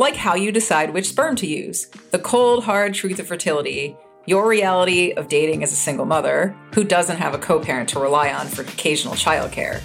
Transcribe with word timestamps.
Like 0.00 0.16
how 0.16 0.34
you 0.34 0.50
decide 0.50 0.94
which 0.94 1.10
sperm 1.10 1.36
to 1.36 1.46
use, 1.46 1.84
the 2.10 2.18
cold, 2.18 2.64
hard 2.64 2.94
truth 2.94 3.18
of 3.18 3.26
fertility, 3.26 3.98
your 4.24 4.48
reality 4.48 5.12
of 5.12 5.28
dating 5.28 5.62
as 5.62 5.72
a 5.72 5.76
single 5.76 6.06
mother 6.06 6.56
who 6.72 6.84
doesn't 6.84 7.18
have 7.18 7.34
a 7.34 7.38
co 7.38 7.60
parent 7.60 7.90
to 7.90 8.00
rely 8.00 8.32
on 8.32 8.46
for 8.46 8.62
occasional 8.62 9.12
childcare 9.12 9.82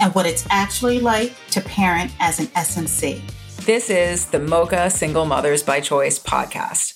and 0.00 0.14
what 0.14 0.24
it's 0.24 0.46
actually 0.50 1.00
like 1.00 1.34
to 1.50 1.60
parent 1.62 2.12
as 2.20 2.38
an 2.38 2.46
SMC. 2.46 3.20
This 3.64 3.90
is 3.90 4.26
the 4.26 4.38
Mocha 4.38 4.88
Single 4.88 5.26
Mothers 5.26 5.64
by 5.64 5.80
Choice 5.80 6.20
podcast. 6.20 6.94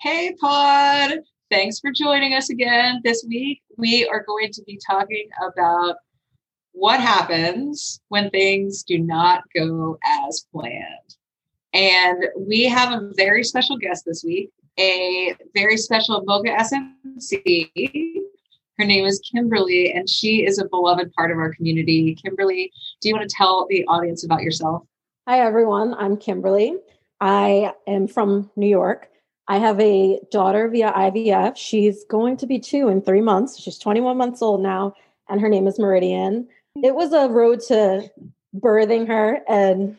Hey, 0.00 0.34
Pod. 0.40 1.20
Thanks 1.52 1.78
for 1.78 1.92
joining 1.92 2.34
us 2.34 2.50
again. 2.50 3.00
This 3.04 3.24
week, 3.28 3.62
we 3.76 4.08
are 4.08 4.24
going 4.24 4.50
to 4.54 4.62
be 4.64 4.76
talking 4.84 5.28
about 5.40 5.98
what 6.78 7.00
happens 7.00 8.00
when 8.08 8.30
things 8.30 8.82
do 8.82 8.98
not 8.98 9.42
go 9.54 9.98
as 10.04 10.46
planned. 10.52 11.16
And 11.74 12.24
we 12.38 12.64
have 12.64 12.92
a 12.92 13.10
very 13.14 13.44
special 13.44 13.76
guest 13.76 14.04
this 14.06 14.24
week, 14.24 14.50
a 14.78 15.34
very 15.54 15.76
special 15.76 16.22
Mocha 16.24 16.50
SMC 16.50 18.18
her 18.78 18.84
name 18.84 19.04
is 19.04 19.20
Kimberly, 19.20 19.92
and 19.92 20.08
she 20.08 20.46
is 20.46 20.58
a 20.58 20.68
beloved 20.68 21.12
part 21.14 21.32
of 21.32 21.38
our 21.38 21.52
community. 21.52 22.14
Kimberly, 22.14 22.72
do 23.00 23.08
you 23.08 23.14
want 23.16 23.28
to 23.28 23.36
tell 23.36 23.66
the 23.68 23.84
audience 23.86 24.24
about 24.24 24.42
yourself? 24.42 24.84
Hi, 25.26 25.40
everyone. 25.40 25.94
I'm 25.94 26.16
Kimberly. 26.16 26.76
I 27.20 27.74
am 27.88 28.06
from 28.06 28.50
New 28.54 28.68
York. 28.68 29.08
I 29.48 29.58
have 29.58 29.80
a 29.80 30.20
daughter 30.30 30.68
via 30.68 30.92
IVF. 30.92 31.56
She's 31.56 32.04
going 32.04 32.36
to 32.36 32.46
be 32.46 32.60
two 32.60 32.86
in 32.86 33.02
three 33.02 33.20
months. 33.20 33.58
She's 33.58 33.78
21 33.78 34.16
months 34.16 34.42
old 34.42 34.62
now, 34.62 34.94
and 35.28 35.40
her 35.40 35.48
name 35.48 35.66
is 35.66 35.80
Meridian. 35.80 36.46
It 36.76 36.94
was 36.94 37.12
a 37.12 37.28
road 37.28 37.60
to 37.68 38.10
birthing 38.56 39.06
her 39.08 39.40
and 39.48 39.96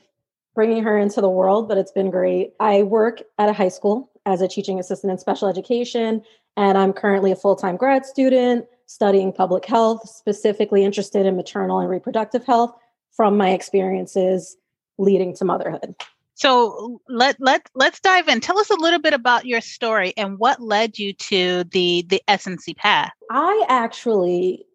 bringing 0.56 0.84
her 0.84 0.98
into 0.98 1.22
the 1.22 1.30
world, 1.30 1.68
but 1.68 1.78
it's 1.78 1.92
been 1.92 2.10
great. 2.10 2.54
I 2.60 2.84
work 2.84 3.22
at 3.38 3.50
a 3.50 3.54
high 3.54 3.70
school 3.70 4.12
as 4.26 4.42
a 4.42 4.48
teaching 4.48 4.80
assistant 4.80 5.12
in 5.12 5.18
special 5.18 5.48
education 5.48 6.24
and 6.60 6.78
I'm 6.78 6.92
currently 6.92 7.32
a 7.32 7.36
full 7.36 7.56
time 7.56 7.78
grad 7.78 8.06
student 8.06 8.66
studying 8.86 9.32
public 9.32 9.66
health, 9.66 10.08
specifically 10.10 10.84
interested 10.84 11.26
in 11.26 11.36
maternal 11.36 11.80
and 11.80 11.90
reproductive 11.90 12.46
health 12.46 12.76
from 13.16 13.38
my 13.38 13.52
experiences 13.52 14.58
leading 14.98 15.34
to 15.36 15.46
motherhood. 15.46 15.96
So 16.34 17.02
let 17.08 17.38
let 17.40 17.70
let's 17.76 18.00
dive 18.00 18.28
in. 18.28 18.42
Tell 18.42 18.60
us 18.60 18.70
a 18.70 18.76
little 18.76 19.00
bit 19.00 19.14
about 19.14 19.46
your 19.46 19.62
story 19.62 20.14
and 20.18 20.38
what 20.38 20.62
led 20.62 21.00
you 21.00 21.14
to 21.14 21.64
the 21.66 22.06
the 22.08 22.22
SMC 22.28 22.76
path. 22.76 23.12
I 23.32 23.66
actually 23.70 24.66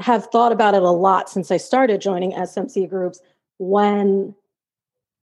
have 0.00 0.26
thought 0.26 0.52
about 0.52 0.74
it 0.74 0.82
a 0.82 0.90
lot 0.90 1.28
since 1.28 1.50
I 1.50 1.56
started 1.56 2.00
joining 2.00 2.32
SMC 2.32 2.88
groups. 2.88 3.20
When 3.58 4.34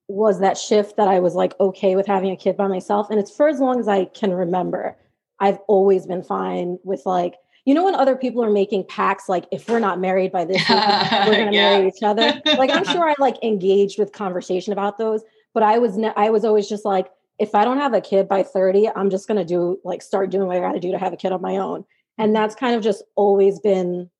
was 0.09 0.41
that 0.41 0.59
shift 0.59 0.97
that 0.97 1.09
I 1.09 1.21
was 1.21 1.35
like 1.35 1.59
okay 1.61 1.97
with 1.97 2.07
having 2.07 2.31
a 2.31 2.37
kid 2.37 2.57
by 2.57 2.69
myself? 2.69 3.11
And 3.11 3.19
it's 3.19 3.35
for 3.35 3.49
as 3.49 3.61
long 3.61 3.81
as 3.81 3.89
I 3.89 4.07
can 4.07 4.33
remember. 4.33 4.97
I've 5.41 5.59
always 5.67 6.07
been 6.07 6.23
fine 6.23 6.79
with 6.85 7.05
like, 7.05 7.35
you 7.65 7.75
know, 7.75 7.85
when 7.85 7.97
other 7.97 8.15
people 8.15 8.45
are 8.45 8.51
making 8.51 8.85
pacts, 8.85 9.29
like 9.29 9.47
if 9.51 9.69
we're 9.69 9.81
not 9.81 9.99
married 9.99 10.31
by 10.31 10.45
this, 10.45 10.63
we're 10.69 10.77
gonna 10.77 11.51
yeah. 11.51 11.79
marry 11.79 11.89
each 11.89 12.03
other. 12.03 12.41
Like 12.45 12.71
I'm 12.71 12.85
sure 12.85 13.09
I 13.09 13.15
like 13.19 13.37
engaged 13.43 13.99
with 13.99 14.13
conversation 14.13 14.73
about 14.73 14.99
those, 14.99 15.23
but 15.53 15.65
I 15.65 15.79
was 15.79 15.97
ne- 15.97 16.13
I 16.17 16.31
was 16.31 16.45
always 16.45 16.69
just 16.69 16.85
like, 16.85 17.11
if 17.41 17.57
I 17.57 17.65
don't 17.65 17.79
have 17.79 17.93
a 17.93 18.01
kid 18.01 18.29
by 18.29 18.45
30, 18.45 18.91
I'm 18.91 19.11
just 19.11 19.27
gonna 19.27 19.45
do 19.45 19.81
like 19.85 20.01
start 20.01 20.31
doing 20.31 20.47
what 20.47 20.57
I 20.57 20.61
gotta 20.61 20.79
do 20.79 20.93
to 20.93 20.99
have 20.99 21.13
a 21.13 21.17
kid 21.17 21.33
on 21.33 21.43
my 21.43 21.57
own. 21.57 21.85
And 22.19 22.29
mm-hmm. 22.29 22.35
that's 22.35 22.55
kind 22.55 22.77
of 22.77 22.83
just 22.83 23.03
always 23.17 23.59
been 23.59 24.11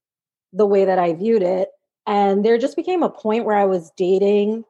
the 0.53 0.67
way 0.67 0.85
that 0.85 0.99
I 0.99 1.15
viewed 1.15 1.43
it. 1.43 1.71
And 2.07 2.45
there 2.45 2.59
just 2.59 2.77
became 2.77 3.03
a 3.03 3.09
point 3.09 3.45
where 3.45 3.57
I 3.57 3.65
was 3.65 3.91
dating 3.97 4.65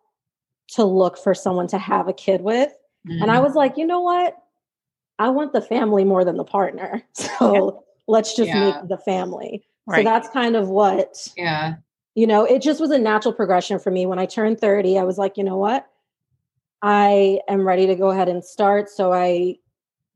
to 0.69 0.85
look 0.85 1.19
for 1.19 1.35
someone 1.35 1.67
to 1.69 1.79
have 1.79 2.09
a 2.09 2.13
kid 2.13 2.43
with. 2.43 2.73
Mm-hmm. 3.09 3.23
And 3.23 3.31
I 3.31 3.37
mm-hmm. 3.37 3.45
was 3.45 3.55
like, 3.55 3.77
you 3.77 3.87
know 3.87 4.01
what? 4.01 4.37
I 5.19 5.29
want 5.29 5.53
the 5.53 5.61
family 5.61 6.05
more 6.05 6.25
than 6.25 6.37
the 6.37 6.45
partner. 6.45 7.03
So 7.15 7.55
yeah. 7.55 7.81
let's 8.07 8.37
just 8.37 8.49
yeah. 8.49 8.71
make 8.71 8.89
the 8.89 8.99
family. 8.99 9.65
Right. 9.87 9.99
So 9.99 10.05
that's 10.05 10.29
kind 10.29 10.57
of 10.57 10.69
what, 10.69 11.29
yeah. 11.37 11.75
You 12.15 12.27
know, 12.27 12.45
it 12.45 12.61
just 12.61 12.79
was 12.81 12.91
a 12.91 12.99
natural 12.99 13.33
progression 13.33 13.79
for 13.79 13.91
me. 13.91 14.05
When 14.05 14.19
I 14.19 14.27
turned 14.27 14.61
30, 14.61 14.99
I 14.99 15.03
was 15.03 15.17
like, 15.17 15.39
you 15.39 15.45
know 15.45 15.57
what? 15.57 15.87
I 16.83 17.41
am 17.49 17.67
ready 17.67 17.87
to 17.87 17.95
go 17.95 18.11
ahead 18.11 18.29
and 18.29 18.45
start. 18.45 18.91
So 18.91 19.13
I, 19.13 19.57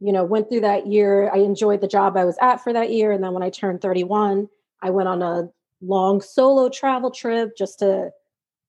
you 0.01 0.13
know, 0.13 0.25
went 0.25 0.51
through 0.51 0.61
that 0.61 0.87
year. 0.89 1.31
I 1.33 1.39
enjoyed 1.39 1.81
the 1.81 1.89
job 1.89 2.17
I 2.17 2.25
was 2.25 2.37
at 2.43 2.63
for 2.63 2.73
that 2.73 2.91
year. 2.91 3.13
And 3.13 3.25
then 3.25 3.33
when 3.33 3.43
I 3.43 3.49
turned 3.49 3.81
31, 3.81 4.49
I 4.83 4.91
went 4.91 5.09
on 5.09 5.23
a 5.23 5.49
long 5.81 6.21
solo 6.21 6.69
travel 6.69 7.11
trip 7.11 7.57
just 7.57 7.79
to 7.81 8.11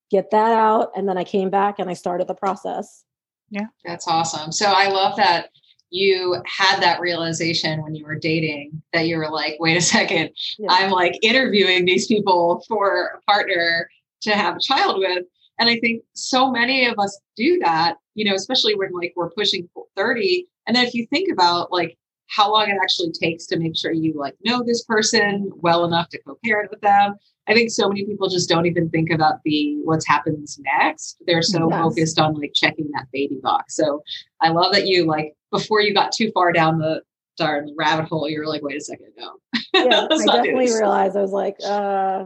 get 0.09 0.31
that 0.31 0.51
out. 0.51 0.91
And 0.95 1.07
then 1.07 1.17
I 1.17 1.23
came 1.23 1.49
back 1.49 1.79
and 1.79 1.89
I 1.89 1.93
started 1.93 2.27
the 2.27 2.35
process. 2.35 3.03
Yeah. 3.49 3.67
That's 3.85 4.07
awesome. 4.07 4.51
So 4.51 4.65
I 4.67 4.89
love 4.89 5.15
that 5.17 5.49
you 5.89 6.41
had 6.45 6.81
that 6.81 6.99
realization 6.99 7.81
when 7.81 7.95
you 7.95 8.05
were 8.05 8.15
dating 8.15 8.81
that 8.91 9.07
you 9.07 9.17
were 9.17 9.29
like, 9.29 9.55
wait 9.59 9.77
a 9.77 9.81
second, 9.81 10.31
yeah. 10.59 10.67
I'm 10.69 10.91
like 10.91 11.17
interviewing 11.21 11.85
these 11.85 12.07
people 12.07 12.63
for 12.67 13.17
a 13.17 13.31
partner 13.31 13.89
to 14.21 14.31
have 14.31 14.57
a 14.57 14.59
child 14.59 14.99
with. 14.99 15.23
And 15.59 15.69
I 15.69 15.79
think 15.79 16.03
so 16.13 16.51
many 16.51 16.85
of 16.85 16.99
us 16.99 17.19
do 17.35 17.57
that, 17.59 17.97
you 18.15 18.25
know, 18.25 18.35
especially 18.35 18.75
when 18.75 18.91
like 18.91 19.13
we're 19.15 19.31
pushing 19.31 19.69
30. 19.95 20.45
And 20.67 20.75
then 20.75 20.85
if 20.85 20.93
you 20.93 21.07
think 21.07 21.31
about 21.31 21.71
like 21.71 21.97
how 22.29 22.51
long 22.51 22.69
it 22.69 22.77
actually 22.81 23.11
takes 23.11 23.45
to 23.47 23.57
make 23.57 23.75
sure 23.75 23.91
you 23.91 24.13
like 24.15 24.35
know 24.43 24.63
this 24.63 24.83
person 24.83 25.51
well 25.55 25.85
enough 25.85 26.09
to 26.09 26.19
co-parent 26.19 26.69
with 26.71 26.81
them. 26.81 27.15
I 27.47 27.53
think 27.53 27.71
so 27.71 27.87
many 27.87 28.05
people 28.05 28.27
just 28.27 28.49
don't 28.49 28.65
even 28.65 28.89
think 28.89 29.09
about 29.09 29.35
the 29.45 29.77
what's 29.83 30.05
happens 30.05 30.59
next. 30.59 31.17
They're 31.25 31.41
so 31.41 31.69
yes. 31.69 31.81
focused 31.81 32.19
on 32.19 32.35
like 32.35 32.51
checking 32.53 32.89
that 32.93 33.05
baby 33.13 33.39
box. 33.41 33.75
So 33.75 34.03
I 34.41 34.49
love 34.49 34.73
that 34.73 34.87
you 34.87 35.05
like 35.05 35.33
before 35.51 35.81
you 35.81 35.93
got 35.93 36.11
too 36.11 36.31
far 36.33 36.51
down 36.51 36.79
the 36.79 37.01
darn 37.37 37.73
rabbit 37.77 38.07
hole, 38.09 38.29
you 38.29 38.39
were 38.39 38.47
like, 38.47 38.63
wait 38.63 38.77
a 38.77 38.81
second, 38.81 39.11
no. 39.17 39.33
Yeah, 39.73 40.07
I 40.09 40.25
definitely 40.25 40.73
realized 40.73 41.15
I 41.15 41.21
was 41.21 41.31
like, 41.31 41.55
uh, 41.63 42.25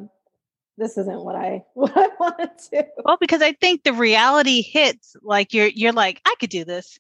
this 0.78 0.98
isn't 0.98 1.24
what 1.24 1.36
I 1.36 1.64
what 1.74 1.94
I 1.96 2.10
wanted 2.20 2.50
to. 2.72 2.88
Well, 3.04 3.18
because 3.20 3.42
I 3.42 3.54
think 3.54 3.84
the 3.84 3.94
reality 3.94 4.62
hits 4.62 5.16
like 5.22 5.54
you're 5.54 5.68
you're 5.68 5.94
like, 5.94 6.22
I 6.26 6.34
could 6.40 6.50
do 6.50 6.66
this. 6.66 6.98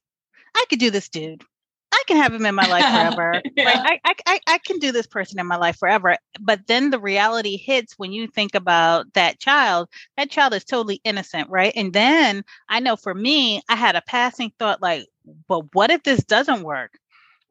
I 0.56 0.66
could 0.70 0.80
do 0.80 0.92
this, 0.92 1.10
dude. 1.10 1.44
I 2.02 2.04
can 2.08 2.18
have 2.18 2.34
him 2.34 2.46
in 2.46 2.56
my 2.56 2.68
life 2.68 2.84
forever. 3.16 3.42
yeah. 3.56 3.84
I, 3.86 4.00
I, 4.04 4.16
I, 4.26 4.40
I 4.48 4.58
can 4.60 4.80
do 4.80 4.92
this 4.92 5.08
person 5.08 5.40
in 5.40 5.46
my 5.48 5.58
life 5.58 5.78
forever. 5.78 6.18
But 6.40 6.68
then 6.68 6.90
the 6.90 7.00
reality 7.00 7.58
hits 7.58 7.94
when 7.98 8.12
you 8.12 8.28
think 8.28 8.56
about 8.56 9.14
that 9.14 9.40
child. 9.40 9.90
That 10.18 10.32
child 10.32 10.54
is 10.54 10.64
totally 10.64 11.00
innocent, 11.04 11.50
right? 11.50 11.74
And 11.76 11.94
then 11.94 12.44
I 12.70 12.80
know 12.80 12.96
for 12.96 13.14
me, 13.14 13.62
I 13.70 13.76
had 13.76 13.96
a 13.96 14.02
passing 14.02 14.52
thought 14.58 14.82
like, 14.82 15.06
but 15.48 15.74
what 15.76 15.92
if 15.92 16.04
this 16.04 16.24
doesn't 16.24 16.64
work? 16.64 16.98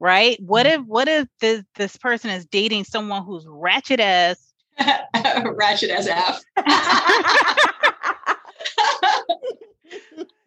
Right? 0.01 0.41
What 0.41 0.67
if 0.67 0.81
what 0.87 1.09
if 1.09 1.29
this 1.41 1.63
this 1.75 1.97
person 1.99 2.31
is 2.31 2.47
dating 2.47 2.85
someone 2.85 3.23
who's 3.23 3.45
ratchet 3.47 4.01
as 4.01 4.39
ratchet 5.53 5.91
as 5.91 6.07
F? 6.07 6.43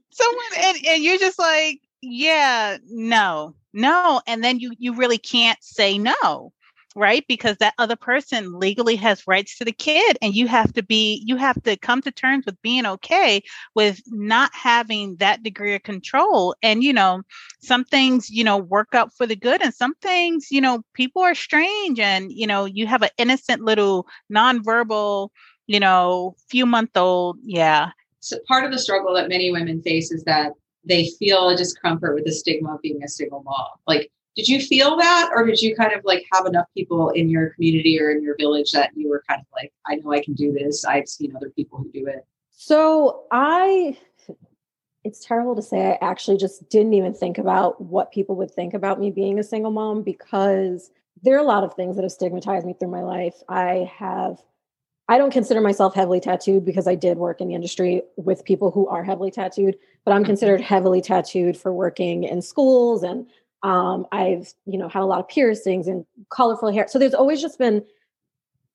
someone 0.09 0.45
and, 0.57 0.77
and 0.87 1.03
you're 1.03 1.19
just 1.19 1.37
like, 1.37 1.81
yeah, 2.03 2.77
no, 2.89 3.55
no 3.73 4.21
and 4.27 4.43
then 4.43 4.59
you 4.59 4.73
you 4.77 4.93
really 4.93 5.17
can't 5.17 5.61
say 5.63 5.97
no 5.97 6.51
right? 6.95 7.25
Because 7.27 7.57
that 7.57 7.73
other 7.77 7.95
person 7.95 8.59
legally 8.59 8.95
has 8.97 9.27
rights 9.27 9.57
to 9.57 9.65
the 9.65 9.71
kid 9.71 10.17
and 10.21 10.35
you 10.35 10.47
have 10.47 10.73
to 10.73 10.83
be 10.83 11.23
you 11.25 11.35
have 11.37 11.61
to 11.63 11.77
come 11.77 12.01
to 12.01 12.11
terms 12.11 12.45
with 12.45 12.61
being 12.61 12.85
okay 12.85 13.41
with 13.75 14.01
not 14.07 14.51
having 14.53 15.15
that 15.17 15.43
degree 15.43 15.75
of 15.75 15.83
control 15.83 16.55
and 16.61 16.83
you 16.83 16.93
know 16.93 17.21
some 17.61 17.83
things 17.83 18.29
you 18.29 18.43
know 18.43 18.57
work 18.57 18.89
out 18.93 19.11
for 19.15 19.25
the 19.25 19.35
good 19.35 19.61
and 19.61 19.73
some 19.73 19.93
things 19.95 20.47
you 20.51 20.61
know 20.61 20.83
people 20.93 21.21
are 21.21 21.35
strange 21.35 21.99
and 21.99 22.31
you 22.31 22.47
know 22.47 22.65
you 22.65 22.85
have 22.87 23.01
an 23.01 23.09
innocent 23.17 23.61
little 23.63 24.07
nonverbal 24.31 25.29
you 25.67 25.79
know 25.79 26.35
few 26.49 26.65
month 26.65 26.95
old 26.95 27.37
yeah. 27.43 27.89
So 28.19 28.37
part 28.47 28.63
of 28.63 28.71
the 28.71 28.79
struggle 28.79 29.13
that 29.15 29.27
many 29.27 29.51
women 29.51 29.81
face 29.81 30.11
is 30.11 30.23
that 30.23 30.53
they 30.85 31.09
feel 31.19 31.49
a 31.49 31.57
discomfort 31.57 32.15
with 32.15 32.25
the 32.25 32.31
stigma 32.31 32.75
of 32.75 32.81
being 32.81 33.03
a 33.03 33.07
single 33.07 33.43
mom. 33.43 33.67
Like, 33.87 34.11
did 34.35 34.47
you 34.47 34.59
feel 34.59 34.97
that, 34.97 35.29
or 35.33 35.45
did 35.45 35.61
you 35.61 35.75
kind 35.75 35.93
of 35.93 36.03
like 36.03 36.25
have 36.33 36.45
enough 36.45 36.65
people 36.75 37.09
in 37.09 37.29
your 37.29 37.51
community 37.51 38.01
or 38.01 38.09
in 38.11 38.23
your 38.23 38.35
village 38.37 38.71
that 38.71 38.91
you 38.95 39.09
were 39.09 39.23
kind 39.29 39.39
of 39.39 39.47
like, 39.53 39.71
I 39.85 39.95
know 39.95 40.11
I 40.11 40.23
can 40.23 40.33
do 40.33 40.51
this. 40.51 40.83
I've 40.85 41.07
seen 41.07 41.35
other 41.35 41.51
people 41.51 41.77
who 41.77 41.91
do 41.91 42.07
it. 42.07 42.25
So 42.49 43.25
I 43.31 43.97
it's 45.03 45.25
terrible 45.25 45.55
to 45.55 45.61
say 45.61 45.91
I 45.91 45.97
actually 46.01 46.37
just 46.37 46.69
didn't 46.69 46.93
even 46.93 47.13
think 47.13 47.37
about 47.37 47.81
what 47.81 48.11
people 48.11 48.35
would 48.37 48.51
think 48.51 48.73
about 48.73 48.99
me 48.99 49.11
being 49.11 49.37
a 49.37 49.43
single 49.43 49.71
mom 49.71 50.01
because 50.01 50.91
there 51.21 51.35
are 51.35 51.43
a 51.43 51.47
lot 51.47 51.63
of 51.63 51.73
things 51.73 51.95
that 51.95 52.03
have 52.03 52.11
stigmatized 52.11 52.65
me 52.65 52.73
through 52.73 52.89
my 52.89 53.01
life. 53.01 53.35
I 53.49 53.89
have 53.97 54.39
I 55.09 55.17
don't 55.17 55.31
consider 55.31 55.59
myself 55.59 55.93
heavily 55.93 56.19
tattooed 56.19 56.63
because 56.63 56.87
I 56.87 56.95
did 56.95 57.17
work 57.17 57.41
in 57.41 57.49
the 57.49 57.55
industry 57.55 58.01
with 58.15 58.45
people 58.45 58.71
who 58.71 58.87
are 58.87 59.03
heavily 59.03 59.31
tattooed, 59.31 59.77
but 60.05 60.11
I'm 60.11 60.21
Mm-hmm. 60.21 60.27
considered 60.27 60.61
heavily 60.61 61.01
tattooed 61.01 61.57
for 61.57 61.73
working 61.73 62.23
in 62.23 62.41
schools 62.41 63.03
and 63.03 63.27
um, 63.63 64.05
I've, 64.11 64.53
you 64.65 64.77
know, 64.77 64.89
had 64.89 65.01
a 65.03 65.05
lot 65.05 65.19
of 65.19 65.27
piercings 65.27 65.87
and 65.87 66.05
colorful 66.29 66.71
hair. 66.71 66.85
So 66.89 66.99
there's 66.99 67.13
always 67.13 67.41
just 67.41 67.57
been 67.57 67.83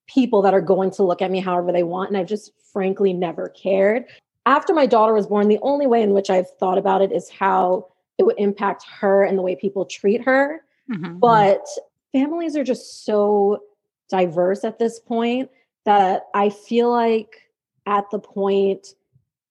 people 0.07 0.41
that 0.43 0.55
are 0.55 0.63
going 0.63 0.91
to 0.93 1.03
look 1.03 1.21
at 1.21 1.31
me 1.31 1.41
however 1.41 1.73
they 1.73 1.83
want. 1.83 2.09
And 2.09 2.17
I've 2.17 2.27
just 2.27 2.53
frankly 2.73 3.13
never 3.13 3.51
cared. 3.51 4.07
After 4.47 4.73
my 4.73 4.87
daughter 4.87 5.13
was 5.13 5.27
born, 5.27 5.49
the 5.49 5.59
only 5.61 5.87
way 5.87 6.01
in 6.01 6.15
which 6.15 6.31
I've 6.31 6.49
thought 6.59 6.79
about 6.79 7.03
it 7.03 7.13
is 7.13 7.29
how 7.29 7.89
it 8.17 8.25
would 8.25 8.39
impact 8.39 8.85
her 9.01 9.25
and 9.25 9.37
the 9.37 9.43
way 9.43 9.57
people 9.57 9.85
treat 9.85 10.23
her. 10.23 10.63
Mhm. 10.91 11.21
But 11.21 11.67
families 12.13 12.57
are 12.57 12.65
just 12.65 13.05
so 13.05 13.63
diverse 14.09 14.65
at 14.65 14.79
this 14.79 14.99
point 14.99 15.51
that 15.89 16.27
I 16.35 16.51
feel 16.51 16.91
like 16.91 17.49
at 17.87 18.11
the 18.11 18.19
point 18.19 18.89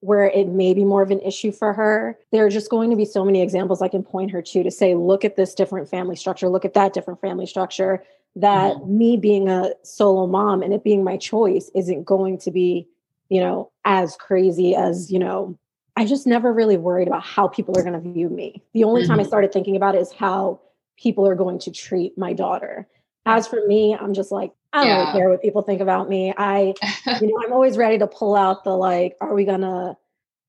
where 0.01 0.25
it 0.25 0.47
may 0.47 0.75
be 0.75 0.85
more 0.85 1.01
of 1.01 1.09
an 1.09 1.19
issue 1.21 1.51
for 1.51 1.73
her, 1.73 2.15
there 2.31 2.45
are 2.45 2.49
just 2.51 2.69
going 2.69 2.91
to 2.91 2.95
be 2.95 3.05
so 3.05 3.25
many 3.25 3.41
examples 3.41 3.81
I 3.81 3.87
can 3.87 4.03
point 4.03 4.29
her 4.29 4.43
to 4.43 4.61
to 4.61 4.69
say, 4.69 4.93
look 4.93 5.25
at 5.25 5.35
this 5.35 5.55
different 5.55 5.89
family 5.89 6.15
structure, 6.15 6.47
look 6.47 6.63
at 6.63 6.75
that 6.75 6.93
different 6.93 7.19
family 7.21 7.47
structure. 7.47 8.03
That 8.35 8.85
me 8.85 9.17
being 9.17 9.49
a 9.49 9.71
solo 9.81 10.27
mom 10.27 10.61
and 10.61 10.75
it 10.75 10.83
being 10.83 11.03
my 11.03 11.17
choice 11.17 11.71
isn't 11.73 12.03
going 12.03 12.37
to 12.41 12.51
be, 12.51 12.87
you 13.29 13.41
know, 13.41 13.71
as 13.83 14.15
crazy 14.15 14.75
as, 14.75 15.11
you 15.11 15.17
know, 15.17 15.57
I 15.95 16.05
just 16.05 16.27
never 16.27 16.53
really 16.53 16.77
worried 16.77 17.07
about 17.07 17.23
how 17.23 17.47
people 17.47 17.75
are 17.79 17.81
going 17.81 17.99
to 17.99 18.11
view 18.11 18.29
me. 18.29 18.61
The 18.75 18.83
only 18.83 19.07
time 19.07 19.19
I 19.19 19.23
Mhm. 19.23 19.27
started 19.27 19.51
thinking 19.51 19.75
about 19.75 19.95
it 19.95 20.01
is 20.01 20.11
how 20.11 20.59
people 20.99 21.27
are 21.27 21.33
going 21.33 21.57
to 21.57 21.71
treat 21.71 22.15
my 22.15 22.33
daughter. 22.33 22.87
As 23.27 23.47
for 23.47 23.65
me, 23.67 23.95
I'm 23.99 24.13
just 24.13 24.31
like, 24.31 24.53
I 24.73 24.79
don't 24.79 24.89
Yeah. 24.89 24.95
really 24.95 25.11
care 25.11 25.29
what 25.29 25.41
people 25.41 25.61
think 25.63 25.81
about 25.81 26.09
me. 26.09 26.33
I, 26.37 26.75
you 27.21 27.27
know, 27.27 27.35
I'm 27.45 27.53
always 27.53 27.77
ready 27.77 27.97
to 27.99 28.07
pull 28.07 28.35
out 28.35 28.63
the 28.63 28.71
like, 28.77 29.15
are 29.21 29.33
we 29.35 29.45
gonna, 29.45 29.97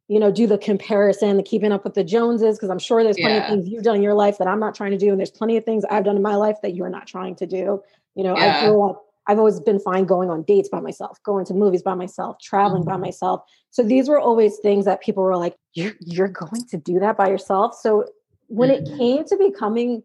you 0.08 0.20
know, 0.20 0.32
do 0.32 0.46
the 0.46 0.58
comparison, 0.58 1.36
the 1.36 1.42
keeping 1.42 1.72
up 1.72 1.84
with 1.84 1.94
the 1.94 2.04
Joneses? 2.04 2.56
Because 2.58 2.70
I'm 2.70 2.78
sure 2.78 3.04
there's 3.04 3.18
plenty 3.18 3.36
Yeah. 3.36 3.40
of 3.40 3.46
things 3.46 3.68
you've 3.68 3.84
done 3.84 3.96
in 3.96 4.02
your 4.02 4.14
life 4.14 4.38
that 4.38 4.48
I'm 4.48 4.60
not 4.60 4.74
trying 4.74 4.92
to 4.92 4.98
do, 4.98 5.10
and 5.10 5.18
there's 5.18 5.30
plenty 5.30 5.56
of 5.58 5.64
things 5.64 5.84
I've 5.90 6.04
done 6.04 6.16
in 6.16 6.22
my 6.22 6.36
life 6.36 6.56
that 6.62 6.74
you're 6.74 6.90
not 6.90 7.06
trying 7.06 7.36
to 7.36 7.46
do. 7.46 7.82
You 8.16 8.24
know, 8.24 8.36
I 8.36 8.48
Yeah. 8.48 8.60
grew 8.60 8.88
up. 8.90 9.04
I've 9.26 9.38
always 9.38 9.60
been 9.60 9.78
fine 9.80 10.06
going 10.06 10.30
on 10.30 10.42
dates 10.44 10.68
by 10.70 10.80
myself, 10.80 11.22
going 11.24 11.44
to 11.46 11.54
movies 11.54 11.82
by 11.82 11.94
myself, 11.94 12.38
traveling 12.40 12.84
by 12.84 12.96
Mhm. 12.96 13.00
myself. 13.00 13.42
So 13.70 13.82
these 13.82 14.08
were 14.08 14.18
always 14.20 14.58
things 14.58 14.86
that 14.86 15.02
people 15.02 15.22
were 15.22 15.36
like, 15.36 15.56
"You're 15.74 15.94
you're 16.00 16.28
going 16.28 16.64
to 16.70 16.78
do 16.78 16.98
that 17.00 17.16
by 17.18 17.28
yourself." 17.28 17.74
So 17.74 18.06
when 18.48 18.70
it 18.70 18.84
Mhm. 18.84 18.96
came 18.96 19.24
to 19.26 19.36
becoming 19.36 20.02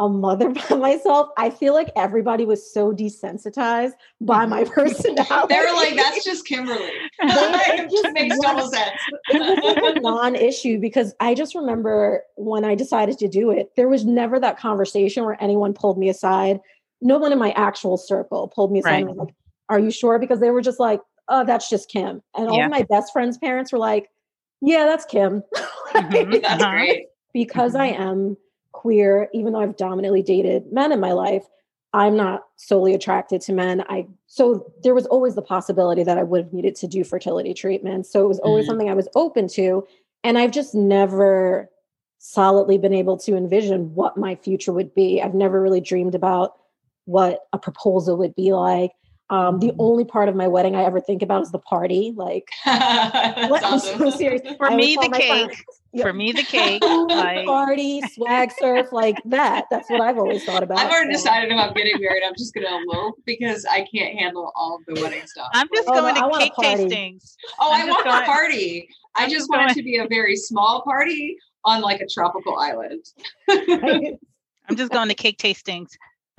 a 0.00 0.08
mother 0.08 0.48
by 0.70 0.76
myself, 0.76 1.28
I 1.36 1.50
feel 1.50 1.74
like 1.74 1.90
everybody 1.94 2.44
was 2.46 2.72
so 2.72 2.92
desensitized 2.92 3.92
by 4.20 4.46
my 4.46 4.64
personality. 4.74 5.54
they 5.54 5.60
were 5.60 5.72
like, 5.74 5.94
that's 5.94 6.24
just 6.24 6.46
Kimberly. 6.46 6.90
it 7.20 7.90
just 7.90 8.12
makes 8.14 8.36
want- 8.38 8.56
total 8.58 8.70
sense. 8.72 8.90
it 9.28 9.38
was 9.40 9.58
like 9.62 9.96
a 9.96 10.00
non-issue 10.00 10.78
because 10.80 11.14
I 11.20 11.34
just 11.34 11.54
remember 11.54 12.22
when 12.36 12.64
I 12.64 12.74
decided 12.74 13.18
to 13.18 13.28
do 13.28 13.50
it, 13.50 13.70
there 13.76 13.88
was 13.88 14.04
never 14.04 14.40
that 14.40 14.58
conversation 14.58 15.24
where 15.24 15.40
anyone 15.40 15.74
pulled 15.74 15.98
me 15.98 16.08
aside. 16.08 16.60
No 17.02 17.18
one 17.18 17.32
in 17.32 17.38
my 17.38 17.50
actual 17.52 17.96
circle 17.96 18.48
pulled 18.48 18.72
me 18.72 18.80
aside 18.80 19.00
and 19.00 19.08
was 19.08 19.16
like, 19.18 19.34
"Are 19.68 19.78
you 19.78 19.90
sure?" 19.90 20.18
Because 20.18 20.40
they 20.40 20.50
were 20.50 20.60
just 20.62 20.78
like, 20.80 21.00
"Oh, 21.28 21.44
that's 21.44 21.68
just 21.70 21.88
Kim." 21.90 22.22
And 22.36 22.48
all 22.48 22.58
Yeah. 22.58 22.64
of 22.66 22.70
my 22.70 22.82
best 22.90 23.12
friends' 23.12 23.38
parents 23.38 23.72
were 23.72 23.78
like, 23.78 24.10
"Yeah, 24.60 24.84
that's 24.84 25.04
Kim." 25.06 25.42
Mhm. 25.94 26.42
That's 26.42 26.62
Uh-huh. 26.62 26.70
great. 26.72 27.06
because 27.32 27.74
I 27.74 27.86
am 27.86 28.36
queer, 28.80 29.28
even 29.34 29.52
though 29.52 29.60
I've 29.60 29.76
dominantly 29.76 30.22
dated 30.22 30.72
men 30.72 30.90
in 30.90 31.00
my 31.00 31.12
life, 31.12 31.44
I'm 31.92 32.16
not 32.16 32.44
solely 32.56 32.94
attracted 32.94 33.42
to 33.42 33.52
men. 33.52 33.84
I 33.90 34.06
so 34.26 34.72
there 34.82 34.94
was 34.94 35.04
always 35.06 35.34
the 35.34 35.42
possibility 35.42 36.02
that 36.02 36.16
I 36.16 36.22
would 36.22 36.44
have 36.44 36.52
needed 36.52 36.76
to 36.76 36.86
do 36.86 37.04
fertility 37.04 37.52
treatment. 37.52 38.06
So 38.06 38.24
it 38.24 38.28
was 38.28 38.38
always 38.38 38.64
Mhm. 38.64 38.68
something 38.68 38.88
I 38.88 38.94
was 38.94 39.08
open 39.14 39.48
to. 39.48 39.86
And 40.24 40.38
I've 40.38 40.50
just 40.52 40.74
never 40.74 41.68
solidly 42.18 42.78
been 42.78 42.94
able 42.94 43.18
to 43.18 43.36
envision 43.36 43.94
what 43.94 44.16
my 44.16 44.34
future 44.34 44.72
would 44.72 44.94
be. 44.94 45.20
I've 45.20 45.34
never 45.34 45.60
really 45.60 45.80
dreamed 45.80 46.14
about 46.14 46.54
what 47.04 47.40
a 47.52 47.58
proposal 47.58 48.16
would 48.18 48.34
be 48.34 48.52
like. 48.54 48.92
Um, 49.28 49.58
the 49.58 49.68
Mhm. 49.72 49.76
only 49.78 50.04
part 50.04 50.28
of 50.28 50.34
my 50.36 50.48
wedding 50.48 50.74
I 50.76 50.84
ever 50.84 51.00
think 51.00 51.22
about 51.22 51.42
is 51.42 51.50
the 51.50 51.58
party. 51.58 52.12
Like, 52.16 52.48
what? 52.64 53.62
I'm 53.64 53.78
so 53.78 54.10
serious. 54.10 54.42
For 54.56 54.70
I 54.70 54.76
me, 54.76 54.96
the 54.96 55.08
cake. 55.08 55.28
friends, 55.28 55.79
yeah, 55.92 56.04
For 56.04 56.12
me, 56.12 56.32
the 56.32 56.42
cake. 56.42 56.82
Like, 57.10 57.46
party, 57.46 58.00
swag 58.12 58.52
surf, 58.58 58.92
like 58.92 59.16
that. 59.26 59.64
That's 59.70 59.90
what 59.90 60.00
I've 60.00 60.16
always 60.18 60.44
thought 60.44 60.62
about. 60.62 60.78
I've 60.78 60.90
already 60.90 61.14
so. 61.14 61.24
decided 61.24 61.50
if 61.52 61.58
I'm 61.58 61.72
getting 61.74 62.00
married, 62.00 62.22
I'm 62.24 62.34
just 62.38 62.54
gonna 62.54 62.68
elope 62.86 63.16
because 63.26 63.66
I 63.70 63.84
can't 63.92 64.16
handle 64.18 64.52
all 64.54 64.76
of 64.76 64.94
the 64.94 65.00
wedding 65.02 65.26
stuff. 65.26 65.48
I'm 65.52 65.68
just 65.74 65.88
Oh, 65.88 65.92
going 66.00 66.16
I 66.16 66.20
to 66.20 66.28
want 66.28 66.42
cake 66.42 66.52
tastings. 66.54 67.34
oh, 67.58 67.70
I'm 67.72 67.86
I 67.86 67.90
want 67.90 68.04
going- 68.04 68.20
the 68.20 68.26
party. 68.26 68.88
I 69.16 69.24
I'm 69.24 69.28
just 69.30 69.40
just 69.40 69.50
want 69.50 69.60
going- 69.62 69.70
it 69.70 69.74
to 69.74 69.82
be 69.82 69.96
a 69.98 70.06
very 70.08 70.36
small 70.36 70.82
party 70.82 71.36
on 71.64 71.80
like 71.82 72.00
a 72.00 72.06
tropical 72.06 72.56
island. 72.56 73.04
Right? 73.48 74.14
I'm 74.68 74.76
just 74.76 74.92
going 74.92 75.08
to 75.08 75.14
cake 75.14 75.36
tastings. 75.38 75.88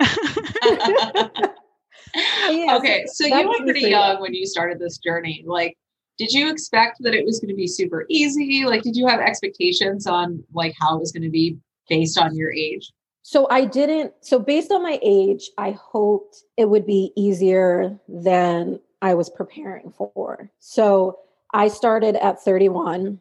yeah, 2.50 2.76
okay, 2.76 3.04
so 3.06 3.28
that 3.28 3.40
you 3.42 3.48
were 3.48 3.58
pretty 3.64 3.80
young 3.90 4.20
when 4.20 4.34
you 4.34 4.46
started 4.46 4.78
this 4.78 4.98
journey. 4.98 5.44
Like, 5.46 5.76
did 6.18 6.32
you 6.32 6.50
expect 6.50 6.98
that 7.00 7.14
it 7.14 7.24
was 7.24 7.40
going 7.40 7.48
to 7.48 7.54
be 7.54 7.66
super 7.66 8.06
easy? 8.08 8.64
Like, 8.64 8.82
did 8.82 8.96
you 8.96 9.06
have 9.06 9.20
expectations 9.20 10.06
on 10.06 10.44
like 10.52 10.74
how 10.80 10.96
it 10.96 11.00
was 11.00 11.12
going 11.12 11.22
to 11.22 11.30
be 11.30 11.58
based 11.88 12.18
on 12.18 12.36
your 12.36 12.52
age? 12.52 12.92
So 13.22 13.46
I 13.50 13.64
didn't. 13.64 14.12
So 14.20 14.38
based 14.38 14.72
on 14.72 14.82
my 14.82 14.98
age, 15.02 15.48
I 15.56 15.72
hoped 15.72 16.42
it 16.56 16.68
would 16.68 16.86
be 16.86 17.12
easier 17.16 17.98
than 18.08 18.80
I 19.00 19.14
was 19.14 19.30
preparing 19.30 19.92
for. 19.92 20.50
So 20.58 21.18
I 21.54 21.68
started 21.68 22.16
at 22.16 22.42
31, 22.42 23.20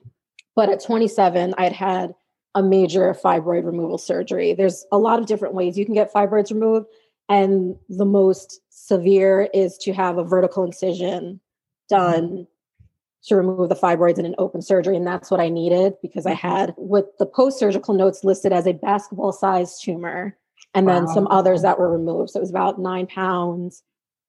but 0.55 0.69
at 0.69 0.83
27, 0.83 1.53
I'd 1.57 1.71
had 1.71 2.13
a 2.55 2.63
major 2.63 3.13
fibroid 3.13 3.65
removal 3.65 3.97
surgery. 3.97 4.53
There's 4.53 4.85
a 4.91 4.97
lot 4.97 5.19
of 5.19 5.25
different 5.25 5.53
ways 5.53 5.77
you 5.77 5.85
can 5.85 5.93
get 5.93 6.13
fibroids 6.13 6.51
removed, 6.51 6.87
and 7.29 7.75
the 7.87 8.05
most 8.05 8.59
severe 8.69 9.49
is 9.53 9.77
to 9.79 9.93
have 9.93 10.17
a 10.17 10.23
vertical 10.23 10.63
incision 10.63 11.39
done 11.87 12.47
to 13.25 13.35
remove 13.35 13.69
the 13.69 13.75
fibroids 13.75 14.17
in 14.17 14.25
an 14.25 14.35
open 14.37 14.61
surgery. 14.61 14.95
And 14.97 15.05
that's 15.05 15.29
what 15.29 15.39
I 15.39 15.49
needed 15.49 15.93
because 16.01 16.25
I 16.25 16.33
mm-hmm. 16.33 16.47
had 16.47 16.73
with 16.77 17.05
the 17.19 17.25
post 17.25 17.59
surgical 17.59 17.93
notes 17.93 18.23
listed 18.23 18.51
as 18.51 18.65
a 18.65 18.73
basketball 18.73 19.31
sized 19.31 19.83
tumor 19.83 20.37
and 20.73 20.87
then 20.87 21.07
some 21.07 21.27
others 21.27 21.61
that 21.63 21.79
were 21.79 21.91
removed. 21.91 22.31
So 22.31 22.39
it 22.39 22.41
was 22.41 22.49
about 22.49 22.79
nine 22.79 23.05
pounds 23.05 23.83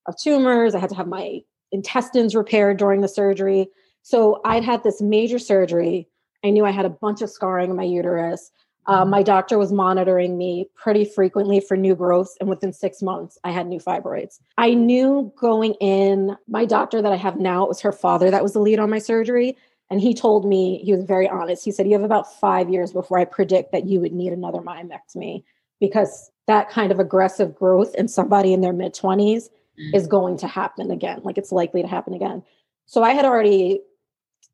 of 0.07 0.16
tumors. 0.21 0.75
I 0.75 0.81
had 0.81 0.90
to 0.90 0.97
have 0.97 1.07
my 1.07 1.40
intestines 1.71 2.35
repaired 2.35 2.78
during 2.78 3.00
the 3.00 3.09
surgery. 3.09 3.69
So 4.02 4.40
I'd 4.45 4.64
had 4.64 4.83
this 4.83 5.00
major 5.00 5.38
surgery. 5.38 6.09
I 6.45 6.50
knew 6.50 6.64
I 6.64 6.73
had 6.73 6.85
a 6.85 6.90
bunch 6.90 7.23
of 7.23 7.31
scarring 7.31 7.71
in 7.71 7.76
my 7.76 7.85
uterus. 7.85 8.50
Uh, 8.87 9.05
my 9.05 9.23
doctor 9.23 9.59
was 9.59 9.73
monitoring 9.73 10.37
me 10.37 10.69
pretty 10.75 11.05
frequently 11.05 11.61
for 11.61 11.77
new 11.77 11.95
growths, 11.95 12.37
and 12.41 12.49
within 12.49 12.73
six 12.73 13.01
months, 13.03 13.39
I 13.45 13.51
had 13.51 13.67
new 13.67 13.79
fibroids. 13.79 14.41
I 14.59 14.75
knew 14.75 15.33
going 15.39 15.75
in, 15.75 16.37
my 16.49 16.65
doctor 16.65 17.01
that 17.01 17.12
I 17.12 17.17
have 17.17 17.39
now, 17.39 17.62
it 17.65 17.69
was 17.69 17.81
her 17.81 17.93
father 17.93 18.31
that 18.31 18.43
was 18.43 18.55
the 18.55 18.61
lead 18.61 18.79
on 18.79 18.91
my 18.91 18.99
surgery. 18.99 19.57
And 19.91 20.01
he 20.01 20.15
told 20.15 20.47
me, 20.47 20.79
he 20.85 20.93
was 20.93 21.05
very 21.05 21.29
honest. 21.29 21.65
He 21.65 21.71
said, 21.71 21.87
You 21.87 21.93
have 21.93 22.03
about 22.03 22.33
five 22.41 22.71
years 22.71 22.93
before 22.93 23.19
I 23.19 23.25
predict 23.27 23.73
that 23.73 23.87
you 23.87 24.01
would 24.01 24.12
need 24.12 24.33
another 24.33 24.61
myomectomy 24.61 25.45
because 25.81 26.31
that 26.47 26.71
kind 26.71 26.91
of 26.91 26.99
aggressive 26.99 27.55
growth 27.55 27.95
in 27.97 28.09
somebody 28.09 28.53
in 28.53 28.62
their 28.62 28.73
mid 28.73 28.95
20s 28.95 29.49
Mm. 29.79 29.95
is 29.95 30.07
going 30.07 30.37
to 30.37 30.47
happen 30.47 30.91
again. 30.91 31.21
Like 31.25 31.39
it's 31.39 31.51
likely 31.51 31.81
to 31.81 31.89
happen 31.89 32.12
again. 32.12 32.43
So 32.85 33.03
I 33.03 33.12
had 33.15 33.25
already 33.25 33.81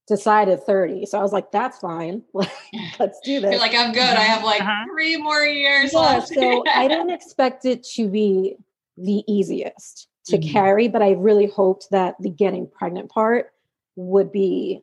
decided 0.09 0.63
30. 0.65 1.07
So 1.07 1.19
I 1.19 1.23
was 1.23 1.33
like, 1.33 1.53
That's 1.53 1.79
fine. 1.79 2.23
Let's 2.99 3.21
do 3.21 3.41
this. 3.41 3.53
You're 3.53 3.61
like, 3.61 3.75
I'm 3.75 3.93
good. 3.93 4.03
I 4.03 4.23
have 4.23 4.43
like 4.45 4.61
Uh-huh. 4.63 4.85
three 4.93 5.17
more 5.17 5.45
years 5.45 5.93
Yeah, 5.93 5.99
left. 6.01 6.29
so 6.29 6.65
I 6.75 6.89
didn't 6.89 7.11
expect 7.11 7.65
it 7.65 7.85
to 7.95 8.09
be 8.09 8.57
the 8.97 9.23
easiest 9.33 10.09
to 10.27 10.39
Mhm. 10.39 10.51
carry, 10.53 10.89
but 10.89 11.03
I 11.03 11.13
really 11.13 11.47
hoped 11.47 11.89
that 11.91 12.17
the 12.21 12.31
getting 12.31 12.67
pregnant 12.67 13.09
part 13.11 13.53
would 13.97 14.31
be 14.33 14.83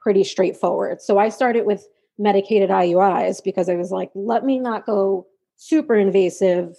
pretty 0.00 0.24
straightforward. 0.24 1.02
So 1.02 1.18
I 1.18 1.28
started 1.28 1.66
with 1.66 1.86
medicated 2.18 2.70
IUIs 2.70 3.42
because 3.42 3.68
I 3.68 3.74
was 3.76 3.90
like, 3.90 4.10
let 4.14 4.44
me 4.44 4.58
not 4.58 4.86
go 4.86 5.26
super 5.56 5.94
invasive 5.96 6.76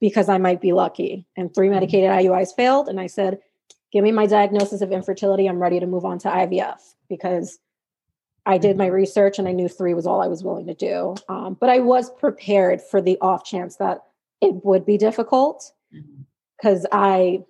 because 0.00 0.28
I 0.28 0.38
might 0.38 0.60
be 0.60 0.72
lucky. 0.72 1.26
And 1.36 1.54
three 1.54 1.68
medicated 1.68 2.10
IUIs 2.10 2.54
failed. 2.54 2.88
And 2.88 3.00
I 3.00 3.06
said, 3.06 3.38
give 3.92 4.04
me 4.04 4.12
my 4.12 4.26
diagnosis 4.26 4.80
of 4.80 4.92
infertility. 4.92 5.48
I'm 5.48 5.60
ready 5.60 5.80
to 5.80 5.86
move 5.86 6.04
on 6.04 6.18
to 6.20 6.28
IVF 6.28 6.78
because 7.08 7.58
I 8.46 8.58
did 8.58 8.76
my 8.76 8.86
research 8.86 9.38
and 9.38 9.46
I 9.46 9.52
knew 9.52 9.68
three 9.68 9.94
was 9.94 10.06
all 10.06 10.22
I 10.22 10.28
was 10.28 10.42
willing 10.42 10.66
to 10.66 10.74
do. 10.74 11.14
Um, 11.28 11.56
but 11.60 11.68
I 11.68 11.80
was 11.80 12.10
prepared 12.10 12.80
for 12.80 13.00
the 13.00 13.18
off 13.20 13.44
chance 13.44 13.76
that 13.76 14.02
it 14.40 14.64
would 14.64 14.86
be 14.86 14.96
difficult 14.96 15.72
because 16.56 16.86
I 16.92 17.44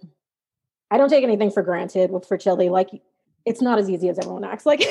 I 0.91 0.99
don't 0.99 1.09
take 1.09 1.23
anything 1.23 1.51
for 1.51 1.63
granted 1.63 2.11
with 2.11 2.27
fertility. 2.27 2.69
Like 2.69 2.91
it's 3.47 3.63
not 3.63 3.79
as 3.79 3.89
easy 3.89 4.09
as 4.09 4.19
everyone 4.19 4.45
acts. 4.45 4.67
Like 4.67 4.85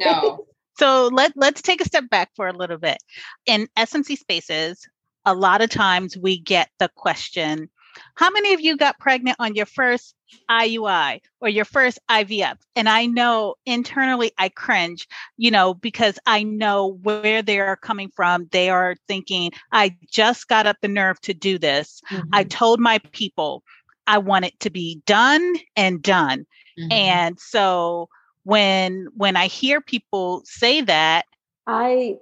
No. 0.00 0.46
So 0.78 1.10
let 1.12 1.32
let's 1.36 1.60
take 1.60 1.82
a 1.82 1.84
step 1.84 2.08
back 2.08 2.30
for 2.34 2.48
a 2.48 2.52
little 2.56 2.78
bit. 2.78 2.96
In 3.44 3.68
SMC 3.76 4.16
spaces, 4.16 4.88
a 5.26 5.34
lot 5.34 5.60
of 5.60 5.68
times 5.68 6.16
we 6.16 6.38
get 6.38 6.70
the 6.78 6.88
question, 6.96 7.68
how 8.14 8.30
many 8.30 8.54
of 8.54 8.60
you 8.60 8.76
got 8.76 8.98
pregnant 8.98 9.36
on 9.38 9.54
your 9.54 9.66
first 9.66 10.14
IUI 10.50 11.20
or 11.40 11.48
your 11.48 11.64
first 11.64 11.98
IVF? 12.10 12.56
And 12.76 12.88
I 12.88 13.06
know 13.06 13.54
internally 13.66 14.32
I 14.38 14.48
cringe, 14.48 15.06
you 15.36 15.50
know, 15.50 15.74
because 15.74 16.18
I 16.26 16.42
know 16.42 16.98
where 17.02 17.42
they 17.42 17.60
are 17.60 17.76
coming 17.76 18.10
from. 18.14 18.48
They 18.52 18.70
are 18.70 18.96
thinking, 19.08 19.52
I 19.72 19.96
just 20.10 20.48
got 20.48 20.66
up 20.66 20.76
the 20.80 20.88
nerve 20.88 21.20
to 21.22 21.34
do 21.34 21.58
this. 21.58 22.00
Mm-hmm. 22.10 22.28
I 22.32 22.44
told 22.44 22.80
my 22.80 22.98
people 23.12 23.62
I 24.06 24.18
want 24.18 24.44
it 24.44 24.58
to 24.60 24.70
be 24.70 25.02
done 25.06 25.54
and 25.76 26.02
done. 26.02 26.46
Mm-hmm. 26.78 26.92
And 26.92 27.40
so 27.40 28.08
when 28.44 29.06
when 29.16 29.36
I 29.36 29.46
hear 29.46 29.80
people 29.80 30.42
say 30.44 30.80
that, 30.82 31.26
I 31.66 32.18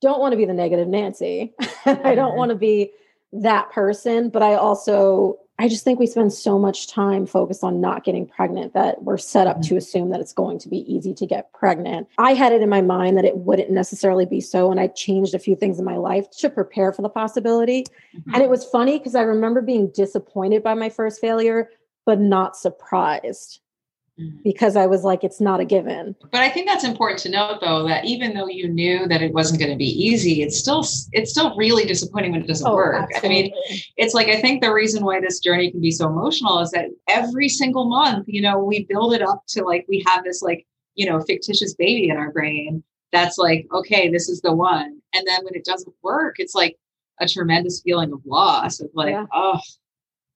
don't 0.00 0.20
want 0.20 0.32
to 0.32 0.36
be 0.36 0.44
the 0.44 0.54
negative 0.54 0.88
Nancy. 0.88 1.54
I 1.86 2.14
don't 2.14 2.36
want 2.36 2.50
to 2.50 2.54
be 2.54 2.90
that 3.32 3.70
person, 3.70 4.30
but 4.30 4.42
I 4.42 4.54
also 4.54 5.38
I 5.60 5.68
just 5.68 5.82
think 5.82 5.98
we 5.98 6.06
spend 6.06 6.32
so 6.32 6.56
much 6.56 6.86
time 6.86 7.26
focused 7.26 7.64
on 7.64 7.80
not 7.80 8.04
getting 8.04 8.26
pregnant 8.26 8.74
that 8.74 9.02
we're 9.02 9.18
set 9.18 9.48
up 9.48 9.56
mm-hmm. 9.56 9.70
to 9.70 9.76
assume 9.76 10.10
that 10.10 10.20
it's 10.20 10.32
going 10.32 10.58
to 10.60 10.68
be 10.68 10.90
easy 10.92 11.12
to 11.14 11.26
get 11.26 11.52
pregnant. 11.52 12.06
I 12.16 12.34
had 12.34 12.52
it 12.52 12.62
in 12.62 12.68
my 12.68 12.80
mind 12.80 13.16
that 13.18 13.24
it 13.24 13.38
wouldn't 13.38 13.70
necessarily 13.70 14.24
be 14.24 14.40
so, 14.40 14.70
and 14.70 14.78
I 14.78 14.86
changed 14.86 15.34
a 15.34 15.38
few 15.40 15.56
things 15.56 15.80
in 15.80 15.84
my 15.84 15.96
life 15.96 16.30
to 16.38 16.48
prepare 16.48 16.92
for 16.92 17.02
the 17.02 17.08
possibility. 17.08 17.86
Mm-hmm. 18.16 18.34
And 18.34 18.42
it 18.44 18.50
was 18.50 18.64
funny 18.66 18.98
because 18.98 19.16
I 19.16 19.22
remember 19.22 19.60
being 19.60 19.90
disappointed 19.90 20.62
by 20.62 20.74
my 20.74 20.90
first 20.90 21.20
failure, 21.20 21.70
but 22.06 22.20
not 22.20 22.56
surprised. 22.56 23.60
Mm-hmm. 24.18 24.38
because 24.42 24.74
I 24.74 24.86
was 24.86 25.04
like, 25.04 25.22
it's 25.22 25.40
not 25.40 25.60
a 25.60 25.64
given. 25.64 26.16
But 26.32 26.40
I 26.40 26.48
think 26.48 26.66
that's 26.66 26.82
important 26.82 27.20
to 27.20 27.28
note, 27.28 27.60
though, 27.60 27.86
that 27.86 28.04
even 28.04 28.34
though 28.34 28.48
you 28.48 28.68
knew 28.68 29.06
that 29.06 29.22
it 29.22 29.32
wasn't 29.32 29.60
going 29.60 29.70
to 29.70 29.76
be 29.76 29.84
easy, 29.84 30.42
it's 30.42 30.58
still 30.58 30.80
it's 31.12 31.30
still 31.30 31.54
really 31.56 31.84
disappointing 31.84 32.32
when 32.32 32.42
it 32.42 32.48
doesn't 32.48 32.66
oh, 32.66 32.74
work. 32.74 33.08
Absolutely. 33.14 33.28
I 33.28 33.42
mean, 33.42 33.80
it's 33.96 34.14
like 34.14 34.26
I 34.26 34.40
think 34.40 34.60
the 34.60 34.72
reason 34.72 35.04
why 35.04 35.20
this 35.20 35.38
journey 35.38 35.70
can 35.70 35.80
be 35.80 35.92
so 35.92 36.08
emotional 36.08 36.58
is 36.58 36.72
that 36.72 36.86
every 37.08 37.48
single 37.48 37.88
month, 37.88 38.24
you 38.26 38.42
know, 38.42 38.58
we 38.58 38.86
build 38.86 39.14
it 39.14 39.22
up 39.22 39.44
to 39.50 39.62
like 39.62 39.86
we 39.88 40.02
have 40.08 40.24
this 40.24 40.42
like 40.42 40.66
you 40.96 41.08
know 41.08 41.20
fictitious 41.20 41.74
baby 41.74 42.08
in 42.08 42.16
our 42.16 42.32
brain 42.32 42.82
that's 43.12 43.38
like, 43.38 43.68
okay, 43.72 44.10
this 44.10 44.28
is 44.28 44.40
the 44.40 44.52
one, 44.52 45.00
and 45.14 45.26
then 45.28 45.44
when 45.44 45.54
it 45.54 45.64
doesn't 45.64 45.94
work, 46.02 46.40
it's 46.40 46.56
like 46.56 46.76
a 47.20 47.28
tremendous 47.28 47.80
feeling 47.82 48.12
of 48.12 48.20
loss 48.26 48.80
of 48.80 48.90
like, 48.94 49.10
yeah. 49.10 49.26
oh. 49.32 49.60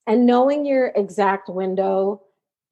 And 0.06 0.24
knowing 0.24 0.66
your 0.66 0.92
exact 0.94 1.48
window 1.48 2.22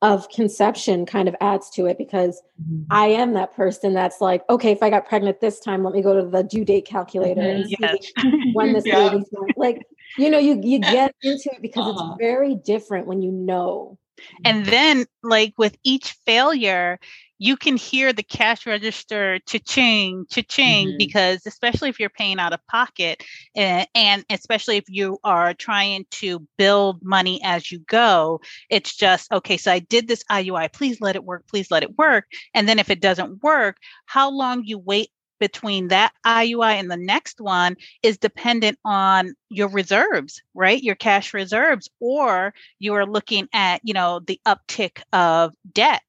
of 0.03 0.29
conception 0.31 1.05
kind 1.05 1.29
of 1.29 1.37
adds 1.41 1.69
to 1.71 1.87
it 1.87 1.99
because 1.99 2.41
mm-hmm. 2.61 2.85
I 2.91 3.07
am 3.09 3.35
that 3.35 3.55
person 3.55 3.93
that's 3.93 4.21
like, 4.21 4.43
okay, 4.49 4.73
if 4.73 4.83
I 4.83 4.89
got 4.89 5.07
pregnant 5.07 5.41
this 5.41 5.61
time, 5.61 5.85
let 5.85 5.93
me 5.93 6.01
go 6.01 6.15
to 6.15 6.29
the 6.29 6.43
due 6.43 6.65
date 6.65 6.87
calculator 6.87 7.43
mm-hmm. 7.43 7.63
and 7.63 7.77
yes. 7.79 8.13
see 8.19 8.51
when 8.55 8.73
this 8.73 8.85
yeah. 8.87 9.11
baby's 9.11 9.29
going. 9.29 9.53
Like, 9.57 9.83
you 10.17 10.31
know, 10.31 10.39
you 10.39 10.61
you 10.63 10.81
get 10.81 11.15
into 11.23 11.51
it 11.53 11.61
because 11.61 11.87
uh-huh. 11.87 12.13
it's 12.13 12.19
very 12.19 12.55
different 12.55 13.07
when 13.07 13.21
you 13.21 13.31
know. 13.31 13.99
And 14.45 14.67
then, 14.67 15.07
like 15.23 15.55
with 15.57 15.77
each 15.83 16.13
failure, 16.27 16.99
you 17.43 17.57
can 17.57 17.79
hear 17.79 18.13
the 18.13 18.23
cash 18.23 18.67
register 18.67 19.39
cha-ching, 19.47 20.27
cha-ching, 20.31 20.89
mm-hmm. 20.89 20.99
because 20.99 21.47
especially 21.47 21.89
if 21.89 21.99
you're 21.99 22.11
paying 22.11 22.39
out 22.39 22.53
of 22.53 22.65
pocket 22.67 23.25
and, 23.57 23.89
and, 23.95 24.25
especially 24.29 24.77
if 24.77 24.85
you 24.89 25.19
are 25.25 25.55
trying 25.55 26.05
to 26.11 26.47
build 26.59 27.03
money 27.03 27.41
as 27.43 27.73
you 27.73 27.79
go, 27.79 28.43
it's 28.69 28.95
just, 28.95 29.33
okay, 29.33 29.57
so 29.57 29.73
I 29.73 29.79
did 29.79 30.07
this 30.07 30.23
IUI, 30.31 30.71
please 30.71 31.01
let 31.01 31.17
it 31.17 31.25
work, 31.25 31.47
please 31.49 31.71
let 31.71 31.83
it 31.83 31.97
work. 31.97 32.27
And 32.53 32.69
then 32.69 32.79
if 32.79 32.91
it 32.91 33.01
doesn't 33.01 33.43
work, 33.43 33.79
how 34.05 34.31
long 34.31 34.65
you 34.65 34.79
wait 34.79 35.09
between 35.39 35.89
that 35.89 36.13
IUI 36.27 36.75
and 36.75 36.91
the 36.91 36.99
next 36.99 37.41
one 37.41 37.77
is 38.03 38.19
dependent 38.19 38.79
on 38.85 39.33
your 39.49 39.69
reserves, 39.69 40.43
right? 40.53 40.83
Your 40.83 40.95
cash 40.95 41.33
reserves, 41.33 41.89
or 42.01 42.53
you 42.79 42.93
are 42.93 43.07
looking 43.07 43.49
at, 43.55 43.81
you 43.83 43.95
know, 43.95 44.21
the 44.21 44.39
uptick 44.47 45.01
of 45.15 45.55
debt 45.73 46.03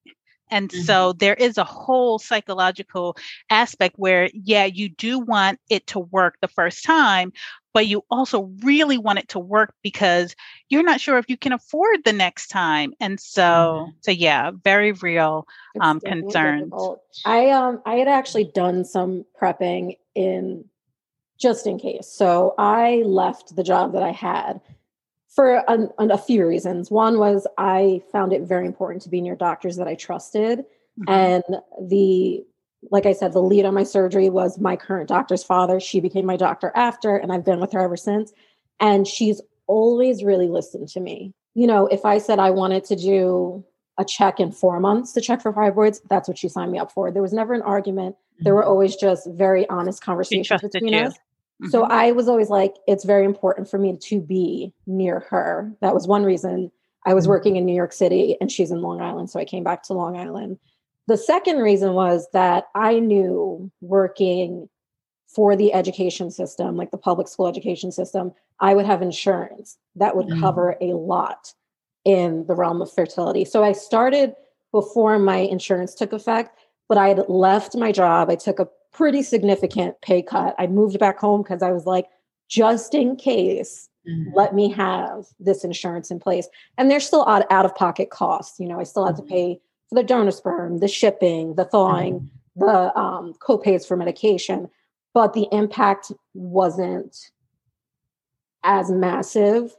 and 0.51 0.69
mm-hmm. 0.69 0.83
so 0.83 1.13
there 1.13 1.33
is 1.33 1.57
a 1.57 1.63
whole 1.63 2.19
psychological 2.19 3.17
aspect 3.49 3.95
where, 3.97 4.29
yeah, 4.33 4.65
you 4.65 4.89
do 4.89 5.17
want 5.19 5.59
it 5.69 5.87
to 5.87 5.99
work 5.99 6.35
the 6.41 6.47
first 6.47 6.83
time, 6.83 7.31
but 7.73 7.87
you 7.87 8.03
also 8.11 8.51
really 8.61 8.97
want 8.97 9.19
it 9.19 9.29
to 9.29 9.39
work 9.39 9.73
because 9.81 10.35
you're 10.69 10.83
not 10.83 10.99
sure 10.99 11.17
if 11.17 11.29
you 11.29 11.37
can 11.37 11.53
afford 11.53 12.03
the 12.03 12.13
next 12.13 12.47
time. 12.47 12.93
And 12.99 13.19
so, 13.19 13.41
mm-hmm. 13.41 13.91
so 14.01 14.11
yeah, 14.11 14.51
very 14.63 14.91
real 14.91 15.47
um, 15.79 16.01
concerns. 16.01 16.63
Difficult. 16.63 17.01
I 17.25 17.49
um 17.51 17.81
I 17.85 17.95
had 17.95 18.09
actually 18.09 18.45
done 18.45 18.83
some 18.83 19.25
prepping 19.41 19.97
in 20.15 20.65
just 21.39 21.65
in 21.65 21.79
case. 21.79 22.07
So 22.07 22.53
I 22.57 23.03
left 23.05 23.55
the 23.55 23.63
job 23.63 23.93
that 23.93 24.03
I 24.03 24.11
had 24.11 24.61
for 25.31 25.55
a, 25.55 25.89
a, 25.97 26.17
few 26.17 26.45
reasons. 26.45 26.91
One 26.91 27.17
was 27.17 27.47
I 27.57 28.01
found 28.11 28.33
it 28.33 28.41
very 28.41 28.65
important 28.65 29.01
to 29.03 29.09
be 29.09 29.21
near 29.21 29.35
doctors 29.35 29.77
that 29.77 29.87
I 29.87 29.95
trusted. 29.95 30.59
Mm-hmm. 30.59 31.09
And 31.09 31.89
the, 31.89 32.43
like 32.91 33.05
I 33.05 33.13
said, 33.13 33.31
the 33.31 33.41
lead 33.41 33.65
on 33.65 33.73
my 33.73 33.83
surgery 33.83 34.29
was 34.29 34.59
my 34.59 34.75
current 34.75 35.07
doctor's 35.07 35.43
father. 35.43 35.79
She 35.79 36.01
became 36.01 36.25
my 36.25 36.35
doctor 36.35 36.71
after, 36.75 37.15
and 37.15 37.31
I've 37.31 37.45
been 37.45 37.61
with 37.61 37.71
her 37.71 37.79
ever 37.79 37.95
since. 37.95 38.33
And 38.79 39.07
she's 39.07 39.41
always 39.67 40.23
really 40.23 40.47
listened 40.47 40.89
to 40.89 40.99
me. 40.99 41.33
You 41.53 41.67
know, 41.67 41.87
if 41.87 42.05
I 42.05 42.17
said 42.17 42.39
I 42.39 42.49
wanted 42.49 42.83
to 42.85 42.95
do 42.95 43.63
a 43.97 44.03
check 44.03 44.39
in 44.39 44.51
four 44.51 44.79
months 44.79 45.13
to 45.13 45.21
check 45.21 45.41
for 45.41 45.53
fibroids, 45.53 46.01
that's 46.09 46.27
what 46.27 46.37
she 46.37 46.49
signed 46.49 46.71
me 46.71 46.79
up 46.79 46.91
for. 46.91 47.11
There 47.11 47.21
was 47.21 47.33
never 47.33 47.53
an 47.53 47.61
argument. 47.61 48.17
There 48.39 48.53
were 48.53 48.61
mm-hmm. 48.61 48.71
always 48.71 48.95
just 48.97 49.29
very 49.31 49.69
honest 49.69 50.03
conversations 50.03 50.61
between 50.61 50.93
you. 50.93 50.99
us. 50.99 51.15
So 51.69 51.83
mm-hmm. 51.83 51.91
I 51.91 52.11
was 52.11 52.27
always 52.27 52.49
like, 52.49 52.75
it's 52.87 53.03
very 53.03 53.25
important 53.25 53.69
for 53.69 53.77
me 53.77 53.95
to 53.95 54.19
be 54.19 54.73
near 54.87 55.19
her. 55.29 55.71
That 55.81 55.93
was 55.93 56.07
one 56.07 56.23
reason 56.23 56.71
I 57.05 57.13
was 57.13 57.25
mm-hmm. 57.25 57.29
working 57.31 57.55
in 57.55 57.65
New 57.65 57.75
York 57.75 57.93
City 57.93 58.35
and 58.41 58.51
she's 58.51 58.71
in 58.71 58.81
Long 58.81 59.01
Island. 59.01 59.29
So 59.29 59.39
I 59.39 59.45
came 59.45 59.63
back 59.63 59.83
to 59.83 59.93
Long 59.93 60.17
Island. 60.17 60.57
The 61.07 61.17
second 61.17 61.57
reason 61.57 61.93
was 61.93 62.27
that 62.33 62.65
I 62.73 62.99
knew 62.99 63.71
working 63.81 64.69
for 65.27 65.55
the 65.55 65.73
education 65.73 66.31
system, 66.31 66.75
like 66.75 66.91
the 66.91 66.97
public 66.97 67.27
school 67.27 67.47
education 67.47 67.91
system, 67.91 68.33
I 68.59 68.73
would 68.73 68.85
have 68.85 69.01
insurance 69.01 69.77
that 69.95 70.15
would 70.15 70.27
mm-hmm. 70.27 70.41
cover 70.41 70.75
a 70.81 70.93
lot 70.93 71.53
in 72.05 72.45
the 72.47 72.55
realm 72.55 72.81
of 72.81 72.91
fertility. 72.91 73.45
So 73.45 73.63
I 73.63 73.71
started 73.71 74.33
before 74.71 75.19
my 75.19 75.37
insurance 75.37 75.93
took 75.93 76.13
effect, 76.13 76.57
but 76.89 76.97
I 76.97 77.09
had 77.09 77.23
left 77.29 77.75
my 77.75 77.91
job. 77.91 78.29
I 78.29 78.35
took 78.35 78.59
a 78.59 78.67
pretty 78.91 79.23
significant 79.23 79.99
pay 80.01 80.21
cut. 80.21 80.55
I 80.57 80.67
moved 80.67 80.99
back 80.99 81.17
home 81.17 81.41
because 81.41 81.61
I 81.61 81.71
was 81.71 81.85
like, 81.85 82.07
just 82.49 82.93
in 82.93 83.15
case, 83.15 83.89
mm-hmm. 84.07 84.31
let 84.35 84.53
me 84.53 84.69
have 84.71 85.25
this 85.39 85.63
insurance 85.63 86.11
in 86.11 86.19
place. 86.19 86.47
And 86.77 86.91
there's 86.91 87.05
still 87.05 87.27
out, 87.27 87.49
out 87.49 87.65
of 87.65 87.75
pocket 87.75 88.09
costs. 88.09 88.59
You 88.59 88.67
know, 88.67 88.79
I 88.79 88.83
still 88.83 89.05
had 89.05 89.15
mm-hmm. 89.15 89.27
to 89.27 89.33
pay 89.33 89.61
for 89.89 89.95
the 89.95 90.03
donor 90.03 90.31
sperm, 90.31 90.79
the 90.79 90.87
shipping, 90.87 91.55
the 91.55 91.65
thawing, 91.65 92.19
mm-hmm. 92.19 92.65
the 92.65 92.97
um, 92.97 93.33
co-pays 93.39 93.85
for 93.85 93.95
medication, 93.95 94.69
but 95.13 95.33
the 95.33 95.47
impact 95.51 96.11
wasn't 96.33 97.31
as 98.63 98.91
massive. 98.91 99.75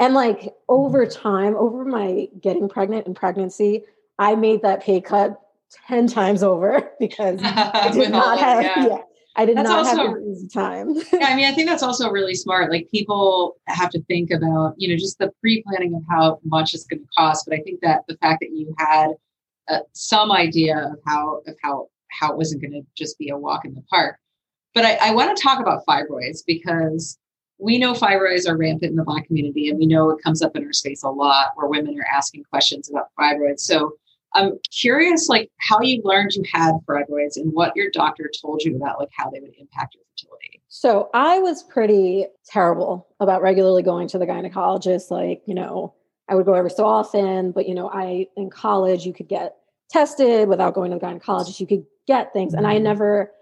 And 0.00 0.14
like 0.14 0.38
mm-hmm. 0.40 0.48
over 0.68 1.06
time, 1.06 1.54
over 1.56 1.84
my 1.84 2.28
getting 2.40 2.68
pregnant 2.68 3.06
and 3.06 3.14
pregnancy, 3.14 3.84
I 4.18 4.34
made 4.34 4.62
that 4.62 4.82
pay 4.82 5.00
cut 5.00 5.40
10 5.88 6.08
times 6.08 6.42
over 6.42 6.90
because 7.00 7.40
I 7.42 7.90
did 7.92 8.10
not 8.12 8.38
have, 8.38 8.62
yeah. 8.62 8.86
yeah. 8.86 8.98
I 9.36 9.44
did 9.44 9.56
that's 9.56 9.68
not 9.68 9.86
also, 9.86 9.96
have 9.96 10.16
an 10.16 10.32
easy 10.32 10.48
time. 10.48 10.94
yeah, 11.12 11.28
I 11.28 11.36
mean, 11.36 11.46
I 11.46 11.52
think 11.52 11.68
that's 11.68 11.82
also 11.82 12.10
really 12.10 12.34
smart. 12.34 12.72
Like 12.72 12.90
people 12.90 13.56
have 13.68 13.88
to 13.90 14.02
think 14.04 14.32
about, 14.32 14.74
you 14.78 14.88
know, 14.88 14.96
just 14.96 15.18
the 15.18 15.30
pre-planning 15.40 15.94
of 15.94 16.02
how 16.10 16.40
much 16.44 16.74
it's 16.74 16.84
going 16.84 17.00
to 17.00 17.08
cost. 17.16 17.46
But 17.46 17.56
I 17.56 17.62
think 17.62 17.80
that 17.82 18.02
the 18.08 18.16
fact 18.16 18.40
that 18.40 18.50
you 18.50 18.74
had 18.78 19.10
uh, 19.68 19.80
some 19.92 20.32
idea 20.32 20.90
of 20.92 20.98
how 21.06 21.42
of 21.46 21.54
how 21.62 21.88
how 22.10 22.32
it 22.32 22.36
wasn't 22.36 22.62
going 22.62 22.72
to 22.72 22.82
just 22.96 23.16
be 23.18 23.28
a 23.28 23.36
walk 23.36 23.64
in 23.64 23.74
the 23.74 23.82
park. 23.82 24.16
But 24.74 24.84
I, 24.84 24.98
I 25.00 25.14
want 25.14 25.36
to 25.36 25.40
talk 25.40 25.60
about 25.60 25.86
fibroids 25.86 26.40
because 26.44 27.16
we 27.58 27.78
know 27.78 27.92
fibroids 27.92 28.48
are 28.48 28.56
rampant 28.56 28.90
in 28.90 28.96
the 28.96 29.04
Black 29.04 29.26
community, 29.26 29.68
and 29.68 29.78
we 29.78 29.86
know 29.86 30.10
it 30.10 30.22
comes 30.22 30.42
up 30.42 30.56
in 30.56 30.64
our 30.64 30.72
space 30.72 31.04
a 31.04 31.10
lot 31.10 31.52
where 31.54 31.68
women 31.68 31.96
are 31.98 32.16
asking 32.16 32.44
questions 32.44 32.90
about 32.90 33.08
fibroids. 33.18 33.60
So 33.60 33.92
I'm 34.34 34.58
curious, 34.70 35.28
like 35.28 35.50
how 35.58 35.80
you 35.80 36.02
learned 36.04 36.32
you 36.34 36.44
had 36.52 36.74
fibroids 36.88 37.36
and 37.36 37.52
what 37.52 37.74
your 37.74 37.90
doctor 37.90 38.30
told 38.40 38.62
you 38.62 38.76
about, 38.76 38.98
like 38.98 39.08
how 39.16 39.30
they 39.30 39.40
would 39.40 39.54
impact 39.58 39.94
your 39.94 40.04
fertility. 40.10 40.62
So 40.68 41.08
I 41.14 41.38
was 41.38 41.62
pretty 41.62 42.26
terrible 42.44 43.08
about 43.20 43.42
regularly 43.42 43.82
going 43.82 44.06
to 44.08 44.18
the 44.18 44.26
gynecologist. 44.26 45.10
Like, 45.10 45.42
you 45.46 45.54
know, 45.54 45.94
I 46.28 46.34
would 46.34 46.46
go 46.46 46.54
every 46.54 46.70
so 46.70 46.84
often, 46.84 47.52
but 47.52 47.66
you 47.66 47.74
know, 47.74 47.90
I 47.92 48.26
in 48.36 48.50
college 48.50 49.06
you 49.06 49.14
could 49.14 49.28
get 49.28 49.56
tested 49.90 50.48
without 50.48 50.74
going 50.74 50.90
to 50.90 50.98
the 50.98 51.04
gynecologist. 51.04 51.58
You 51.58 51.66
could 51.66 51.86
get 52.06 52.32
things, 52.32 52.54
and 52.54 52.66
I 52.66 52.74
mm-hmm. 52.74 52.84
never 52.84 53.32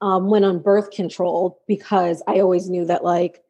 um, 0.00 0.28
went 0.28 0.44
on 0.44 0.58
birth 0.58 0.90
control 0.90 1.62
because 1.68 2.22
I 2.26 2.40
always 2.40 2.68
knew 2.68 2.84
that 2.86 3.04
like 3.04 3.42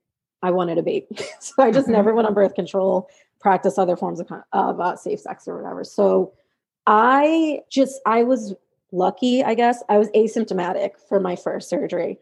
I 0.42 0.50
wanted 0.50 0.78
a 0.78 0.82
baby, 0.82 1.06
so 1.40 1.62
I 1.62 1.70
just 1.70 1.86
mm-hmm. 1.86 1.94
never 1.94 2.14
went 2.14 2.28
on 2.28 2.34
birth 2.34 2.54
control. 2.54 3.08
Practice 3.40 3.76
other 3.76 3.96
forms 3.96 4.20
of, 4.20 4.30
of 4.52 4.78
uh, 4.78 4.94
safe 4.94 5.18
sex 5.18 5.48
or 5.48 5.60
whatever. 5.60 5.82
So 5.82 6.32
I 6.86 7.60
just, 7.70 8.00
I 8.06 8.22
was 8.22 8.54
lucky, 8.90 9.42
I 9.42 9.54
guess. 9.54 9.82
I 9.88 9.98
was 9.98 10.08
asymptomatic 10.10 10.92
for 11.08 11.20
my 11.20 11.36
first 11.36 11.68
surgery. 11.68 12.18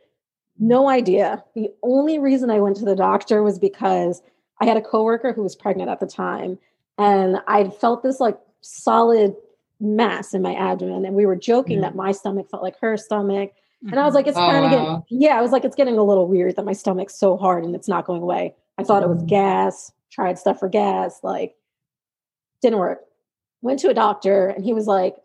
No 0.59 0.89
idea. 0.89 1.43
The 1.55 1.71
only 1.83 2.19
reason 2.19 2.51
I 2.51 2.61
went 2.61 2.77
to 2.77 2.85
the 2.85 2.97
doctor 2.97 3.43
was 3.43 3.59
because 3.59 4.23
I 4.61 4.67
had 4.67 4.77
a 4.77 4.83
coworker 4.83 5.33
who 5.33 5.43
was 5.43 5.57
pregnant 5.57 5.91
at 5.91 6.01
the 6.01 6.07
time 6.07 6.59
and 6.99 7.39
I 7.47 7.71
felt 7.71 8.03
this 8.03 8.21
like 8.21 8.39
solid 8.61 9.35
mass 9.81 10.35
in 10.35 10.43
my 10.43 10.55
abdomen 10.55 11.07
and 11.07 11.17
we 11.17 11.25
were 11.25 11.37
joking 11.37 11.79
mm. 11.79 11.83
that 11.83 11.95
my 11.95 12.13
stomach 12.13 12.51
felt 12.51 12.63
like 12.63 12.79
her 12.81 12.99
stomach 12.99 13.53
and 13.89 13.99
I 13.99 14.05
was 14.05 14.15
like, 14.15 14.27
it's 14.27 14.37
oh, 14.37 14.41
kind 14.41 14.65
of 14.65 14.71
wow. 14.71 15.05
getting, 15.09 15.21
yeah, 15.23 15.39
I 15.39 15.41
was 15.41 15.53
like, 15.53 15.65
it's 15.65 15.75
getting 15.75 15.97
a 15.97 16.05
little 16.05 16.29
weird 16.29 16.57
that 16.57 16.65
my 16.65 16.75
stomach's 16.75 17.19
so 17.19 17.37
hard 17.37 17.65
and 17.65 17.75
it's 17.75 17.89
not 17.89 18.05
going 18.05 18.23
away. 18.23 18.55
I 18.77 18.85
thought 18.85 19.03
it 19.03 19.09
was 19.09 19.23
mm. 19.23 19.29
gas, 19.29 19.91
tried 20.11 20.39
stuff 20.39 20.59
for 20.59 20.69
gas, 20.69 21.21
like, 21.23 21.55
didn't 22.61 22.79
work. 22.79 23.01
Went 23.63 23.81
to 23.81 23.89
a 23.89 23.95
doctor 23.95 24.49
and 24.49 24.65
he 24.65 24.73
was 24.73 24.87
like, 24.87 25.17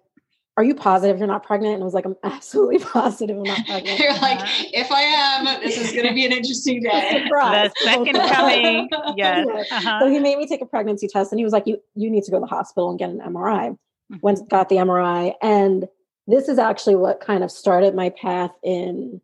are 0.58 0.64
you 0.64 0.74
positive 0.74 1.18
you're 1.18 1.28
not 1.28 1.44
pregnant? 1.44 1.76
And 1.76 1.84
I 1.84 1.86
was 1.86 1.94
like, 1.94 2.06
I'm 2.06 2.16
absolutely 2.24 2.80
positive 2.94 3.38
I'm 3.38 3.44
not 3.44 3.66
pregnant. 3.66 4.00
you're 4.00 4.14
like, 4.14 4.40
if 4.74 4.92
I 4.92 5.02
am, 5.02 5.62
this 5.62 5.78
is 5.78 5.92
going 5.92 6.08
to 6.08 6.14
be 6.14 6.26
an 6.26 6.32
interesting 6.32 6.82
day. 6.84 7.26
the 7.30 7.72
second 7.84 8.16
coming. 8.16 8.90
Yes. 9.18 9.48
Uh-huh. 9.72 10.00
So 10.02 10.10
he 10.10 10.20
made 10.20 10.38
me 10.38 10.48
take 10.48 10.62
a 10.62 10.66
pregnancy 10.66 11.08
test 11.08 11.32
and 11.32 11.40
he 11.40 11.44
was 11.44 11.54
like, 11.54 11.68
you, 11.68 11.82
you 11.96 12.10
need 12.10 12.24
to 12.24 12.32
go 12.32 12.38
to 12.38 12.42
the 12.42 12.48
hospital 12.48 12.90
and 12.90 12.98
get 12.98 13.10
an 13.10 13.20
MRI. 13.20 13.72
Mm-hmm. 13.72 14.16
Went, 14.22 14.50
got 14.50 14.70
the 14.70 14.78
MRI. 14.78 15.34
And 15.42 15.88
this 16.28 16.48
is 16.48 16.58
actually 16.58 16.96
what 16.96 17.20
kind 17.20 17.44
of 17.44 17.52
started 17.52 17.94
my 17.94 18.10
path 18.10 18.52
in 18.64 19.22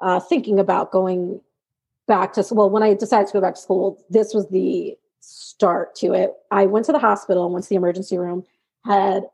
uh, 0.00 0.20
thinking 0.20 0.58
about 0.58 0.92
going 0.92 1.40
back 2.06 2.32
to 2.32 2.44
well 2.50 2.68
when 2.68 2.82
i 2.82 2.92
decided 2.92 3.28
to 3.28 3.32
go 3.32 3.40
back 3.40 3.54
to 3.54 3.60
school 3.60 4.04
this 4.10 4.34
was 4.34 4.48
the 4.48 4.96
start 5.20 5.94
to 5.94 6.12
it 6.12 6.32
i 6.50 6.66
went 6.66 6.86
to 6.86 6.92
the 6.92 6.98
hospital 6.98 7.44
and 7.44 7.52
went 7.52 7.64
to 7.64 7.68
the 7.68 7.76
emergency 7.76 8.16
room 8.18 8.44
had 8.84 9.24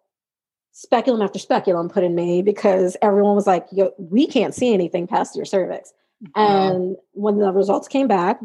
speculum 0.73 1.23
after 1.23 1.39
speculum 1.39 1.89
put 1.89 2.05
in 2.05 2.15
me 2.15 2.43
because 2.43 2.97
everyone 3.01 3.35
was 3.35 3.47
like 3.47 3.67
Yo, 3.73 3.93
we 3.99 4.27
can't 4.27 4.55
see 4.55 4.75
anything 4.75 5.07
past 5.07 5.37
your 5.37 5.45
cervix 5.45 5.93
mm-hmm. 6.23 6.41
and 6.41 6.97
when 7.13 7.39
the 7.39 7.53
results 7.53 7.89
came 7.89 8.09
back 8.09 8.41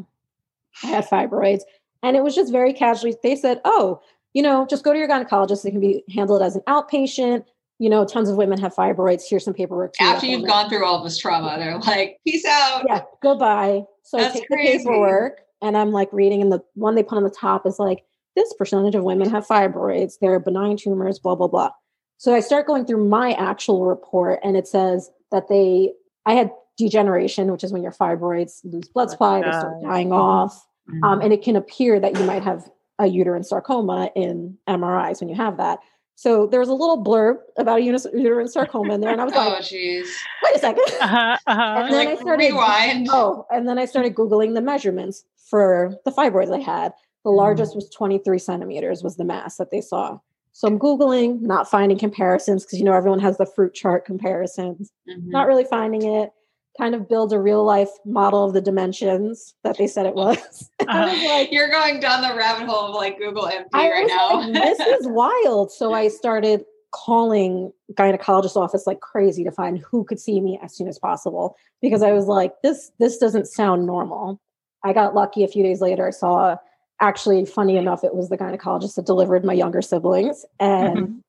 i 0.84 0.88
had 0.88 1.08
fibroids 1.08 1.62
and 2.04 2.16
it 2.16 2.24
was 2.24 2.36
just 2.36 2.52
very 2.52 2.74
casually 2.74 3.16
they 3.24 3.36
said 3.36 3.60
oh 3.66 4.02
you 4.34 4.42
know 4.42 4.66
just 4.70 4.84
go 4.84 4.94
to 4.94 5.00
your 5.00 5.08
gynecologist 5.08 5.66
it 5.66 5.72
can 5.72 5.80
be 5.82 6.04
handled 6.14 6.42
as 6.42 6.56
an 6.56 6.62
outpatient 6.68 7.44
you 7.82 7.90
know, 7.90 8.06
tons 8.06 8.30
of 8.30 8.38
women 8.38 8.62
have 8.62 8.76
fibroids. 8.76 9.24
Here's 9.28 9.44
some 9.44 9.56
paperwork. 9.56 9.96
After 10.00 10.28
you've 10.28 10.46
gone 10.46 10.70
through 10.70 10.86
all 10.86 11.04
this 11.04 11.18
trauma, 11.18 11.56
they're 11.58 11.80
like, 11.80 12.20
peace 12.24 12.46
out. 12.46 12.84
Yeah, 12.88 13.02
goodbye. 13.24 13.86
So 14.04 14.18
That's 14.18 14.36
I 14.36 14.40
take 14.40 14.48
crazy. 14.50 14.78
the 14.78 14.84
paperwork 14.84 15.42
and 15.62 15.78
I'm 15.78 15.92
like 15.92 16.10
reading, 16.12 16.42
and 16.42 16.52
the 16.52 16.62
one 16.74 16.96
they 16.96 17.04
put 17.04 17.18
on 17.18 17.24
the 17.24 17.30
top 17.30 17.66
is 17.66 17.80
like, 17.80 18.04
this 18.36 18.54
percentage 18.54 18.96
of 18.96 19.04
women 19.04 19.30
have 19.30 19.46
fibroids. 19.46 20.14
They're 20.22 20.40
benign 20.40 20.78
tumors, 20.78 21.20
blah, 21.20 21.36
blah, 21.36 21.48
blah. 21.48 21.72
So 22.18 22.34
I 22.34 22.40
start 22.40 22.68
going 22.68 22.86
through 22.86 23.08
my 23.10 23.34
actual 23.34 23.86
report, 23.86 24.40
and 24.44 24.56
it 24.56 24.68
says 24.68 25.10
that 25.32 25.48
they, 25.50 25.94
I 26.26 26.34
had 26.34 26.52
degeneration, 26.78 27.52
which 27.52 27.64
is 27.64 27.74
when 27.74 27.84
your 27.84 27.92
fibroids 27.92 28.60
lose 28.64 28.88
blood 28.88 29.10
supply, 29.10 29.42
they 29.42 29.50
start 29.50 29.82
dying 29.82 30.12
off. 30.12 30.66
Mm-hmm. 30.90 31.04
Um, 31.04 31.22
and 31.22 31.34
it 31.34 31.42
can 31.42 31.56
appear 31.56 32.00
that 32.00 32.18
you 32.18 32.24
might 32.24 32.44
have 32.44 32.70
a 33.00 33.08
uterine 33.08 33.44
sarcoma 33.44 34.12
in 34.16 34.58
MRIs 34.68 35.20
when 35.20 35.30
you 35.30 35.36
have 35.36 35.58
that. 35.58 35.80
So 36.22 36.46
there 36.46 36.60
was 36.60 36.70
a 36.70 36.74
little 36.74 37.04
blurb 37.04 37.38
about 37.58 37.80
a 37.80 37.82
uterine 37.82 38.48
sarcoma 38.48 38.94
in 38.94 39.02
there, 39.02 39.10
and 39.10 39.20
I 39.20 39.24
was 39.24 39.34
like, 39.36 39.54
"Oh, 39.54 39.60
jeez, 39.60 40.06
wait 40.44 40.56
a 40.56 40.60
2nd 40.60 40.78
uh-huh, 41.02 41.38
uh-huh. 41.48 41.82
And 41.82 41.92
then 41.92 42.06
like, 42.06 42.20
I 42.20 42.22
started 42.22 42.46
rewind. 42.46 43.08
Oh, 43.10 43.48
and 43.50 43.68
then 43.68 43.80
I 43.80 43.86
started 43.86 44.14
googling 44.14 44.54
the 44.54 44.62
measurements 44.62 45.26
for 45.50 45.96
the 46.06 46.12
fibroids 46.12 46.56
I 46.56 46.60
had. 46.60 46.94
The 47.26 47.32
mm. 47.32 47.38
largest 47.38 47.74
was 47.74 47.90
23 47.90 48.38
centimeters 48.38 49.02
was 49.02 49.18
the 49.18 49.24
mass 49.24 49.58
that 49.58 49.72
they 49.72 49.82
saw. 49.82 50.20
So 50.52 50.68
I'm 50.68 50.78
googling, 50.78 51.42
not 51.42 51.68
finding 51.68 51.98
comparisons 51.98 52.66
because 52.66 52.78
you 52.78 52.86
know 52.86 52.94
everyone 52.94 53.20
has 53.22 53.40
the 53.40 53.48
fruit 53.48 53.74
chart 53.74 54.06
comparisons. 54.06 54.92
Mm-hmm. 55.10 55.32
Not 55.32 55.48
really 55.48 55.66
finding 55.66 56.04
it 56.04 56.34
kind 56.78 56.96
of 56.96 57.08
build 57.08 57.34
a 57.34 57.40
real 57.40 57.64
life 57.64 57.90
model 58.06 58.46
of 58.46 58.54
the 58.54 58.62
dimensions 58.62 59.54
that 59.64 59.78
they 59.78 59.88
said 59.88 60.06
it 60.06 60.16
was. 60.16 60.70
Uh, 60.88 61.16
like, 61.28 61.52
You're 61.52 61.70
going 61.70 62.00
down 62.00 62.22
the 62.22 62.36
rabbit 62.36 62.68
hole 62.68 62.88
of 62.88 62.96
like 62.96 63.18
Google 63.18 63.44
MD 63.44 63.68
right 63.72 64.08
now. 64.08 64.42
Like, 64.42 64.54
this 64.54 64.80
is 64.80 65.08
wild. 65.08 65.72
So 65.72 65.94
I 65.94 66.08
started 66.10 66.66
calling 66.92 67.72
gynecologist 67.94 68.58
office 68.58 68.86
like 68.86 69.00
crazy 69.00 69.44
to 69.44 69.52
find 69.52 69.78
who 69.78 70.04
could 70.04 70.20
see 70.20 70.42
me 70.42 70.60
as 70.62 70.76
soon 70.76 70.90
as 70.90 71.00
possible 71.00 71.56
because 71.82 72.02
I 72.02 72.12
was 72.12 72.26
like, 72.26 72.54
this 72.64 72.92
this 73.00 73.18
doesn't 73.20 73.48
sound 73.48 73.86
normal. 73.86 74.42
I 74.84 74.92
got 74.92 75.14
lucky 75.16 75.44
a 75.44 75.48
few 75.48 75.64
days 75.64 75.82
later. 75.82 76.08
I 76.08 76.12
saw 76.12 76.58
actually 77.00 77.46
funny 77.46 77.78
enough, 77.78 78.04
it 78.04 78.16
was 78.16 78.30
the 78.30 78.38
gynecologist 78.38 78.96
that 78.96 79.06
delivered 79.06 79.46
my 79.46 79.54
younger 79.54 79.82
siblings. 79.82 80.46
And 80.60 80.98
mm-hmm 80.98 81.20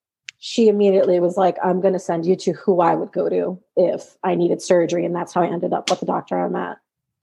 she 0.44 0.66
immediately 0.66 1.20
was 1.20 1.37
like, 1.37 1.57
I'm 1.62 1.81
going 1.81 1.92
to 1.92 2.00
send 2.00 2.26
you 2.26 2.35
to 2.35 2.52
who 2.52 2.81
I 2.81 2.96
would 2.96 3.12
go 3.12 3.28
to 3.28 3.62
if 3.76 4.16
I 4.24 4.35
needed 4.35 4.61
surgery. 4.61 5.05
And 5.05 5.14
that's 5.14 5.33
how 5.33 5.40
I 5.40 5.46
ended 5.46 5.72
up 5.72 5.88
with 5.88 6.00
the 6.00 6.07
doctor 6.07 6.37
I'm 6.37 6.57
at 6.57 6.78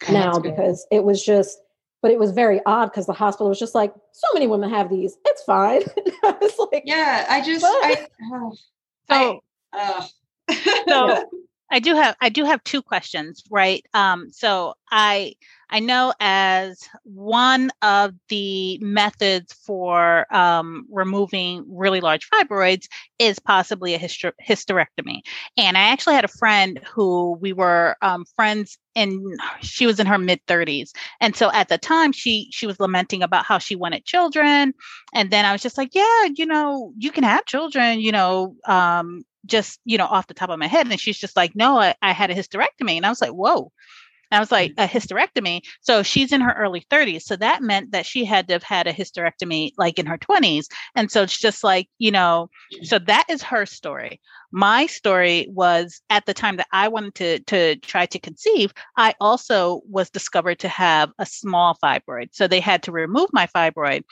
now 0.09 0.39
because 0.39 0.87
it 0.89 1.03
was 1.03 1.21
just, 1.21 1.59
but 2.01 2.11
it 2.11 2.17
was 2.17 2.31
very 2.31 2.61
odd 2.65 2.85
because 2.85 3.07
the 3.07 3.13
hospital 3.13 3.49
was 3.49 3.59
just 3.59 3.75
like, 3.75 3.93
so 4.13 4.27
many 4.33 4.47
women 4.47 4.69
have 4.69 4.89
these. 4.89 5.17
It's 5.25 5.43
fine. 5.43 5.81
I 6.23 6.33
was 6.39 6.69
like, 6.71 6.83
yeah, 6.85 7.25
I 7.29 7.41
just, 7.41 7.65
I, 7.67 8.07
oh, 8.31 8.53
so, 9.09 9.41
I, 9.73 10.07
uh. 10.49 10.53
so 10.87 11.29
I 11.71 11.79
do 11.79 11.95
have, 11.95 12.15
I 12.21 12.29
do 12.29 12.45
have 12.45 12.63
two 12.63 12.81
questions, 12.81 13.43
right? 13.51 13.85
Um, 13.93 14.29
so 14.31 14.75
I, 14.91 15.33
I 15.69 15.79
know 15.79 16.13
as 16.19 16.87
one 17.03 17.69
of 17.81 18.13
the 18.29 18.79
methods 18.79 19.53
for 19.53 20.25
um, 20.33 20.85
removing 20.89 21.63
really 21.67 22.01
large 22.01 22.27
fibroids 22.29 22.87
is 23.19 23.39
possibly 23.39 23.93
a 23.93 23.99
hyster- 23.99 24.33
hysterectomy. 24.45 25.21
And 25.57 25.77
I 25.77 25.81
actually 25.89 26.15
had 26.15 26.25
a 26.25 26.29
friend 26.29 26.79
who 26.91 27.37
we 27.39 27.53
were 27.53 27.95
um, 28.01 28.25
friends 28.35 28.77
and 28.95 29.21
she 29.61 29.85
was 29.85 29.99
in 29.99 30.07
her 30.07 30.17
mid 30.17 30.43
30s 30.47 30.89
and 31.21 31.35
so 31.35 31.51
at 31.51 31.69
the 31.69 31.77
time 31.77 32.11
she 32.11 32.49
she 32.51 32.65
was 32.65 32.79
lamenting 32.79 33.21
about 33.21 33.45
how 33.45 33.59
she 33.59 33.75
wanted 33.75 34.03
children. 34.03 34.73
And 35.13 35.29
then 35.29 35.45
i 35.45 35.51
was 35.51 35.61
just 35.61 35.77
like 35.77 35.93
yeah 35.93 36.25
you 36.35 36.45
know 36.45 36.91
you 36.97 37.11
can 37.11 37.23
have 37.23 37.45
children 37.45 37.99
you 37.99 38.11
know 38.11 38.55
um, 38.65 39.21
just 39.45 39.79
you 39.85 39.97
know 39.97 40.05
off 40.05 40.27
the 40.27 40.33
top 40.33 40.49
of 40.49 40.59
my 40.59 40.67
head. 40.67 40.87
And 40.87 40.99
she's 40.99 41.19
just 41.19 41.35
like 41.35 41.55
no 41.55 41.77
I, 41.79 41.95
I 42.01 42.11
had 42.13 42.31
a 42.31 42.35
hysterectomy. 42.35 42.97
And 42.97 43.05
i 43.05 43.09
was 43.09 43.21
like 43.21 43.31
whoa 43.31 43.71
and 44.31 44.37
I 44.37 44.39
was 44.39 44.51
like, 44.51 44.73
mm. 44.73 44.83
a 44.83 44.87
hysterectomy. 44.87 45.61
So 45.81 46.03
she's 46.03 46.31
in 46.31 46.41
her 46.41 46.53
early 46.53 46.85
30s. 46.89 47.23
So 47.23 47.35
that 47.37 47.61
meant 47.61 47.91
that 47.91 48.05
she 48.05 48.25
had 48.25 48.47
to 48.47 48.53
have 48.53 48.63
had 48.63 48.87
a 48.87 48.93
hysterectomy 48.93 49.71
like 49.77 49.99
in 49.99 50.05
her 50.05 50.17
20s. 50.17 50.65
And 50.95 51.11
so 51.11 51.23
it's 51.23 51.37
just 51.37 51.63
like, 51.63 51.87
you 51.97 52.11
know, 52.11 52.49
so 52.83 52.99
that 52.99 53.25
is 53.29 53.41
her 53.43 53.65
story. 53.65 54.21
My 54.51 54.87
story 54.87 55.47
was 55.49 56.01
at 56.09 56.25
the 56.25 56.33
time 56.33 56.57
that 56.57 56.67
I 56.71 56.87
wanted 56.87 57.15
to, 57.15 57.39
to 57.39 57.75
try 57.77 58.05
to 58.07 58.19
conceive, 58.19 58.73
I 58.97 59.13
also 59.21 59.81
was 59.89 60.09
discovered 60.09 60.59
to 60.59 60.69
have 60.69 61.11
a 61.19 61.25
small 61.25 61.77
fibroid. 61.83 62.29
So 62.31 62.47
they 62.47 62.59
had 62.59 62.83
to 62.83 62.91
remove 62.91 63.29
my 63.31 63.47
fibroid. 63.47 64.03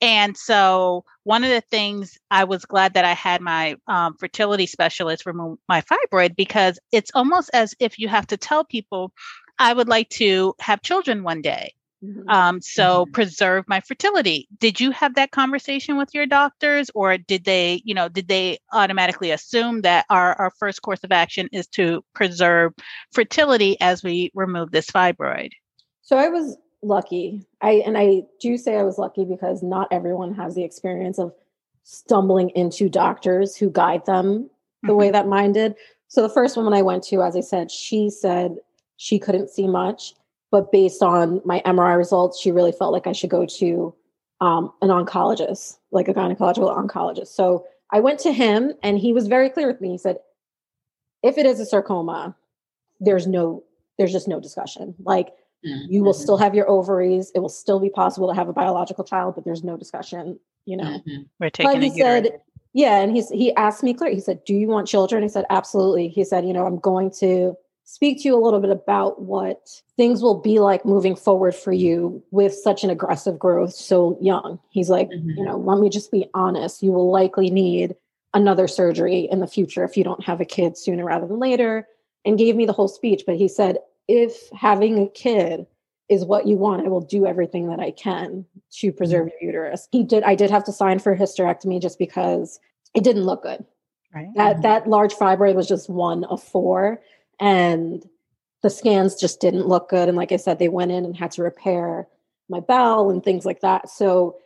And 0.00 0.36
so 0.36 1.04
one 1.22 1.44
of 1.44 1.50
the 1.50 1.62
things 1.70 2.18
I 2.30 2.44
was 2.44 2.64
glad 2.64 2.94
that 2.94 3.04
I 3.04 3.12
had 3.12 3.40
my 3.40 3.76
um, 3.86 4.14
fertility 4.18 4.66
specialist 4.66 5.24
remove 5.24 5.58
my 5.68 5.82
fibroid 5.82 6.36
because 6.36 6.78
it's 6.92 7.10
almost 7.14 7.50
as 7.54 7.74
if 7.80 7.98
you 7.98 8.08
have 8.08 8.26
to 8.26 8.36
tell 8.36 8.64
people 8.64 9.12
I 9.58 9.72
would 9.72 9.88
like 9.88 10.08
to 10.10 10.54
have 10.60 10.82
children 10.82 11.22
one 11.22 11.42
day. 11.42 11.74
Mm-hmm. 12.04 12.28
Um, 12.28 12.60
so 12.60 13.04
mm-hmm. 13.04 13.12
preserve 13.12 13.64
my 13.66 13.80
fertility. 13.80 14.46
Did 14.58 14.80
you 14.80 14.90
have 14.90 15.14
that 15.14 15.30
conversation 15.30 15.96
with 15.96 16.12
your 16.12 16.26
doctors, 16.26 16.90
or 16.94 17.16
did 17.16 17.44
they, 17.44 17.80
you 17.84 17.94
know, 17.94 18.08
did 18.08 18.28
they 18.28 18.58
automatically 18.72 19.30
assume 19.30 19.82
that 19.82 20.04
our, 20.10 20.34
our 20.34 20.50
first 20.50 20.82
course 20.82 21.02
of 21.02 21.12
action 21.12 21.48
is 21.52 21.66
to 21.68 22.04
preserve 22.14 22.74
fertility 23.12 23.80
as 23.80 24.02
we 24.02 24.30
remove 24.34 24.70
this 24.70 24.90
fibroid? 24.90 25.50
So 26.02 26.18
I 26.18 26.28
was 26.28 26.56
lucky. 26.82 27.46
I 27.62 27.82
and 27.86 27.96
I 27.96 28.24
do 28.40 28.58
say 28.58 28.76
I 28.76 28.82
was 28.82 28.98
lucky 28.98 29.24
because 29.24 29.62
not 29.62 29.88
everyone 29.90 30.34
has 30.34 30.54
the 30.54 30.64
experience 30.64 31.18
of 31.18 31.32
stumbling 31.84 32.50
into 32.50 32.88
doctors 32.88 33.56
who 33.56 33.70
guide 33.70 34.04
them 34.04 34.50
the 34.82 34.88
mm-hmm. 34.88 34.96
way 34.96 35.10
that 35.10 35.26
mine 35.26 35.52
did. 35.52 35.74
So 36.08 36.22
the 36.22 36.28
first 36.28 36.56
woman 36.56 36.74
I 36.74 36.82
went 36.82 37.02
to, 37.04 37.22
as 37.22 37.36
I 37.36 37.40
said, 37.40 37.70
she 37.70 38.10
said 38.10 38.56
she 38.96 39.18
couldn't 39.18 39.50
see 39.50 39.66
much. 39.66 40.14
But 40.50 40.70
based 40.70 41.02
on 41.02 41.40
my 41.44 41.60
MRI 41.66 41.96
results, 41.96 42.40
she 42.40 42.52
really 42.52 42.72
felt 42.72 42.92
like 42.92 43.06
I 43.06 43.12
should 43.12 43.30
go 43.30 43.44
to 43.44 43.94
um, 44.40 44.72
an 44.82 44.88
oncologist, 44.88 45.78
like 45.90 46.08
a 46.08 46.14
gynecological 46.14 46.76
oncologist. 46.76 47.28
So 47.28 47.66
I 47.90 48.00
went 48.00 48.18
to 48.20 48.32
him 48.32 48.72
and 48.82 48.98
he 48.98 49.12
was 49.12 49.26
very 49.26 49.48
clear 49.48 49.66
with 49.66 49.80
me. 49.80 49.90
He 49.90 49.98
said, 49.98 50.18
if 51.22 51.38
it 51.38 51.46
is 51.46 51.60
a 51.60 51.66
sarcoma, 51.66 52.36
there's 53.00 53.26
no, 53.26 53.64
there's 53.98 54.12
just 54.12 54.28
no 54.28 54.40
discussion. 54.40 54.94
Like 55.02 55.28
mm-hmm. 55.66 55.90
you 55.90 56.04
will 56.04 56.12
mm-hmm. 56.12 56.22
still 56.22 56.36
have 56.36 56.54
your 56.54 56.68
ovaries. 56.68 57.32
It 57.34 57.40
will 57.40 57.48
still 57.48 57.80
be 57.80 57.90
possible 57.90 58.28
to 58.28 58.34
have 58.34 58.48
a 58.48 58.52
biological 58.52 59.04
child, 59.04 59.34
but 59.34 59.44
there's 59.44 59.64
no 59.64 59.76
discussion, 59.76 60.38
you 60.66 60.76
know. 60.76 60.84
Mm-hmm. 60.84 61.22
We're 61.40 61.50
taking 61.50 61.72
but 61.72 61.82
he 61.82 61.90
said, 61.90 62.40
yeah. 62.72 63.00
And 63.00 63.14
he's, 63.14 63.28
he 63.30 63.54
asked 63.54 63.82
me 63.82 63.94
clear. 63.94 64.12
He 64.12 64.20
said, 64.20 64.44
do 64.44 64.54
you 64.54 64.68
want 64.68 64.86
children? 64.86 65.24
I 65.24 65.28
said, 65.28 65.46
absolutely. 65.50 66.08
He 66.08 66.24
said, 66.24 66.44
you 66.46 66.52
know, 66.52 66.66
I'm 66.66 66.78
going 66.78 67.10
to 67.18 67.56
speak 67.84 68.22
to 68.22 68.28
you 68.28 68.36
a 68.36 68.42
little 68.42 68.60
bit 68.60 68.70
about 68.70 69.22
what 69.22 69.68
things 69.96 70.22
will 70.22 70.40
be 70.40 70.58
like 70.58 70.84
moving 70.84 71.14
forward 71.14 71.54
for 71.54 71.72
you 71.72 72.22
with 72.30 72.54
such 72.54 72.82
an 72.82 72.90
aggressive 72.90 73.38
growth 73.38 73.74
so 73.74 74.18
young. 74.20 74.58
He's 74.70 74.90
like, 74.90 75.08
mm-hmm. 75.10 75.30
you 75.30 75.44
know, 75.44 75.58
let 75.58 75.78
me 75.78 75.88
just 75.90 76.10
be 76.10 76.26
honest. 76.34 76.82
You 76.82 76.92
will 76.92 77.10
likely 77.10 77.50
need 77.50 77.94
another 78.34 78.66
surgery 78.66 79.28
in 79.30 79.40
the 79.40 79.46
future 79.46 79.84
if 79.84 79.96
you 79.96 80.04
don't 80.04 80.22
have 80.22 80.40
a 80.40 80.44
kid 80.44 80.76
sooner 80.76 81.04
rather 81.04 81.26
than 81.26 81.38
later 81.38 81.88
and 82.24 82.36
gave 82.36 82.56
me 82.56 82.66
the 82.66 82.72
whole 82.72 82.88
speech 82.88 83.22
but 83.26 83.36
he 83.36 83.48
said 83.48 83.78
if 84.08 84.50
having 84.50 84.98
a 84.98 85.08
kid 85.08 85.64
is 86.10 86.24
what 86.24 86.46
you 86.46 86.56
want 86.56 86.84
i 86.84 86.88
will 86.88 87.00
do 87.00 87.26
everything 87.26 87.68
that 87.68 87.80
i 87.80 87.92
can 87.92 88.44
to 88.70 88.92
preserve 88.92 89.28
your 89.40 89.52
uterus 89.52 89.88
he 89.92 90.02
did 90.02 90.22
i 90.24 90.34
did 90.34 90.50
have 90.50 90.64
to 90.64 90.72
sign 90.72 90.98
for 90.98 91.12
a 91.12 91.18
hysterectomy 91.18 91.80
just 91.80 91.98
because 91.98 92.58
it 92.92 93.04
didn't 93.04 93.24
look 93.24 93.42
good 93.44 93.64
Right. 94.12 94.28
that 94.36 94.62
that 94.62 94.86
large 94.88 95.14
fibroid 95.14 95.56
was 95.56 95.66
just 95.66 95.90
one 95.90 96.22
of 96.24 96.40
four 96.40 97.00
and 97.40 98.04
the 98.62 98.70
scans 98.70 99.14
just 99.14 99.40
didn't 99.40 99.66
look 99.68 99.88
good 99.88 100.08
and 100.08 100.16
like 100.16 100.32
i 100.32 100.36
said 100.36 100.58
they 100.58 100.68
went 100.68 100.90
in 100.92 101.04
and 101.04 101.16
had 101.16 101.30
to 101.30 101.42
repair 101.42 102.06
my 102.48 102.60
bowel 102.60 103.10
and 103.10 103.22
things 103.22 103.44
like 103.44 103.60
that 103.60 103.88
so 103.88 104.36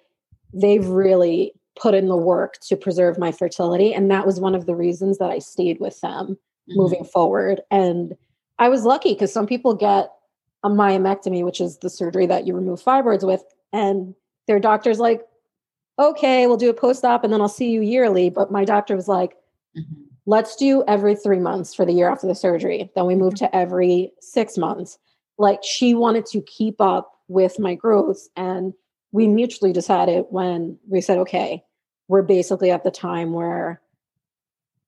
they've 0.52 0.86
really 0.86 1.52
put 1.80 1.94
in 1.94 2.08
the 2.08 2.16
work 2.16 2.58
to 2.60 2.76
preserve 2.76 3.18
my 3.18 3.30
fertility 3.30 3.94
and 3.94 4.10
that 4.10 4.26
was 4.26 4.40
one 4.40 4.54
of 4.54 4.66
the 4.66 4.74
reasons 4.74 5.18
that 5.18 5.30
i 5.30 5.38
stayed 5.38 5.78
with 5.80 6.00
them 6.00 6.36
Mm-hmm. 6.68 6.80
moving 6.80 7.04
forward 7.04 7.62
and 7.70 8.14
i 8.58 8.68
was 8.68 8.84
lucky 8.84 9.14
because 9.14 9.32
some 9.32 9.46
people 9.46 9.72
get 9.74 10.10
a 10.64 10.68
myomectomy 10.68 11.42
which 11.42 11.62
is 11.62 11.78
the 11.78 11.88
surgery 11.88 12.26
that 12.26 12.46
you 12.46 12.54
remove 12.54 12.82
fibroids 12.82 13.26
with 13.26 13.42
and 13.72 14.14
their 14.46 14.60
doctor's 14.60 14.98
like 15.00 15.22
okay 15.98 16.46
we'll 16.46 16.58
do 16.58 16.68
a 16.68 16.74
post-op 16.74 17.24
and 17.24 17.32
then 17.32 17.40
i'll 17.40 17.48
see 17.48 17.70
you 17.70 17.80
yearly 17.80 18.28
but 18.28 18.52
my 18.52 18.66
doctor 18.66 18.94
was 18.96 19.08
like 19.08 19.36
Mhm. 19.78 20.07
Let's 20.28 20.56
do 20.56 20.84
every 20.86 21.14
three 21.14 21.38
months 21.38 21.74
for 21.74 21.86
the 21.86 21.92
year 21.92 22.10
after 22.10 22.26
the 22.26 22.34
surgery. 22.34 22.90
Then 22.94 23.06
we 23.06 23.14
moved 23.14 23.38
mm-hmm. 23.38 23.46
to 23.46 23.56
every 23.56 24.12
six 24.20 24.58
months. 24.58 24.98
Like 25.38 25.60
she 25.64 25.94
wanted 25.94 26.26
to 26.26 26.42
keep 26.42 26.82
up 26.82 27.10
with 27.28 27.58
my 27.58 27.74
growth. 27.74 28.28
And 28.36 28.74
we 29.10 29.26
mutually 29.26 29.72
decided 29.72 30.26
when 30.28 30.78
we 30.86 31.00
said, 31.00 31.16
okay, 31.16 31.64
we're 32.08 32.22
basically 32.22 32.70
at 32.70 32.84
the 32.84 32.90
time 32.90 33.32
where 33.32 33.80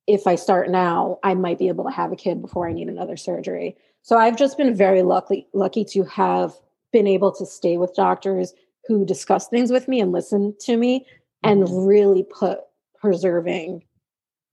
if 0.07 0.27
I 0.27 0.35
start 0.35 0.69
now, 0.69 1.19
I 1.23 1.33
might 1.33 1.59
be 1.59 1.69
able 1.69 1.85
to 1.85 1.91
have 1.91 2.13
a 2.13 2.17
kid 2.17 2.43
before 2.43 2.69
I 2.69 2.75
need 2.75 2.89
another 2.89 3.17
surgery. 3.17 3.79
So 4.03 4.19
I've 4.19 4.37
just 4.37 4.59
been 4.59 4.75
very 4.75 5.03
lucky 5.03 5.47
lucky 5.55 5.87
to 5.87 6.05
have 6.05 6.53
been 6.93 7.07
able 7.07 7.33
to 7.37 7.47
stay 7.47 7.79
with 7.79 7.95
doctors 7.95 8.53
who 8.87 9.07
discuss 9.07 9.49
things 9.49 9.71
with 9.71 9.89
me 9.89 10.01
and 10.01 10.13
listen 10.13 10.55
to 10.61 10.77
me 10.77 11.07
and 11.43 11.63
mm-hmm. 11.63 11.87
really 11.87 12.25
put 12.25 12.61
preserving 13.01 13.85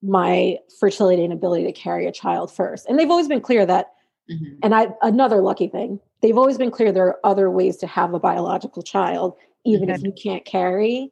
my 0.02 0.58
fertility 0.80 1.24
and 1.24 1.34
ability 1.34 1.64
to 1.66 1.72
carry 1.72 2.06
a 2.06 2.12
child 2.12 2.52
first. 2.52 2.86
And 2.88 3.00
they've 3.00 3.10
always 3.10 3.28
been 3.28 3.42
clear 3.42 3.66
that, 3.66 3.94
Mhm. 4.30 4.60
and 4.62 4.76
I 4.76 4.90
another 5.02 5.42
lucky 5.42 5.68
thing, 5.68 6.00
they've 6.22 6.38
always 6.38 6.58
been 6.58 6.72
clear 6.72 6.92
there 6.92 7.08
are 7.08 7.20
other 7.24 7.50
ways 7.50 7.78
to 7.78 7.88
have 7.88 8.14
a 8.14 8.20
biological 8.20 8.84
child, 8.84 9.36
even 9.66 9.90
if 9.90 10.04
you 10.04 10.12
can't 10.12 10.46
carry. 10.46 11.12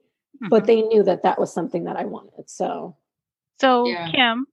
But 0.50 0.64
Mhm. 0.64 0.68
they 0.68 0.82
knew 0.84 1.04
that 1.04 1.24
that 1.24 1.40
was 1.40 1.52
something 1.54 1.86
that 1.86 1.96
I 1.96 2.06
wanted. 2.06 2.50
So 2.50 2.96
So, 3.60 3.88
Yeah. 3.88 4.12
Kim, 4.12 4.46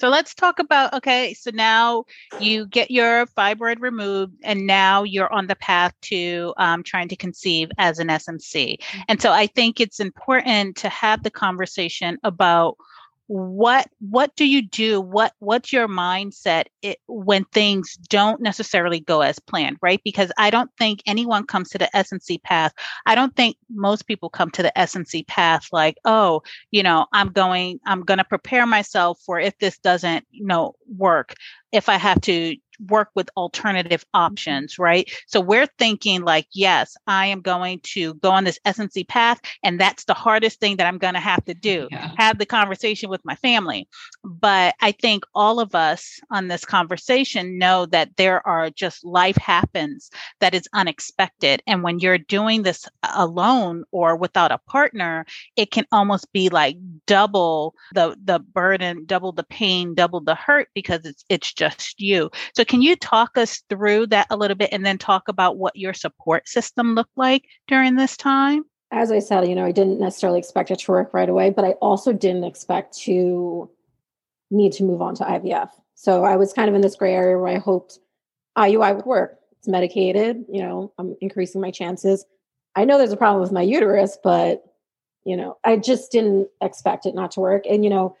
so 0.00 0.08
let's 0.08 0.34
talk 0.34 0.58
about 0.58 0.92
okay, 0.92 1.32
so 1.34 1.50
now 1.54 2.04
you 2.38 2.66
get 2.66 2.90
your 2.90 3.26
fibroid 3.26 3.80
removed, 3.80 4.34
and 4.42 4.66
now 4.66 5.02
you're 5.02 5.32
on 5.32 5.46
the 5.46 5.56
path 5.56 5.94
to 6.02 6.52
um, 6.58 6.82
trying 6.82 7.08
to 7.08 7.16
conceive 7.16 7.70
as 7.78 7.98
an 7.98 8.08
SMC. 8.08 8.76
And 9.08 9.22
so 9.22 9.32
I 9.32 9.46
think 9.46 9.80
it's 9.80 10.00
important 10.00 10.76
to 10.76 10.88
have 10.88 11.22
the 11.22 11.30
conversation 11.30 12.18
about 12.22 12.76
what 13.26 13.88
what 14.00 14.36
do 14.36 14.46
you 14.46 14.62
do? 14.62 15.00
What 15.00 15.32
what's 15.38 15.72
your 15.72 15.88
mindset 15.88 16.64
it, 16.82 16.98
when 17.06 17.44
things 17.46 17.94
don't 18.08 18.40
necessarily 18.40 19.00
go 19.00 19.22
as 19.22 19.38
planned 19.38 19.78
right? 19.80 20.00
Because 20.04 20.30
i 20.38 20.50
don't 20.50 20.70
think 20.78 21.02
anyone 21.06 21.46
comes 21.46 21.70
to 21.70 21.78
the 21.78 21.88
SMC 21.94 22.42
path. 22.42 22.72
I 23.06 23.14
don't 23.14 23.34
think 23.34 23.56
most 23.70 24.06
people 24.06 24.28
come 24.28 24.50
to 24.50 24.62
the 24.62 24.72
SMC 24.76 25.26
path 25.26 25.68
like 25.72 25.96
oh 26.04 26.42
you 26.70 26.82
know 26.82 27.06
i'm 27.12 27.30
going 27.30 27.80
i'm 27.86 28.02
going 28.02 28.18
to 28.18 28.24
prepare 28.24 28.66
myself 28.66 29.20
for 29.24 29.40
if 29.40 29.56
this 29.58 29.78
doesn't 29.78 30.26
you 30.30 30.46
know 30.46 30.74
work 30.96 31.34
if 31.72 31.88
i 31.88 31.96
have 31.96 32.20
to 32.20 32.56
work 32.88 33.08
with 33.14 33.30
alternative 33.36 34.04
options 34.14 34.78
right? 34.78 35.10
So 35.26 35.40
we're 35.40 35.66
thinking 35.78 36.22
like 36.22 36.46
yes 36.52 36.96
i 37.06 37.26
am 37.26 37.40
going 37.40 37.80
to 37.82 38.14
go 38.14 38.30
on 38.30 38.44
this 38.44 38.58
SMC 38.64 39.04
path 39.04 39.40
and 39.62 39.80
that's 39.80 40.04
the 40.04 40.14
hardest 40.14 40.60
thing 40.60 40.76
that 40.76 40.86
i'm 40.86 40.98
going 40.98 41.14
to 41.14 41.20
have 41.20 41.44
to 41.44 41.54
do 41.54 41.88
Yeah. 41.90 42.10
have 42.18 42.38
the 42.38 42.46
conversation 42.46 43.10
with 43.10 43.24
my 43.24 43.34
family. 43.36 43.88
But 44.24 44.74
i 44.80 44.92
think 44.92 45.24
all 45.34 45.60
of 45.60 45.74
us 45.74 46.20
on 46.30 46.48
this 46.48 46.64
conversation 46.64 47.58
know 47.58 47.86
that 47.86 48.16
there 48.16 48.46
are 48.46 48.70
just 48.70 49.04
life 49.04 49.36
happens 49.36 50.10
that 50.40 50.54
is 50.54 50.68
unexpected. 50.72 51.62
And 51.66 51.82
when 51.82 51.98
you're 51.98 52.18
doing 52.18 52.62
this 52.62 52.86
alone 53.14 53.84
or 53.92 54.16
without 54.16 54.52
a 54.52 54.58
partner 54.58 55.24
it 55.56 55.70
can 55.70 55.84
almost 55.92 56.32
be 56.32 56.48
like 56.48 56.76
double 57.06 57.74
the 57.94 58.16
the 58.24 58.38
burden 58.38 59.04
double 59.06 59.32
the 59.32 59.44
pain 59.44 59.94
double 59.94 60.20
the 60.20 60.34
hurt 60.34 60.68
because 60.74 61.00
it's 61.04 61.24
it's 61.28 61.52
just 61.52 62.00
you. 62.00 62.30
So 62.56 62.63
can 62.64 62.82
you 62.82 62.96
talk 62.96 63.36
us 63.36 63.62
through 63.68 64.08
that 64.08 64.26
a 64.30 64.36
little 64.36 64.56
bit 64.56 64.70
and 64.72 64.84
then 64.84 64.98
talk 64.98 65.28
about 65.28 65.56
what 65.56 65.76
your 65.76 65.94
support 65.94 66.48
system 66.48 66.94
looked 66.94 67.16
like 67.16 67.44
during 67.68 67.96
this 67.96 68.16
time 68.16 68.64
as 68.94 69.10
I 69.10 69.18
said, 69.18 69.48
you 69.48 69.56
know, 69.56 69.64
I 69.64 69.72
didn't 69.72 69.98
necessarily 69.98 70.38
expect 70.38 70.70
it 70.70 70.78
to 70.80 70.92
work 70.92 71.12
right 71.12 71.28
away, 71.28 71.50
but 71.50 71.64
I 71.64 71.72
also 71.72 72.12
didn't 72.12 72.44
expect 72.44 72.96
to 72.98 73.68
need 74.50 74.72
to 74.74 74.84
move 74.84 75.02
on 75.02 75.16
to 75.16 75.24
IVF. 75.24 75.70
So 75.94 76.24
I 76.24 76.36
was 76.36 76.52
kind 76.52 76.68
of 76.68 76.74
in 76.74 76.80
this 76.80 76.94
gray 76.94 77.12
area 77.12 77.36
where 77.36 77.54
I 77.54 77.58
hoped 77.58 77.98
IUI 78.56 78.94
would 78.94 79.06
work. 79.06 79.38
It's 79.58 79.66
medicated, 79.66 80.44
you 80.48 80.62
know, 80.62 80.92
I'm 80.98 81.16
increasing 81.20 81.60
my 81.60 81.72
chances. 81.72 82.24
I 82.76 82.84
know 82.84 82.98
there's 82.98 83.12
a 83.12 83.16
problem 83.16 83.42
with 83.42 83.52
my 83.52 83.62
uterus, 83.62 84.16
but 84.22 84.62
you 85.24 85.36
know, 85.36 85.56
I 85.64 85.76
just 85.76 86.12
didn't 86.12 86.48
expect 86.60 87.06
it 87.06 87.14
not 87.14 87.32
to 87.32 87.40
work. 87.40 87.64
And 87.68 87.82
you 87.82 87.90
know, 87.90 88.16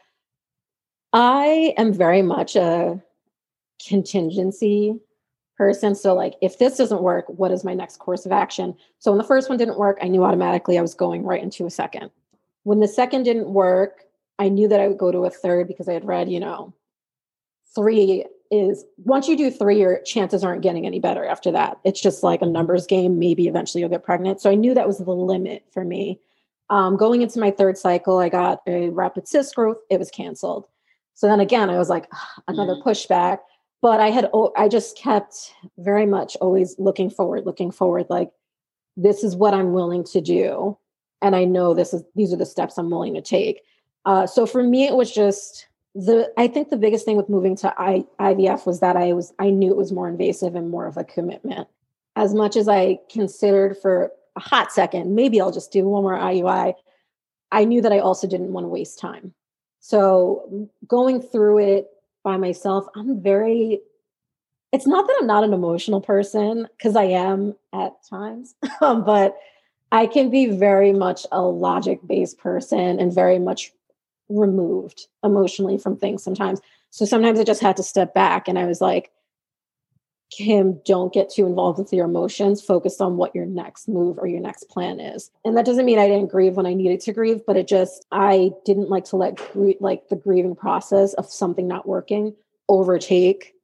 I 1.12 1.74
am 1.76 1.92
very 1.92 2.22
much 2.22 2.56
a 2.56 3.00
contingency 3.86 4.98
person. 5.56 5.94
So, 5.94 6.14
like, 6.14 6.34
if 6.40 6.58
this 6.58 6.76
doesn't 6.76 7.02
work, 7.02 7.26
what 7.28 7.50
is 7.50 7.64
my 7.64 7.74
next 7.74 7.98
course 7.98 8.26
of 8.26 8.32
action? 8.32 8.74
So, 8.98 9.10
when 9.10 9.18
the 9.18 9.24
first 9.24 9.48
one 9.48 9.58
didn't 9.58 9.78
work, 9.78 9.98
I 10.02 10.08
knew 10.08 10.24
automatically 10.24 10.78
I 10.78 10.82
was 10.82 10.94
going 10.94 11.24
right 11.24 11.42
into 11.42 11.66
a 11.66 11.70
second. 11.70 12.10
When 12.64 12.80
the 12.80 12.88
second 12.88 13.24
didn't 13.24 13.52
work, 13.52 14.04
I 14.38 14.48
knew 14.48 14.68
that 14.68 14.80
I 14.80 14.88
would 14.88 14.98
go 14.98 15.12
to 15.12 15.26
a 15.26 15.30
third 15.30 15.68
because 15.68 15.88
I 15.88 15.92
had 15.92 16.06
read, 16.06 16.30
you 16.30 16.40
know, 16.40 16.74
three 17.74 18.24
is 18.50 18.84
once 18.98 19.28
you 19.28 19.36
do 19.36 19.50
three, 19.50 19.80
your 19.80 20.00
chances 20.02 20.44
aren't 20.44 20.62
getting 20.62 20.86
any 20.86 21.00
better 21.00 21.24
after 21.24 21.50
that. 21.52 21.78
It's 21.84 22.00
just 22.00 22.22
like 22.22 22.42
a 22.42 22.46
numbers 22.46 22.86
game. 22.86 23.18
Maybe 23.18 23.48
eventually 23.48 23.80
you'll 23.80 23.90
get 23.90 24.04
pregnant. 24.04 24.40
So, 24.40 24.50
I 24.50 24.54
knew 24.54 24.74
that 24.74 24.86
was 24.86 24.98
the 24.98 25.10
limit 25.10 25.64
for 25.72 25.84
me. 25.84 26.20
Um, 26.70 26.96
going 26.96 27.22
into 27.22 27.38
my 27.38 27.50
third 27.50 27.76
cycle, 27.76 28.18
I 28.18 28.28
got 28.28 28.62
a 28.66 28.88
rapid 28.88 29.28
cyst 29.28 29.54
growth. 29.54 29.78
It 29.90 29.98
was 29.98 30.10
canceled. 30.10 30.66
So 31.14 31.28
then 31.28 31.40
again, 31.40 31.70
I 31.70 31.78
was 31.78 31.88
like, 31.88 32.10
another 32.48 32.76
pushback 32.76 33.38
but 33.84 34.00
I 34.00 34.08
had 34.08 34.30
I 34.56 34.66
just 34.66 34.96
kept 34.96 35.52
very 35.76 36.06
much 36.06 36.38
always 36.40 36.74
looking 36.78 37.10
forward, 37.10 37.44
looking 37.44 37.70
forward. 37.70 38.06
Like 38.08 38.30
this 38.96 39.22
is 39.22 39.36
what 39.36 39.52
I'm 39.52 39.74
willing 39.74 40.04
to 40.04 40.22
do, 40.22 40.78
and 41.20 41.36
I 41.36 41.44
know 41.44 41.74
this 41.74 41.92
is 41.92 42.02
these 42.14 42.32
are 42.32 42.38
the 42.38 42.46
steps 42.46 42.78
I'm 42.78 42.88
willing 42.88 43.12
to 43.12 43.20
take. 43.20 43.60
Uh, 44.06 44.26
so 44.26 44.46
for 44.46 44.62
me, 44.62 44.86
it 44.86 44.96
was 44.96 45.12
just 45.12 45.66
the. 45.94 46.32
I 46.38 46.48
think 46.48 46.70
the 46.70 46.78
biggest 46.78 47.04
thing 47.04 47.18
with 47.18 47.28
moving 47.28 47.56
to 47.56 47.74
I, 47.78 48.06
IVF 48.18 48.64
was 48.64 48.80
that 48.80 48.96
I 48.96 49.12
was 49.12 49.34
I 49.38 49.50
knew 49.50 49.70
it 49.70 49.76
was 49.76 49.92
more 49.92 50.08
invasive 50.08 50.54
and 50.54 50.70
more 50.70 50.86
of 50.86 50.96
a 50.96 51.04
commitment. 51.04 51.68
As 52.16 52.32
much 52.32 52.56
as 52.56 52.68
I 52.68 53.00
considered 53.10 53.76
for 53.76 54.12
a 54.34 54.40
hot 54.40 54.72
second, 54.72 55.14
maybe 55.14 55.42
I'll 55.42 55.52
just 55.52 55.72
do 55.72 55.84
one 55.84 56.04
more 56.04 56.16
IUI. 56.18 56.72
I 57.52 57.64
knew 57.66 57.82
that 57.82 57.92
I 57.92 57.98
also 57.98 58.26
didn't 58.26 58.54
want 58.54 58.64
to 58.64 58.68
waste 58.68 58.98
time. 58.98 59.34
So 59.80 60.70
going 60.88 61.20
through 61.20 61.58
it 61.58 61.90
by 62.24 62.36
myself, 62.36 62.86
I'm 62.96 63.22
very 63.22 63.80
it's 64.72 64.88
not 64.88 65.06
that 65.06 65.16
I'm 65.20 65.28
not 65.28 65.44
an 65.44 65.52
emotional 65.52 66.00
person 66.00 66.66
because 66.76 66.96
I 66.96 67.04
am 67.04 67.54
at 67.72 67.92
times, 68.10 68.56
um, 68.80 69.04
but 69.04 69.36
I 69.92 70.06
can 70.06 70.30
be 70.30 70.46
very 70.46 70.92
much 70.92 71.24
a 71.30 71.42
logic 71.42 72.00
based 72.04 72.38
person 72.38 72.98
and 72.98 73.14
very 73.14 73.38
much 73.38 73.72
removed 74.28 75.06
emotionally 75.22 75.78
from 75.78 75.96
things 75.96 76.24
sometimes. 76.24 76.60
So 76.90 77.04
sometimes 77.04 77.38
I 77.38 77.44
just 77.44 77.60
had 77.60 77.76
to 77.76 77.84
step 77.84 78.14
back 78.14 78.48
and 78.48 78.58
I 78.58 78.64
was 78.64 78.80
like, 78.80 79.12
Kim, 80.36 80.80
don't 80.84 81.12
get 81.12 81.30
too 81.30 81.46
involved 81.46 81.78
with 81.78 81.92
your 81.92 82.06
emotions. 82.06 82.60
Focus 82.60 83.00
on 83.00 83.16
what 83.16 83.34
your 83.34 83.46
next 83.46 83.88
move 83.88 84.18
or 84.18 84.26
your 84.26 84.40
next 84.40 84.68
plan 84.68 84.98
is. 84.98 85.30
And 85.44 85.56
that 85.56 85.64
doesn't 85.64 85.84
mean 85.84 85.98
I 85.98 86.08
didn't 86.08 86.30
grieve 86.30 86.56
when 86.56 86.66
I 86.66 86.74
needed 86.74 87.00
to 87.02 87.12
grieve, 87.12 87.42
but 87.46 87.56
it 87.56 87.68
just, 87.68 88.04
I 88.10 88.50
didn't 88.64 88.90
like 88.90 89.04
to 89.06 89.16
let 89.16 89.36
gr- 89.36 89.72
like 89.80 90.08
the 90.08 90.16
grieving 90.16 90.56
process 90.56 91.14
of 91.14 91.26
something 91.26 91.68
not 91.68 91.86
working 91.86 92.34
overtake 92.68 93.54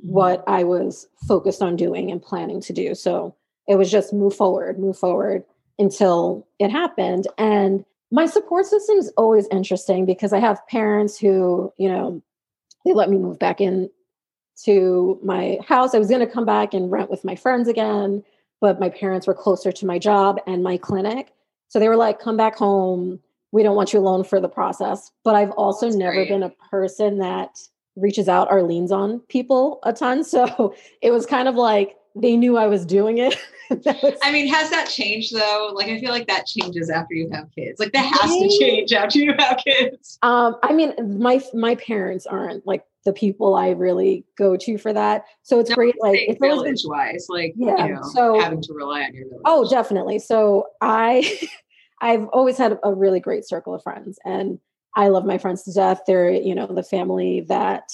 mm-hmm. 0.00 0.12
what 0.12 0.44
I 0.46 0.64
was 0.64 1.08
focused 1.28 1.62
on 1.62 1.76
doing 1.76 2.10
and 2.10 2.22
planning 2.22 2.60
to 2.62 2.72
do. 2.72 2.94
So 2.94 3.34
it 3.68 3.76
was 3.76 3.90
just 3.90 4.12
move 4.12 4.34
forward, 4.34 4.78
move 4.78 4.98
forward 4.98 5.44
until 5.78 6.46
it 6.58 6.70
happened. 6.70 7.26
And 7.36 7.84
my 8.10 8.26
support 8.26 8.66
system 8.66 8.96
is 8.96 9.12
always 9.16 9.48
interesting 9.50 10.06
because 10.06 10.32
I 10.32 10.38
have 10.38 10.66
parents 10.68 11.18
who, 11.18 11.72
you 11.76 11.88
know, 11.88 12.22
they 12.84 12.92
let 12.92 13.10
me 13.10 13.18
move 13.18 13.38
back 13.38 13.60
in 13.60 13.90
to 14.62 15.18
my 15.22 15.58
house. 15.66 15.94
I 15.94 15.98
was 15.98 16.08
going 16.08 16.26
to 16.26 16.32
come 16.32 16.46
back 16.46 16.74
and 16.74 16.90
rent 16.90 17.10
with 17.10 17.24
my 17.24 17.34
friends 17.34 17.68
again, 17.68 18.22
but 18.60 18.80
my 18.80 18.88
parents 18.88 19.26
were 19.26 19.34
closer 19.34 19.72
to 19.72 19.86
my 19.86 19.98
job 19.98 20.38
and 20.46 20.62
my 20.62 20.76
clinic. 20.76 21.32
So 21.68 21.78
they 21.78 21.88
were 21.88 21.96
like, 21.96 22.20
come 22.20 22.36
back 22.36 22.56
home. 22.56 23.20
we 23.52 23.62
don't 23.62 23.76
want 23.76 23.92
you 23.92 23.98
alone 23.98 24.24
for 24.24 24.40
the 24.40 24.48
process. 24.48 25.10
But 25.24 25.34
I've 25.34 25.50
oh, 25.50 25.64
also 25.64 25.86
That's 25.86 25.96
never 25.96 26.14
great. 26.14 26.28
been 26.28 26.42
a 26.42 26.50
person 26.70 27.18
that 27.18 27.58
reaches 27.96 28.28
out 28.28 28.48
or 28.50 28.62
leans 28.62 28.92
on 28.92 29.20
people 29.28 29.80
a 29.82 29.92
ton. 29.92 30.24
So 30.34 30.74
it 31.02 31.10
was 31.10 31.26
kind 31.26 31.48
of 31.48 31.54
like 31.54 31.96
they 32.14 32.36
knew 32.36 32.56
I 32.56 32.66
was 32.66 32.86
doing 32.86 33.18
it. 33.18 33.36
Was- 33.70 34.18
I 34.22 34.30
mean, 34.32 34.46
has 34.48 34.70
that 34.70 34.88
changed 34.88 35.34
though? 35.34 35.72
Like, 35.74 35.88
I 35.88 35.98
feel 36.00 36.10
like 36.10 36.26
that 36.28 36.46
changes 36.46 36.90
after 36.90 37.14
you 37.14 37.28
have 37.32 37.48
kids. 37.54 37.80
Like, 37.80 37.92
that 37.92 38.04
has 38.04 38.30
to 38.30 38.58
change 38.58 38.92
after 38.92 39.18
you 39.18 39.34
have 39.38 39.58
kids. 39.64 40.18
Um, 40.22 40.56
I 40.62 40.72
mean, 40.72 40.94
my 41.18 41.40
my 41.52 41.74
parents 41.76 42.26
aren't 42.26 42.66
like 42.66 42.84
the 43.04 43.12
people 43.12 43.54
I 43.54 43.70
really 43.70 44.24
go 44.36 44.56
to 44.56 44.78
for 44.78 44.92
that. 44.92 45.24
So 45.42 45.60
it's 45.60 45.70
No, 45.70 45.76
great. 45.76 45.94
Like 46.00 46.20
it's 46.20 46.40
always 46.42 46.82
been 46.82 46.90
wise, 46.90 47.26
like, 47.28 47.54
Yeah, 47.56 47.86
you 47.86 47.94
know, 47.94 48.02
so- 48.02 48.40
having 48.40 48.62
to 48.62 48.72
rely 48.72 49.02
on 49.02 49.14
your 49.14 49.28
village. 49.28 49.42
Oh, 49.44 49.68
definitely. 49.68 50.18
So 50.18 50.68
I 50.80 51.38
I've 52.00 52.26
always 52.28 52.58
had 52.58 52.78
a 52.82 52.92
really 52.94 53.20
great 53.20 53.46
circle 53.46 53.74
of 53.74 53.82
friends 53.82 54.18
and 54.24 54.58
I 54.96 55.08
love 55.08 55.24
my 55.24 55.38
friends 55.38 55.62
to 55.64 55.72
death. 55.72 56.02
They're, 56.06 56.30
you 56.30 56.54
know, 56.54 56.66
the 56.66 56.82
family 56.82 57.40
that 57.48 57.90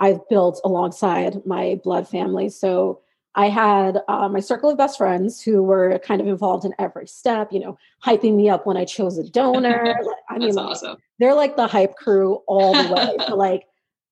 I've 0.00 0.26
built 0.28 0.60
alongside 0.64 1.44
my 1.46 1.80
blood 1.82 2.06
family. 2.08 2.48
So 2.48 3.00
I 3.36 3.48
had 3.48 4.00
uh, 4.08 4.28
my 4.28 4.40
circle 4.40 4.70
of 4.70 4.78
best 4.78 4.96
friends 4.98 5.42
who 5.42 5.62
were 5.62 5.98
kind 6.00 6.20
of 6.20 6.26
involved 6.28 6.64
in 6.64 6.72
every 6.78 7.08
step, 7.08 7.52
you 7.52 7.58
know, 7.60 7.76
hyping 8.04 8.36
me 8.36 8.48
up 8.48 8.64
when 8.66 8.76
I 8.76 8.84
chose 8.84 9.18
a 9.18 9.28
donor. 9.28 9.96
Like, 10.04 10.16
I 10.30 10.38
mean, 10.38 10.54
like, 10.54 10.66
awesome. 10.66 10.96
they're 11.18 11.34
like 11.34 11.56
the 11.56 11.66
hype 11.66 11.96
crew 11.96 12.36
all 12.46 12.72
the 12.74 12.92
way. 12.94 13.16
so 13.26 13.34
like 13.36 13.64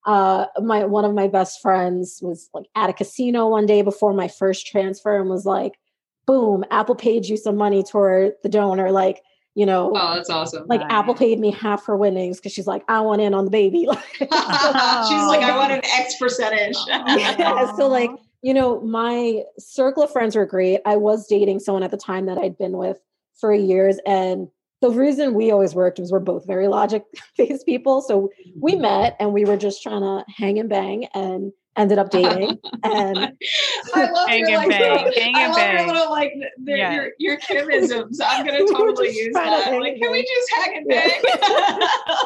uh 0.05 0.47
my 0.61 0.85
one 0.85 1.05
of 1.05 1.15
my 1.15 1.29
best 1.29 1.63
friends 1.63 2.19
was 2.21 2.51
like 2.53 2.67
at 2.75 2.91
a 2.91 2.93
casino 2.93 3.47
one 3.49 3.67
day 3.67 3.83
before 3.83 4.13
my 4.13 4.27
first 4.27 4.67
transfer 4.67 5.21
and 5.21 5.31
was 5.31 5.47
like, 5.47 5.79
boom, 6.27 6.65
Apple 6.73 6.97
paid 6.97 7.27
you 7.27 7.37
some 7.37 7.57
money 7.57 7.83
toward 7.85 8.33
the 8.43 8.49
donor. 8.49 8.91
Like, 8.91 9.23
you 9.55 9.67
know, 9.67 9.93
Oh, 9.95 10.15
that's 10.17 10.31
awesome. 10.31 10.67
like. 10.67 10.81
Apple 10.91 11.15
paid 11.15 11.39
me 11.39 11.53
half 11.53 11.85
her 11.87 11.97
winnings 11.97 12.39
because 12.39 12.53
she's 12.53 12.67
like, 12.67 12.83
I 12.89 13.01
want 13.03 13.21
in 13.21 13.35
on 13.35 13.45
the 13.45 13.51
baby. 13.51 13.87
She's 14.19 14.29
like, 14.31 15.43
I 15.43 15.55
want 15.57 15.73
an 15.73 15.83
X 15.85 16.17
percentage. 16.19 16.77
yeah, 16.89 17.73
so 17.77 17.87
like 17.87 18.11
you 18.43 18.53
know 18.53 18.81
my 18.81 19.43
circle 19.59 20.03
of 20.03 20.13
friends 20.13 20.37
were 20.37 20.47
great 20.47 20.81
i 20.85 20.97
was 20.97 21.27
dating 21.27 21.59
someone 21.59 21.83
at 21.83 21.91
the 21.91 21.97
time 21.97 22.27
that 22.27 22.39
i'd 22.39 22.59
been 22.59 22.77
with 22.77 22.99
for 23.41 23.55
years 23.55 23.99
and 24.07 24.49
the 24.81 24.91
reason 24.91 25.35
we 25.35 25.51
always 25.51 25.75
worked 25.75 25.99
was 26.01 26.11
we're 26.11 26.19
both 26.19 26.47
very 26.47 26.69
logic 26.69 27.05
based 27.39 27.65
people 27.65 28.03
so 28.03 28.31
we 28.61 28.73
mm-hmm. 28.73 28.83
met 28.83 29.17
and 29.19 29.33
we 29.33 29.45
were 29.45 29.57
just 29.57 29.83
trying 29.83 30.03
to 30.03 30.25
hang 30.29 30.59
and 30.59 30.69
bang 30.69 31.07
and 31.15 31.53
ended 31.77 31.99
up 31.99 32.11
dating 32.11 32.59
and 32.83 33.19
I 33.95 34.11
love 34.11 34.29
Hang 34.29 34.47
your 34.47 34.59
like, 34.59 34.69
bang, 34.69 35.05
little- 35.05 35.13
I 35.17 35.43
and 35.43 35.53
love 35.55 35.73
your 35.73 35.87
little 35.87 36.11
like 36.11 36.35
the, 36.63 36.77
Yeah. 36.77 36.93
your 36.93 37.11
your 37.19 37.39
Kimisms. 37.39 38.19
I'm 38.23 38.45
gonna 38.45 38.59
totally 38.73 39.09
just 39.09 39.19
use 39.19 39.33
trying 39.33 39.65
to 39.65 39.71
that. 39.71 39.81
Like, 39.81 39.93
and 39.95 40.03
can 40.03 40.13
we 40.13 40.23
just 40.23 40.53
hang 40.55 40.77
and 40.77 40.89
bang? 40.89 41.23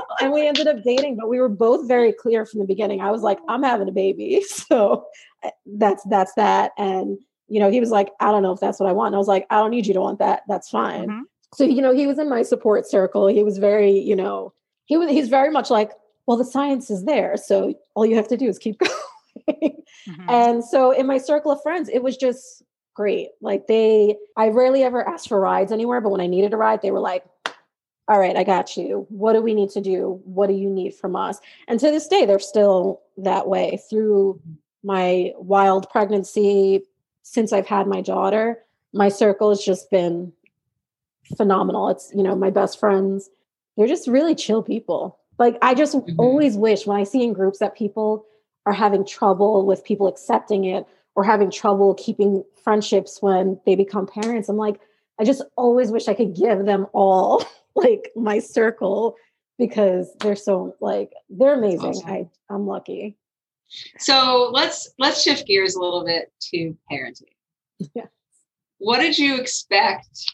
and 0.20 0.32
we 0.32 0.46
ended 0.46 0.66
up 0.66 0.82
dating 0.82 1.16
but 1.16 1.28
we 1.28 1.38
were 1.38 1.48
both 1.48 1.86
very 1.86 2.12
clear 2.12 2.44
from 2.44 2.60
the 2.60 2.66
beginning 2.66 3.00
i 3.00 3.10
was 3.10 3.22
like 3.22 3.38
i'm 3.48 3.62
having 3.62 3.88
a 3.88 3.92
baby 3.92 4.42
so 4.42 5.06
that's 5.78 6.02
that's 6.04 6.34
that 6.34 6.72
and 6.78 7.18
you 7.48 7.60
know 7.60 7.70
he 7.70 7.80
was 7.80 7.90
like 7.90 8.10
i 8.20 8.30
don't 8.30 8.42
know 8.42 8.52
if 8.52 8.60
that's 8.60 8.78
what 8.80 8.88
i 8.88 8.92
want 8.92 9.08
and 9.08 9.14
i 9.16 9.18
was 9.18 9.28
like 9.28 9.46
i 9.50 9.56
don't 9.56 9.70
need 9.70 9.86
you 9.86 9.94
to 9.94 10.00
want 10.00 10.18
that 10.18 10.42
that's 10.48 10.68
fine 10.68 11.08
Mhm. 11.08 11.22
so 11.54 11.64
you 11.64 11.80
know 11.82 11.94
he 11.94 12.06
was 12.06 12.18
in 12.18 12.28
my 12.28 12.42
support 12.42 12.86
circle 12.86 13.26
he 13.26 13.42
was 13.42 13.58
very 13.58 13.98
you 13.98 14.16
know 14.16 14.52
he 14.86 14.96
was 14.96 15.10
he's 15.10 15.28
very 15.28 15.50
much 15.50 15.70
like 15.70 15.92
well 16.26 16.36
the 16.36 16.44
science 16.44 16.90
is 16.90 17.04
there 17.04 17.36
so 17.36 17.74
all 17.94 18.04
you 18.06 18.16
have 18.16 18.28
to 18.28 18.36
do 18.36 18.46
is 18.48 18.58
keep 18.58 18.78
going 18.80 19.82
Mhm. 20.08 20.28
and 20.30 20.64
so 20.64 20.90
in 20.92 21.06
my 21.06 21.18
circle 21.18 21.50
of 21.52 21.60
friends 21.62 21.88
it 21.88 22.02
was 22.02 22.16
just 22.16 22.62
great 22.94 23.28
like 23.40 23.66
they 23.66 24.16
i 24.36 24.48
rarely 24.48 24.82
ever 24.82 25.06
asked 25.08 25.28
for 25.28 25.38
rides 25.40 25.70
anywhere 25.72 26.00
but 26.00 26.10
when 26.10 26.20
i 26.20 26.26
needed 26.26 26.52
a 26.54 26.56
ride 26.56 26.80
they 26.82 26.90
were 26.90 27.00
like 27.00 27.24
all 28.08 28.18
right 28.18 28.36
i 28.36 28.44
got 28.44 28.76
you 28.76 29.04
what 29.10 29.32
do 29.34 29.42
we 29.42 29.52
need 29.52 29.68
to 29.68 29.80
do 29.80 30.20
what 30.24 30.46
do 30.46 30.54
you 30.54 30.70
need 30.70 30.94
from 30.94 31.14
us 31.16 31.38
and 31.68 31.78
to 31.80 31.90
this 31.90 32.08
day 32.08 32.24
they're 32.24 32.38
still 32.38 33.00
that 33.18 33.48
way 33.48 33.78
through 33.90 34.40
my 34.86 35.32
wild 35.36 35.88
pregnancy 35.90 36.82
since 37.22 37.52
i've 37.52 37.66
had 37.66 37.86
my 37.86 38.00
daughter 38.00 38.58
my 38.94 39.08
circle 39.08 39.48
has 39.50 39.62
just 39.64 39.90
been 39.90 40.32
phenomenal 41.36 41.88
it's 41.88 42.12
you 42.14 42.22
know 42.22 42.36
my 42.36 42.50
best 42.50 42.78
friends 42.78 43.28
they're 43.76 43.88
just 43.88 44.06
really 44.06 44.34
chill 44.34 44.62
people 44.62 45.18
like 45.38 45.58
i 45.60 45.74
just 45.74 45.94
Mhm. 45.96 46.14
always 46.18 46.56
wish 46.56 46.86
when 46.86 46.98
i 46.98 47.04
see 47.04 47.22
in 47.24 47.32
groups 47.32 47.58
that 47.58 47.74
people 47.76 48.24
are 48.64 48.72
having 48.72 49.04
trouble 49.04 49.66
with 49.66 49.84
people 49.84 50.06
accepting 50.06 50.64
it 50.64 50.86
or 51.16 51.24
having 51.24 51.50
trouble 51.50 51.94
keeping 51.94 52.44
friendships 52.62 53.20
when 53.20 53.60
they 53.66 53.74
become 53.74 54.06
parents 54.06 54.48
i'm 54.48 54.56
like 54.56 54.78
i 55.18 55.24
just 55.24 55.42
always 55.56 55.90
wish 55.90 56.06
i 56.06 56.14
could 56.14 56.34
give 56.36 56.64
them 56.64 56.86
all 56.92 57.42
like 57.74 58.12
my 58.14 58.38
circle 58.38 59.16
because 59.58 60.14
they're 60.20 60.36
so 60.36 60.76
like 60.80 61.12
they're 61.28 61.54
amazing 61.54 61.90
awesome. 61.96 62.08
i 62.10 62.28
i'm 62.50 62.66
lucky 62.68 63.16
So 63.98 64.50
let's 64.52 64.90
let's 64.98 65.22
shift 65.22 65.46
gears 65.46 65.74
a 65.74 65.80
little 65.80 66.04
bit 66.04 66.32
to 66.52 66.76
parenting. 66.90 67.34
Yeah. 67.94 68.06
What 68.78 69.00
did 69.00 69.18
you 69.18 69.36
expect? 69.36 70.32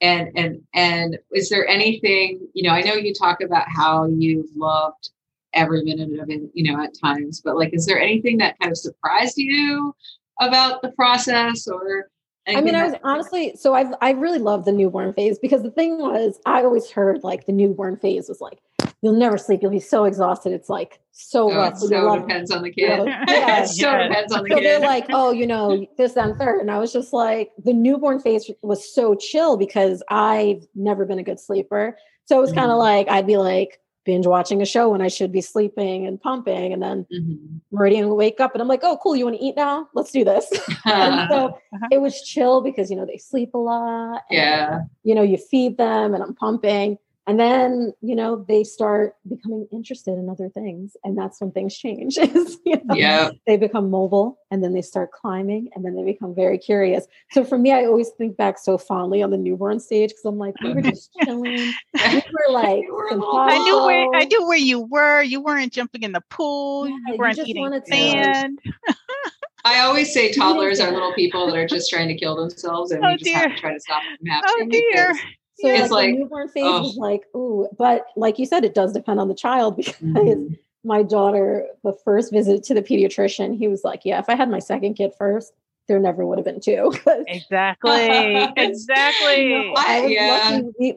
And 0.00 0.30
and 0.36 0.62
and 0.74 1.18
is 1.32 1.48
there 1.48 1.66
anything, 1.66 2.46
you 2.54 2.64
know, 2.64 2.74
I 2.74 2.82
know 2.82 2.94
you 2.94 3.14
talk 3.14 3.40
about 3.40 3.66
how 3.68 4.06
you've 4.06 4.50
loved 4.56 5.10
every 5.54 5.84
minute 5.84 6.18
of 6.18 6.30
it, 6.30 6.42
you 6.54 6.72
know, 6.72 6.82
at 6.82 6.98
times, 6.98 7.40
but 7.44 7.56
like 7.56 7.72
is 7.72 7.86
there 7.86 8.00
anything 8.00 8.38
that 8.38 8.58
kind 8.58 8.72
of 8.72 8.78
surprised 8.78 9.38
you 9.38 9.94
about 10.40 10.82
the 10.82 10.92
process 10.92 11.68
or 11.68 12.08
I 12.48 12.60
mean, 12.60 12.74
I 12.74 12.84
was 12.84 12.94
honestly 13.04 13.54
so 13.56 13.74
I've 13.74 13.94
I 14.00 14.10
really 14.10 14.40
loved 14.40 14.64
the 14.64 14.72
newborn 14.72 15.12
phase 15.14 15.38
because 15.38 15.62
the 15.62 15.70
thing 15.70 15.98
was 15.98 16.40
I 16.44 16.64
always 16.64 16.90
heard 16.90 17.22
like 17.22 17.46
the 17.46 17.52
newborn 17.52 17.96
phase 17.96 18.28
was 18.28 18.40
like 18.40 18.58
you'll 19.02 19.12
never 19.18 19.36
sleep, 19.36 19.60
you'll 19.62 19.70
be 19.70 19.80
so 19.80 20.04
exhausted. 20.04 20.52
It's 20.52 20.68
like 20.68 21.00
so 21.10 21.50
Oh, 21.50 21.56
rough. 21.56 21.74
it 21.74 21.78
so 21.78 21.86
so 21.88 22.04
love- 22.06 22.20
depends 22.26 22.50
on 22.50 22.62
the 22.62 22.68
you 22.68 22.86
kid. 22.86 22.98
know, 22.98 23.04
yeah. 23.06 23.24
it 23.64 23.68
so 23.68 23.90
Yeah. 23.90 24.08
depends 24.08 24.32
on 24.32 24.42
the 24.44 24.48
kid. 24.48 24.56
so 24.58 24.62
they're 24.62 24.80
like, 24.80 25.06
oh, 25.10 25.32
you 25.32 25.46
know, 25.46 25.84
this, 25.98 26.12
that, 26.14 26.28
and 26.30 26.38
third. 26.38 26.60
And 26.60 26.70
I 26.70 26.78
was 26.78 26.92
just 26.92 27.12
like, 27.12 27.50
the 27.62 27.72
newborn 27.72 28.20
phase 28.20 28.50
was 28.62 28.94
so 28.94 29.14
chill 29.14 29.56
because 29.56 30.02
I've 30.08 30.66
never 30.74 31.04
been 31.04 31.18
a 31.18 31.22
good 31.24 31.40
sleeper. 31.40 31.96
So 32.26 32.38
it 32.38 32.40
was 32.40 32.52
kind 32.52 32.70
of 32.70 32.78
like 32.78 33.08
I'd 33.08 33.26
be 33.26 33.36
like 33.36 33.80
binge 34.04 34.26
watching 34.26 34.60
a 34.62 34.64
show 34.64 34.88
when 34.88 35.00
I 35.00 35.06
should 35.08 35.30
be 35.30 35.40
sleeping 35.40 36.06
and 36.08 36.20
pumping, 36.20 36.72
and 36.72 36.82
then 36.82 37.06
Mhm. 37.12 37.60
Meridian 37.70 38.08
would 38.08 38.16
wake 38.16 38.40
up, 38.40 38.52
and 38.52 38.60
I'm 38.62 38.66
like, 38.66 38.80
oh, 38.82 38.96
cool, 39.00 39.14
you 39.14 39.24
want 39.24 39.36
to 39.38 39.44
eat 39.44 39.54
now? 39.56 39.88
Let's 39.94 40.10
do 40.10 40.24
this. 40.24 40.50
and 40.84 41.28
so 41.30 41.46
Uh-huh. 41.46 41.86
it 41.92 42.00
was 42.00 42.20
chill 42.22 42.62
because 42.62 42.90
you 42.90 42.96
know 42.96 43.04
they 43.06 43.16
sleep 43.18 43.54
a 43.54 43.58
lot. 43.58 44.22
and, 44.30 44.38
yeah. 44.38 44.80
you 45.04 45.14
know, 45.14 45.22
you 45.22 45.36
feed 45.36 45.76
them, 45.76 46.14
and 46.14 46.22
I'm 46.22 46.34
pumping. 46.34 46.98
And 47.26 47.38
then, 47.38 47.92
you 48.00 48.16
know, 48.16 48.44
they 48.48 48.64
start 48.64 49.14
becoming 49.28 49.68
interested 49.72 50.18
in 50.18 50.28
other 50.28 50.48
things. 50.48 50.96
And 51.04 51.16
that's 51.16 51.40
when 51.40 51.52
things 51.52 51.76
change. 51.76 52.18
is, 52.18 52.58
you 52.66 52.80
know, 52.84 52.96
Yeah. 52.96 53.30
they 53.46 53.56
become 53.56 53.90
mobile 53.90 54.40
and 54.50 54.62
then 54.62 54.72
they 54.72 54.82
start 54.82 55.12
climbing 55.12 55.68
and 55.74 55.84
then 55.84 55.94
they 55.94 56.02
become 56.02 56.34
very 56.34 56.58
curious. 56.58 57.06
So 57.30 57.44
for 57.44 57.58
me, 57.58 57.72
I 57.72 57.84
always 57.84 58.08
think 58.18 58.36
back 58.36 58.58
so 58.58 58.76
fondly 58.76 59.22
on 59.22 59.30
the 59.30 59.36
newborn 59.36 59.78
stage 59.78 60.10
because 60.10 60.24
I'm 60.24 60.38
like, 60.38 60.54
we 60.60 60.72
were 60.72 60.82
just 60.82 61.10
chilling. 61.24 61.72
We 61.94 62.22
were 62.32 62.52
like, 62.52 62.82
were 62.90 63.06
a 63.06 63.10
some 63.10 63.20
little 63.20 63.38
I 63.38 63.58
knew 63.58 63.84
where 63.86 64.08
I 64.20 64.24
knew 64.24 64.46
where 64.48 64.58
you 64.58 64.80
were. 64.80 65.22
You 65.22 65.40
weren't 65.40 65.72
jumping 65.72 66.02
in 66.02 66.10
the 66.12 66.22
pool. 66.28 66.88
Yeah, 66.88 66.94
you 67.06 67.12
you 67.12 67.18
weren't 67.18 67.36
just 67.36 67.48
eating 67.48 67.80
sand. 67.86 68.58
I 69.64 69.78
always 69.80 70.12
say 70.12 70.32
toddlers 70.32 70.80
are 70.80 70.90
little 70.90 71.12
people 71.12 71.46
that 71.46 71.56
are 71.56 71.68
just 71.68 71.88
trying 71.88 72.08
to 72.08 72.16
kill 72.16 72.34
themselves, 72.34 72.90
and 72.90 73.04
Oh, 73.04 73.10
we 73.10 73.18
just 73.18 73.30
have 73.30 73.54
to 73.54 73.60
try 73.60 73.72
to 73.72 73.78
stop 73.80 74.02
them 74.02 74.42
from 74.42 74.42
Oh 74.44 74.68
dear. 74.68 75.14
So 75.62 75.68
It's 75.68 75.82
like, 75.82 75.90
like, 75.90 76.14
the 76.14 76.18
newborn 76.18 76.48
phase 76.48 76.64
oh. 76.66 76.82
was 76.82 76.96
like, 76.96 77.22
ooh, 77.36 77.68
but 77.78 78.06
like 78.16 78.38
you 78.40 78.46
said, 78.46 78.64
it 78.64 78.74
does 78.74 78.92
depend 78.92 79.20
on 79.20 79.28
the 79.28 79.34
child 79.34 79.76
because 79.76 79.94
Mhm. 80.02 80.58
my 80.82 81.04
daughter, 81.04 81.68
the 81.84 81.92
first 82.04 82.32
visit 82.32 82.64
to 82.64 82.74
the 82.74 82.82
pediatrician, 82.82 83.56
he 83.56 83.68
was 83.68 83.84
like, 83.84 84.00
yeah, 84.04 84.18
if 84.18 84.28
I 84.28 84.34
had 84.34 84.50
my 84.50 84.58
second 84.58 84.94
kid 84.94 85.12
first, 85.16 85.52
there 85.86 86.00
never 86.00 86.26
would 86.26 86.38
have 86.38 86.44
been 86.44 86.60
two. 86.60 86.92
Exactly. 87.28 88.36
exactly. 88.56 89.50
You 89.50 89.58
know, 89.66 89.74
I 89.76 90.06
yeah. 90.06 90.60
We, 90.80 90.96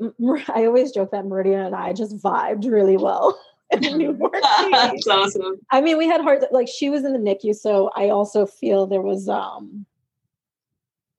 I 0.54 0.66
always 0.66 0.92
joke 0.92 1.12
that 1.12 1.26
Meridian 1.26 1.60
and 1.60 1.76
I 1.76 1.94
just 1.94 2.18
vibed 2.18 2.70
really 2.70 2.98
well 2.98 3.40
in 3.72 3.98
newborn. 4.00 4.42
That's 4.72 5.08
awesome. 5.08 5.60
I 5.72 5.82
mean, 5.82 5.98
we 5.98 6.08
had 6.08 6.22
hard 6.22 6.44
like 6.52 6.68
she 6.68 6.90
was 6.90 7.04
in 7.04 7.14
the 7.14 7.20
NICU, 7.20 7.56
so 7.56 7.92
I 7.96 8.10
also 8.10 8.46
feel 8.46 8.88
there 8.88 9.02
was 9.02 9.30
um, 9.30 9.86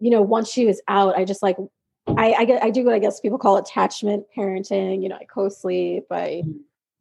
you 0.01 0.11
know, 0.11 0.23
once 0.23 0.51
she 0.51 0.67
was 0.67 0.81
out, 0.89 1.17
I 1.17 1.25
just 1.25 1.43
like 1.43 1.57
I 2.09 2.33
I 2.33 2.59
I 2.63 2.71
do 2.71 2.85
what 2.85 2.95
I 2.95 2.99
guess 2.99 3.21
people 3.21 3.39
call 3.39 3.57
attachment 3.57 4.27
parenting. 4.37 5.03
You 5.03 5.09
know, 5.09 5.17
I 5.17 5.25
co-sleep. 5.25 6.07
I 6.11 6.43
Mhm. 6.45 6.61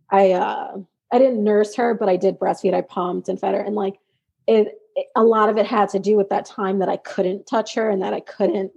I 0.10 0.32
uh 0.32 0.78
I 1.12 1.20
didn't 1.20 1.44
nurse 1.44 1.76
her, 1.76 1.94
but 1.94 2.10
I 2.10 2.16
did 2.18 2.40
breastfeed. 2.40 2.74
I 2.74 2.82
pumped 2.82 3.30
and 3.30 3.40
fed 3.40 3.54
her, 3.54 3.62
and 3.62 3.76
like 3.76 4.00
it, 4.48 4.80
it 4.96 5.08
a 5.16 5.24
lot 5.24 5.50
of 5.50 5.58
it 5.58 5.66
had 5.66 5.90
to 5.90 6.00
do 6.00 6.18
with 6.18 6.30
that 6.30 6.46
time 6.46 6.80
that 6.80 6.90
I 6.90 6.98
couldn't 6.98 7.46
touch 7.46 7.76
her 7.76 7.90
and 7.90 8.02
that 8.02 8.14
I 8.14 8.20
couldn't 8.22 8.72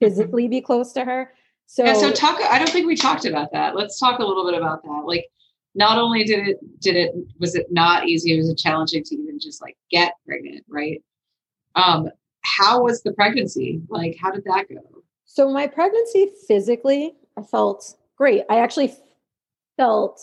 physically 0.00 0.48
be 0.48 0.60
close 0.60 0.92
to 0.92 1.04
her. 1.04 1.32
So, 1.66 1.84
Yeah. 1.84 1.94
So 1.94 2.12
talk. 2.12 2.38
I 2.50 2.58
don't 2.58 2.70
think 2.70 2.86
we 2.86 2.96
talked 2.96 3.24
about 3.24 3.52
that. 3.52 3.74
Let's 3.74 3.98
talk 3.98 4.18
a 4.18 4.24
little 4.24 4.44
bit 4.44 4.54
about 4.54 4.82
that. 4.82 5.04
Like, 5.06 5.26
not 5.74 5.98
only 5.98 6.24
did 6.24 6.48
it 6.48 6.80
did 6.80 6.96
it 6.96 7.14
was 7.38 7.54
it 7.54 7.66
not 7.70 8.06
easy. 8.06 8.34
It 8.34 8.38
was 8.38 8.54
challenging 8.60 9.04
to 9.04 9.14
even 9.14 9.38
just 9.40 9.62
like 9.62 9.76
get 9.90 10.14
pregnant, 10.26 10.64
right? 10.68 11.02
Um, 11.74 12.10
how 12.42 12.82
was 12.82 13.02
the 13.02 13.12
pregnancy? 13.12 13.80
Like, 13.88 14.16
how 14.20 14.30
did 14.30 14.44
that 14.44 14.66
go? 14.68 15.01
So 15.34 15.50
my 15.50 15.66
pregnancy 15.66 16.30
physically, 16.46 17.14
I 17.38 17.42
felt 17.42 17.96
great. 18.18 18.44
I 18.50 18.58
actually 18.58 18.94
felt 19.78 20.20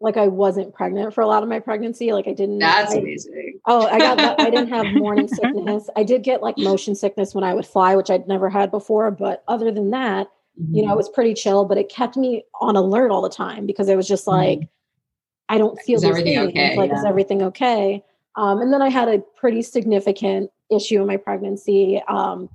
like 0.00 0.16
I 0.16 0.28
wasn't 0.28 0.74
pregnant 0.74 1.12
for 1.12 1.20
a 1.20 1.26
lot 1.26 1.42
of 1.42 1.48
my 1.50 1.60
pregnancy. 1.60 2.10
Like 2.10 2.26
I 2.26 2.32
didn't. 2.32 2.58
That's 2.58 2.94
I, 2.94 3.00
amazing. 3.00 3.60
Oh, 3.66 3.86
I 3.86 3.98
got 3.98 4.16
that. 4.16 4.40
I 4.40 4.48
didn't 4.48 4.70
have 4.70 4.86
morning 4.94 5.28
sickness. 5.32 5.90
I 5.94 6.04
did 6.04 6.22
get 6.22 6.42
like 6.42 6.56
motion 6.56 6.94
sickness 6.94 7.34
when 7.34 7.44
I 7.44 7.52
would 7.52 7.66
fly, 7.66 7.96
which 7.96 8.08
I'd 8.08 8.26
never 8.26 8.48
had 8.48 8.70
before. 8.70 9.10
But 9.10 9.44
other 9.46 9.70
than 9.70 9.90
that, 9.90 10.28
mm-hmm. 10.58 10.74
you 10.74 10.86
know, 10.86 10.94
it 10.94 10.96
was 10.96 11.10
pretty 11.10 11.34
chill. 11.34 11.66
But 11.66 11.76
it 11.76 11.90
kept 11.90 12.16
me 12.16 12.44
on 12.62 12.76
alert 12.76 13.10
all 13.10 13.20
the 13.20 13.28
time 13.28 13.66
because 13.66 13.90
it 13.90 13.96
was 13.96 14.08
just 14.08 14.24
mm-hmm. 14.24 14.38
like, 14.38 14.58
mm-hmm. 14.60 15.54
I 15.54 15.58
don't 15.58 15.78
feel 15.82 15.98
is 15.98 16.04
everything 16.04 16.38
things. 16.38 16.48
okay? 16.48 16.76
Like, 16.78 16.90
yeah. 16.90 16.98
is 16.98 17.04
everything 17.04 17.42
okay? 17.42 18.02
Um, 18.36 18.62
and 18.62 18.72
then 18.72 18.80
I 18.80 18.88
had 18.88 19.08
a 19.08 19.18
pretty 19.36 19.60
significant 19.60 20.50
issue 20.70 21.02
in 21.02 21.06
my 21.06 21.18
pregnancy 21.18 22.02
um, 22.08 22.48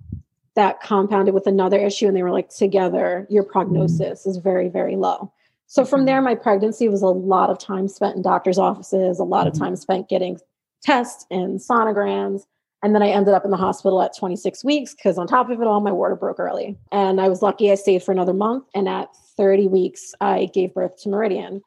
that 0.55 0.81
compounded 0.81 1.33
with 1.33 1.47
another 1.47 1.77
issue, 1.77 2.07
and 2.07 2.15
they 2.15 2.23
were 2.23 2.31
like, 2.31 2.49
together, 2.49 3.27
your 3.29 3.43
mm-hmm. 3.43 3.51
prognosis 3.51 4.25
is 4.25 4.37
very, 4.37 4.69
very 4.69 4.95
low. 4.95 5.31
So 5.67 5.85
from 5.85 6.05
there, 6.05 6.17
mm-hmm. 6.17 6.25
my 6.25 6.35
pregnancy 6.35 6.89
was 6.89 7.01
a 7.01 7.07
lot 7.07 7.49
of 7.49 7.59
time 7.59 7.87
spent 7.87 8.15
in 8.15 8.21
doctor's 8.21 8.57
offices, 8.57 9.19
a 9.19 9.23
lot 9.23 9.47
of 9.47 9.53
mm-hmm. 9.53 9.65
time 9.65 9.75
spent 9.75 10.09
getting 10.09 10.39
tests 10.81 11.25
and 11.29 11.59
sonograms. 11.59 12.45
And 12.81 12.95
then 12.95 13.03
I 13.03 13.09
ended 13.09 13.33
up 13.33 13.45
in 13.45 13.51
the 13.51 13.57
hospital 13.57 14.01
at 14.01 14.15
26 14.17 14.63
weeks 14.63 14.95
because 14.95 15.17
on 15.17 15.27
top 15.27 15.49
of 15.49 15.61
it 15.61 15.67
all, 15.67 15.81
my 15.81 15.91
water 15.91 16.15
broke 16.15 16.39
early. 16.39 16.77
And 16.91 17.19
I 17.19 17.27
was 17.27 17.41
lucky 17.41 17.71
I 17.71 17.75
stayed 17.75 18.01
for 18.01 18.11
another 18.11 18.33
month. 18.33 18.65
And 18.73 18.87
at 18.87 19.09
30 19.37 19.67
weeks, 19.67 20.13
I 20.21 20.49
gave 20.53 20.73
birth 20.73 20.97
to 21.03 21.09
Meridian. 21.09 21.61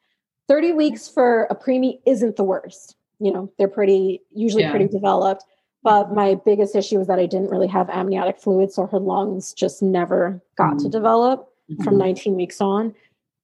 30 0.47 0.73
weeks 0.73 1.07
for 1.07 1.45
a 1.49 1.55
preemie 1.55 1.99
isn't 2.05 2.35
the 2.35 2.43
worst. 2.43 2.95
You 3.19 3.31
know, 3.31 3.51
they're 3.57 3.67
pretty, 3.67 4.21
usually 4.33 4.63
yeah. 4.63 4.71
pretty 4.71 4.87
developed. 4.87 5.45
But 5.83 6.05
mm-hmm. 6.05 6.15
my 6.15 6.35
biggest 6.45 6.75
issue 6.75 6.97
was 6.97 7.07
that 7.07 7.19
I 7.19 7.25
didn't 7.25 7.49
really 7.49 7.67
have 7.67 7.89
amniotic 7.89 8.39
fluid. 8.39 8.71
So 8.71 8.87
her 8.87 8.99
lungs 8.99 9.53
just 9.53 9.83
never 9.83 10.41
got 10.57 10.75
mm-hmm. 10.75 10.85
to 10.85 10.89
develop 10.89 11.49
mm-hmm. 11.69 11.83
from 11.83 11.97
19 11.97 12.35
weeks 12.35 12.61
on. 12.61 12.95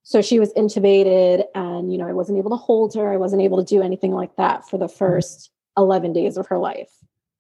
So 0.03 0.21
she 0.21 0.39
was 0.39 0.51
intubated, 0.53 1.43
and 1.53 1.91
you 1.91 1.99
know, 1.99 2.07
I 2.07 2.13
wasn't 2.13 2.39
able 2.39 2.49
to 2.51 2.55
hold 2.55 2.95
her. 2.95 3.11
I 3.11 3.17
wasn't 3.17 3.43
able 3.43 3.63
to 3.63 3.63
do 3.63 3.83
anything 3.83 4.11
like 4.11 4.35
that 4.37 4.67
for 4.67 4.77
the 4.77 4.87
mm-hmm. 4.87 4.97
first 4.97 5.51
11 5.77 6.13
days 6.13 6.37
of 6.37 6.47
her 6.47 6.57
life. 6.57 6.89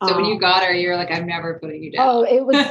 So 0.03 0.11
um, 0.11 0.17
when 0.17 0.25
you 0.25 0.35
um, 0.35 0.39
got 0.39 0.63
her, 0.63 0.73
you 0.73 0.89
were 0.89 0.95
like, 0.95 1.11
I'm 1.11 1.25
never 1.25 1.59
putting 1.59 1.83
you 1.83 1.91
down. 1.91 2.07
Oh, 2.07 2.23
it 2.23 2.45
was. 2.45 2.55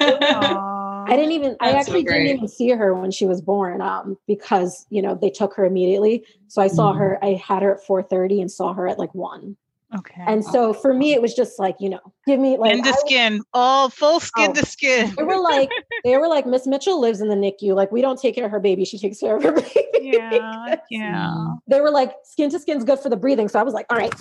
I 1.09 1.17
didn't 1.17 1.33
even. 1.33 1.57
That's 1.61 1.75
I 1.75 1.79
actually 1.79 2.05
so 2.07 2.12
didn't 2.12 2.37
even 2.37 2.49
see 2.49 2.71
her 2.71 2.95
when 2.95 3.11
she 3.11 3.27
was 3.27 3.41
born, 3.41 3.81
um, 3.81 4.17
because 4.27 4.87
you 4.91 5.03
know 5.03 5.14
they 5.14 5.31
took 5.31 5.55
her 5.55 5.64
immediately. 5.64 6.25
So 6.49 6.62
I 6.62 6.69
saw 6.69 6.93
mm. 6.93 6.99
her. 6.99 7.25
I 7.25 7.35
had 7.35 7.62
her 7.62 7.75
at 7.75 7.87
4:30 7.87 8.41
and 8.41 8.51
saw 8.51 8.73
her 8.75 8.87
at 8.87 8.99
like 8.99 9.14
one. 9.14 9.57
Okay. 9.96 10.22
And 10.27 10.44
so 10.44 10.74
for 10.74 10.92
me, 10.92 11.14
it 11.14 11.22
was 11.22 11.35
just 11.35 11.59
like, 11.59 11.77
you 11.81 11.88
know, 11.88 12.01
give 12.27 12.38
me 12.38 12.59
like 12.59 12.72
skin 12.72 12.85
to 12.85 12.92
skin, 13.01 13.42
all 13.55 13.88
full 13.88 14.20
skin 14.20 14.51
oh, 14.51 14.55
to 14.55 14.66
skin. 14.66 15.14
They 15.16 15.22
were 15.22 15.40
like, 15.40 15.70
they 16.05 16.18
were 16.18 16.29
like, 16.29 16.46
Miss 16.46 16.66
Mitchell 16.66 17.01
lives 17.01 17.22
in 17.22 17.29
the 17.29 17.35
NICU. 17.35 17.74
Like, 17.74 17.90
we 17.90 18.03
don't 18.03 18.20
take 18.20 18.35
care 18.35 18.44
of 18.44 18.51
her 18.51 18.61
baby. 18.61 18.85
She 18.85 18.98
takes 18.98 19.18
care 19.18 19.37
of 19.37 19.42
her 19.42 19.53
baby. 19.74 19.88
Yeah. 20.01 20.77
Yeah. 20.90 21.46
They 21.68 21.81
were 21.81 21.90
like, 21.90 22.12
skin 22.24 22.51
to 22.51 22.59
skin's 22.59 22.85
good 22.85 22.98
for 22.98 23.09
the 23.09 23.16
breathing. 23.16 23.48
So 23.48 23.59
I 23.59 23.62
was 23.62 23.72
like, 23.72 23.87
all 23.90 23.96
right. 23.96 24.12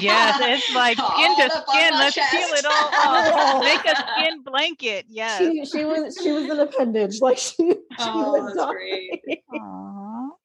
Yes, 0.00 0.38
it's 0.42 0.74
like 0.74 0.98
skin 0.98 1.36
to 1.36 1.50
skin. 1.50 1.92
Let's 1.92 2.14
peel 2.14 2.48
it 2.52 2.64
all 2.64 2.90
off. 2.94 3.60
Make 3.64 3.84
a 3.84 3.96
skin 3.96 4.42
blanket. 4.42 5.06
Yes. 5.08 5.38
She, 5.38 5.64
she 5.64 5.84
was 5.84 6.16
she 6.22 6.32
was 6.32 6.44
an 6.44 6.60
appendage. 6.60 7.20
Like 7.20 7.38
she, 7.38 7.54
she 7.56 7.74
oh, 8.00 8.32
was 8.32 8.54
that's 8.54 8.70
great. 8.70 9.42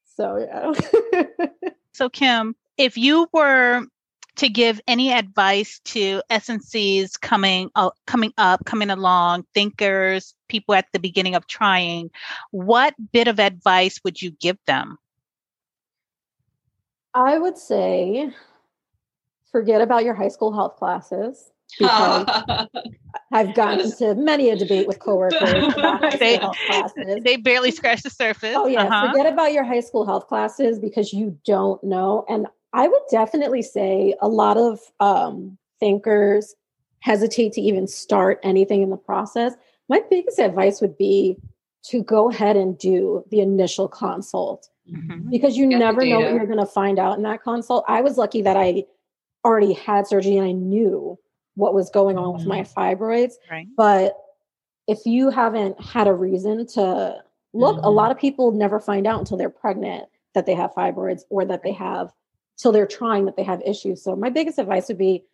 So 0.04 0.38
yeah. 0.38 1.50
so 1.92 2.08
Kim, 2.08 2.56
if 2.76 2.96
you 2.96 3.28
were 3.32 3.86
to 4.36 4.48
give 4.48 4.80
any 4.86 5.12
advice 5.12 5.80
to 5.84 6.22
SMCs 6.30 7.20
coming 7.20 7.70
uh, 7.74 7.90
coming 8.06 8.32
up, 8.38 8.64
coming 8.64 8.90
along, 8.90 9.44
thinkers, 9.54 10.34
people 10.48 10.74
at 10.74 10.86
the 10.92 10.98
beginning 10.98 11.34
of 11.34 11.46
trying, 11.46 12.10
what 12.50 12.94
bit 13.12 13.28
of 13.28 13.38
advice 13.38 14.00
would 14.04 14.20
you 14.20 14.30
give 14.30 14.58
them? 14.66 14.98
I 17.14 17.38
would 17.38 17.58
say 17.58 18.32
forget 19.50 19.82
about 19.82 20.04
your 20.04 20.14
high 20.14 20.28
school 20.28 20.52
health 20.52 20.76
classes 20.76 21.50
because 21.78 22.26
I've 23.32 23.54
gotten 23.54 23.80
into 23.80 24.14
many 24.14 24.50
a 24.50 24.56
debate 24.56 24.86
with 24.86 24.98
coworkers 24.98 25.40
about 25.76 26.18
they, 26.18 26.36
health 26.36 26.56
classes. 26.66 27.22
They 27.22 27.36
barely 27.36 27.70
scratch 27.70 28.02
the 28.02 28.10
surface. 28.10 28.54
Oh 28.56 28.66
yeah, 28.66 28.84
uh-huh. 28.84 29.10
forget 29.10 29.30
about 29.30 29.52
your 29.52 29.64
high 29.64 29.80
school 29.80 30.06
health 30.06 30.26
classes 30.26 30.78
because 30.78 31.12
you 31.12 31.38
don't 31.44 31.82
know. 31.84 32.24
And 32.28 32.46
I 32.72 32.88
would 32.88 33.02
definitely 33.10 33.62
say 33.62 34.14
a 34.20 34.28
lot 34.28 34.56
of 34.56 34.80
um, 35.00 35.58
thinkers 35.80 36.54
hesitate 37.00 37.52
to 37.52 37.60
even 37.60 37.86
start 37.86 38.38
anything 38.42 38.82
in 38.82 38.90
the 38.90 38.96
process. 38.96 39.54
My 39.88 40.00
biggest 40.08 40.38
advice 40.38 40.80
would 40.80 40.96
be 40.96 41.36
to 41.86 42.02
go 42.02 42.30
ahead 42.30 42.56
and 42.56 42.78
do 42.78 43.24
the 43.30 43.40
initial 43.40 43.88
consult 43.88 44.68
mm-hmm. 44.90 45.28
because 45.30 45.56
you 45.56 45.68
Get 45.68 45.78
never 45.78 46.04
know 46.04 46.20
what 46.20 46.32
you're 46.32 46.46
going 46.46 46.58
to 46.58 46.66
find 46.66 46.98
out 46.98 47.16
in 47.16 47.24
that 47.24 47.42
consult. 47.42 47.84
I 47.88 48.00
was 48.00 48.16
lucky 48.16 48.42
that 48.42 48.56
I 48.56 48.84
already 49.44 49.72
had 49.72 50.06
surgery 50.06 50.36
and 50.36 50.46
I 50.46 50.52
knew 50.52 51.18
what 51.54 51.74
was 51.74 51.90
going 51.90 52.16
on 52.16 52.24
mm-hmm. 52.24 52.38
with 52.38 52.46
my 52.46 52.60
mm-hmm. 52.60 52.80
fibroids. 52.80 53.32
Right. 53.50 53.66
But 53.76 54.16
if 54.86 55.04
you 55.04 55.30
haven't 55.30 55.80
had 55.80 56.06
a 56.06 56.14
reason 56.14 56.66
to 56.68 57.22
look, 57.52 57.76
mm-hmm. 57.76 57.84
a 57.84 57.90
lot 57.90 58.10
of 58.10 58.18
people 58.18 58.52
never 58.52 58.80
find 58.80 59.06
out 59.06 59.18
until 59.18 59.36
they're 59.36 59.50
pregnant 59.50 60.04
that 60.34 60.46
they 60.46 60.54
have 60.54 60.72
fibroids 60.72 61.22
or 61.28 61.44
that 61.44 61.62
they 61.62 61.72
have 61.72 62.12
till 62.58 62.72
they're 62.72 62.86
trying 62.86 63.24
that 63.24 63.36
they 63.36 63.42
have 63.42 63.60
issues. 63.62 64.02
So 64.02 64.14
my 64.16 64.30
biggest 64.30 64.58
advice 64.58 64.88
would 64.88 64.98
be 64.98 65.24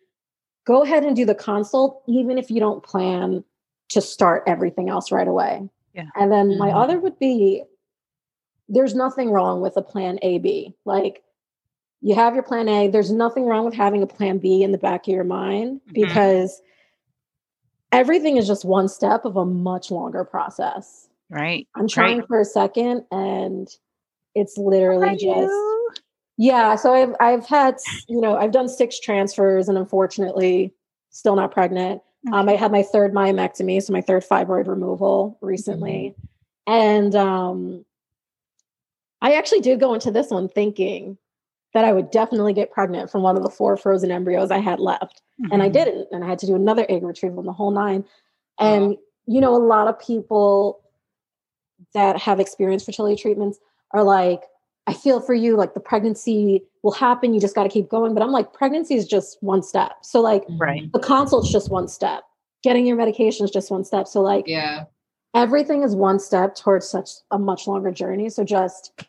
go 0.65 0.83
ahead 0.83 1.03
and 1.03 1.15
do 1.15 1.25
the 1.25 1.35
consult, 1.35 2.03
even 2.07 2.37
if 2.37 2.49
you 2.51 2.59
don't 2.59 2.83
plan 2.83 3.43
to 3.89 4.01
start 4.01 4.43
everything 4.45 4.89
else 4.89 5.11
right 5.11 5.27
away. 5.27 5.67
Yeah. 5.93 6.05
And 6.15 6.31
then 6.31 6.49
mm-hmm. 6.49 6.59
my 6.59 6.71
other 6.71 6.99
would 6.99 7.17
be 7.19 7.63
there's 8.67 8.93
nothing 8.93 9.31
wrong 9.31 9.61
with 9.61 9.75
a 9.77 9.81
plan 9.81 10.19
A 10.21 10.37
B. 10.37 10.75
Like 10.85 11.23
you 12.01 12.15
have 12.15 12.35
your 12.35 12.43
plan 12.43 12.69
A, 12.69 12.87
there's 12.87 13.11
nothing 13.11 13.45
wrong 13.45 13.65
with 13.65 13.73
having 13.73 14.03
a 14.03 14.07
plan 14.07 14.37
B 14.37 14.63
in 14.63 14.71
the 14.71 14.77
back 14.77 15.07
of 15.07 15.13
your 15.13 15.23
mind 15.23 15.81
mm-hmm. 15.81 15.93
because 15.93 16.61
everything 17.91 18.37
is 18.37 18.47
just 18.47 18.63
one 18.63 18.87
step 18.87 19.25
of 19.25 19.35
a 19.35 19.45
much 19.45 19.89
longer 19.89 20.23
process. 20.23 21.09
Right. 21.31 21.67
I'm 21.75 21.87
trying 21.87 22.19
right. 22.19 22.27
for 22.27 22.39
a 22.39 22.45
second 22.45 23.05
and 23.11 23.67
it's 24.35 24.57
literally 24.57 25.15
just? 25.15 25.51
Yeah, 26.39 26.77
so 26.77 26.93
I've 26.93 27.15
I've 27.19 27.45
had 27.45 27.75
you 28.07 28.21
know 28.21 28.37
I've 28.37 28.53
done 28.53 28.69
six 28.69 28.97
transfers 28.97 29.67
and 29.67 29.77
unfortunately 29.77 30.73
still 31.09 31.35
not 31.35 31.51
pregnant. 31.51 32.01
Okay. 32.27 32.37
Um, 32.37 32.47
I 32.47 32.53
had 32.53 32.71
my 32.71 32.81
third 32.81 33.13
myomectomy, 33.13 33.83
so 33.83 33.91
my 33.91 33.99
third 33.99 34.23
fibroid 34.23 34.67
removal 34.67 35.37
recently, 35.41 36.15
mm-hmm. 36.15 36.71
and 36.73 37.15
um, 37.15 37.85
I 39.21 39.33
actually 39.33 39.59
did 39.59 39.81
go 39.81 39.93
into 39.93 40.11
this 40.11 40.29
one 40.29 40.47
thinking 40.47 41.17
that 41.73 41.83
I 41.83 41.91
would 41.91 42.09
definitely 42.09 42.53
get 42.53 42.71
pregnant 42.71 43.11
from 43.11 43.21
one 43.21 43.35
of 43.35 43.43
the 43.43 43.49
four 43.49 43.75
frozen 43.75 44.09
embryos 44.09 44.49
I 44.49 44.59
had 44.59 44.79
left, 44.79 45.21
mm-hmm. 45.41 45.51
and 45.51 45.61
I 45.61 45.65
mm-hmm. 45.65 45.73
didn't, 45.73 46.07
and 46.13 46.23
I 46.23 46.27
had 46.27 46.39
to 46.39 46.45
do 46.45 46.55
another 46.55 46.85
egg 46.87 47.03
retrieval, 47.03 47.41
in 47.41 47.47
the 47.47 47.53
whole 47.53 47.71
nine. 47.71 48.05
And 48.61 48.95
you 49.25 49.41
know, 49.41 49.53
a 49.53 49.59
lot 49.59 49.89
of 49.89 49.99
people 49.99 50.79
that 51.93 52.17
have 52.17 52.39
experienced 52.39 52.85
fertility 52.85 53.21
treatments 53.21 53.59
are 53.91 54.03
like, 54.03 54.43
I 54.89 54.93
feel 54.93 55.21
for 55.21 55.35
you, 55.35 55.55
like 55.55 55.75
the 55.75 55.79
pregnancy 55.79 56.63
will 56.81 56.93
happen. 56.93 57.31
You 57.31 57.39
just 57.39 57.53
got 57.53 57.61
to 57.61 57.69
keep 57.69 57.89
going. 57.89 58.15
But 58.15 58.23
I'm 58.23 58.31
like, 58.31 58.53
pregnancy 58.53 58.95
is 58.95 59.07
just 59.07 59.37
one 59.41 59.61
step. 59.61 59.97
So, 60.01 60.19
like, 60.19 60.43
right. 60.57 60.91
the 60.91 60.97
consult's 60.99 61.51
just 61.51 61.69
one 61.69 61.87
step. 61.87 62.23
Getting 62.63 62.87
your 62.87 62.97
medication 62.97 63.45
is 63.45 63.51
just 63.51 63.69
one 63.69 63.85
step. 63.85 64.07
So, 64.07 64.21
like, 64.21 64.45
yeah, 64.47 64.85
everything 65.35 65.83
is 65.83 65.95
one 65.95 66.19
step 66.19 66.55
towards 66.55 66.89
such 66.89 67.11
a 67.29 67.37
much 67.37 67.67
longer 67.67 67.91
journey. 67.91 68.29
So, 68.29 68.43
just 68.43 69.05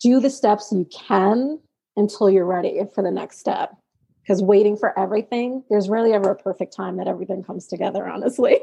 do 0.00 0.20
the 0.20 0.30
steps 0.30 0.72
you 0.72 0.88
can 0.90 1.60
until 1.98 2.30
you're 2.30 2.46
ready 2.46 2.80
for 2.94 3.02
the 3.04 3.10
next 3.10 3.40
step. 3.40 3.76
Because 4.22 4.42
waiting 4.42 4.74
for 4.74 4.98
everything, 4.98 5.64
there's 5.68 5.90
rarely 5.90 6.14
ever 6.14 6.30
a 6.30 6.34
perfect 6.34 6.74
time 6.74 6.96
that 6.96 7.08
everything 7.08 7.44
comes 7.44 7.66
together, 7.66 8.08
honestly. 8.08 8.58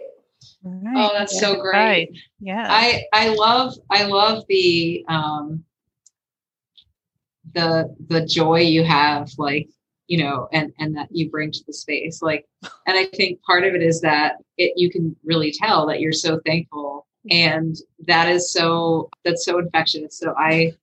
Right. 0.64 0.94
Oh, 0.98 1.12
that's 1.14 1.36
yeah. 1.36 1.42
so 1.42 1.62
great. 1.62 1.74
Right. 1.74 2.10
Yeah. 2.40 2.66
I 2.68 3.04
I 3.14 3.30
love 3.30 3.74
I 3.92 4.06
love 4.06 4.44
the 4.50 5.06
um 5.08 5.64
the 7.56 7.96
the 8.08 8.26
joy 8.26 8.60
you 8.60 8.84
have 8.84 9.32
like 9.38 9.68
you 10.08 10.18
know 10.24 10.48
and 10.54 10.72
and 10.80 10.96
that 10.96 11.08
you 11.10 11.30
bring 11.30 11.52
to 11.52 11.64
the 11.66 11.74
space 11.74 12.22
like 12.22 12.46
and 12.86 12.98
i 12.98 13.06
think 13.06 13.42
part 13.42 13.64
of 13.64 13.74
it 13.74 13.82
is 13.82 14.02
that 14.02 14.36
it 14.58 14.74
you 14.76 14.90
can 14.90 15.16
really 15.24 15.52
tell 15.52 15.86
that 15.88 16.00
you're 16.00 16.14
so 16.14 16.40
thankful. 16.46 17.06
And 17.32 17.76
that 18.08 18.30
is 18.30 18.52
so 18.52 19.10
that's 19.24 19.46
so 19.46 19.58
infectious. 19.60 20.18
So 20.18 20.34
i 20.38 20.74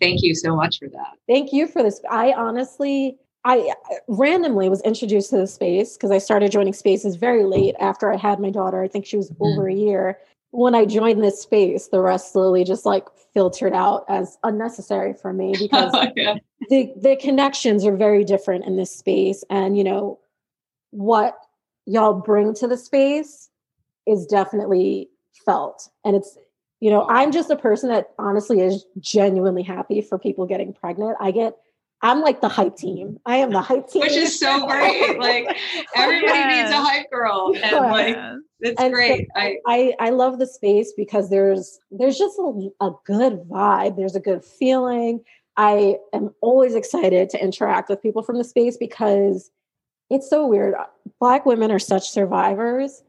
thank 0.00 0.22
you 0.22 0.34
so 0.34 0.56
much 0.56 0.78
for 0.78 0.88
that. 0.88 1.18
Thank 1.28 1.52
you 1.52 1.66
for 1.66 1.82
this. 1.82 2.00
I 2.10 2.32
honestly 2.32 3.18
I 3.44 3.74
randomly 4.08 4.68
was 4.68 4.80
introduced 4.82 5.30
to 5.30 5.36
the 5.36 5.46
space 5.46 5.96
because 5.96 6.10
I 6.10 6.18
started 6.18 6.52
joining 6.52 6.72
spaces 6.72 7.16
very 7.16 7.44
late 7.44 7.74
after 7.80 8.12
I 8.12 8.16
had 8.16 8.38
my 8.38 8.50
daughter. 8.50 8.82
I 8.82 8.88
think 8.88 9.04
she 9.04 9.16
was 9.16 9.30
mm-hmm. 9.30 9.44
over 9.44 9.68
a 9.68 9.74
year 9.74 10.18
when 10.52 10.74
I 10.74 10.84
joined 10.84 11.24
this 11.24 11.40
space, 11.42 11.88
the 11.88 12.00
rest 12.00 12.32
slowly 12.32 12.62
just 12.62 12.86
like 12.86 13.06
filtered 13.34 13.72
out 13.72 14.04
as 14.08 14.38
unnecessary 14.44 15.14
for 15.14 15.32
me 15.32 15.54
because 15.58 15.90
oh, 15.94 16.06
yeah. 16.14 16.36
the 16.68 16.92
the 16.96 17.16
connections 17.16 17.84
are 17.84 17.96
very 17.96 18.22
different 18.22 18.64
in 18.66 18.76
this 18.76 18.94
space. 18.94 19.42
And 19.50 19.76
you 19.76 19.82
know, 19.82 20.20
what 20.90 21.36
y'all 21.86 22.14
bring 22.14 22.54
to 22.54 22.68
the 22.68 22.76
space 22.76 23.50
is 24.06 24.26
definitely 24.26 25.08
felt. 25.44 25.88
And 26.04 26.14
it's 26.14 26.38
you 26.80 26.90
know, 26.90 27.06
I'm 27.08 27.32
just 27.32 27.48
a 27.48 27.56
person 27.56 27.88
that 27.90 28.10
honestly 28.18 28.60
is 28.60 28.84
genuinely 28.98 29.62
happy 29.62 30.00
for 30.00 30.18
people 30.18 30.46
getting 30.46 30.72
pregnant. 30.72 31.16
I 31.20 31.30
get 31.30 31.56
I'm 32.02 32.20
like 32.20 32.40
the 32.40 32.48
hype 32.48 32.76
team. 32.76 33.18
I 33.26 33.36
am 33.36 33.52
the 33.52 33.60
hype 33.60 33.88
team. 33.88 34.02
Which 34.02 34.12
is 34.12 34.38
so 34.38 34.66
great. 34.66 35.18
Like 35.18 35.56
everybody 35.94 36.38
yes. 36.38 36.70
needs 36.70 36.78
a 36.78 36.82
hype 36.82 37.10
girl. 37.10 37.54
And 37.62 37.76
like 37.76 38.16
it's 38.60 38.80
and 38.80 38.92
great. 38.92 39.28
So 39.36 39.40
I, 39.40 39.56
I 39.66 39.94
I 40.00 40.10
love 40.10 40.38
the 40.38 40.46
space 40.46 40.92
because 40.96 41.30
there's 41.30 41.78
there's 41.90 42.18
just 42.18 42.38
a, 42.38 42.70
a 42.80 42.90
good 43.06 43.44
vibe. 43.48 43.96
There's 43.96 44.16
a 44.16 44.20
good 44.20 44.44
feeling. 44.44 45.22
I 45.56 45.96
am 46.12 46.34
always 46.40 46.74
excited 46.74 47.30
to 47.30 47.42
interact 47.42 47.88
with 47.88 48.02
people 48.02 48.22
from 48.22 48.38
the 48.38 48.44
space 48.44 48.76
because 48.76 49.50
it's 50.10 50.28
so 50.28 50.46
weird. 50.46 50.74
Black 51.20 51.46
women 51.46 51.70
are 51.70 51.78
such 51.78 52.08
survivors, 52.08 53.02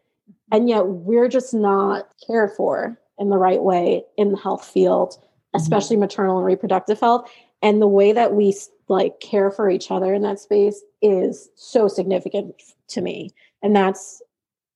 and 0.52 0.70
yet 0.70 0.88
we're 0.88 1.30
just 1.30 1.54
not 1.54 2.10
cared 2.28 2.52
for 2.56 3.00
in 3.18 3.30
the 3.30 3.38
right 3.38 3.62
way 3.62 4.04
in 4.18 4.32
the 4.32 4.38
health 4.38 4.66
field, 4.66 5.12
mm-hmm. 5.12 5.58
especially 5.58 5.96
mm-hmm. 5.96 6.02
maternal 6.02 6.38
and 6.38 6.46
reproductive 6.46 7.00
health. 7.00 7.32
And 7.62 7.82
the 7.82 7.88
way 7.88 8.12
that 8.12 8.34
we 8.34 8.54
like 8.88 9.20
care 9.20 9.50
for 9.50 9.70
each 9.70 9.92
other 9.92 10.14
in 10.14 10.22
that 10.24 10.40
space 10.40 10.84
is 11.02 11.50
so 11.56 11.88
significant 11.88 12.54
to 12.90 13.02
me. 13.02 13.32
And 13.62 13.76
that's, 13.76 14.22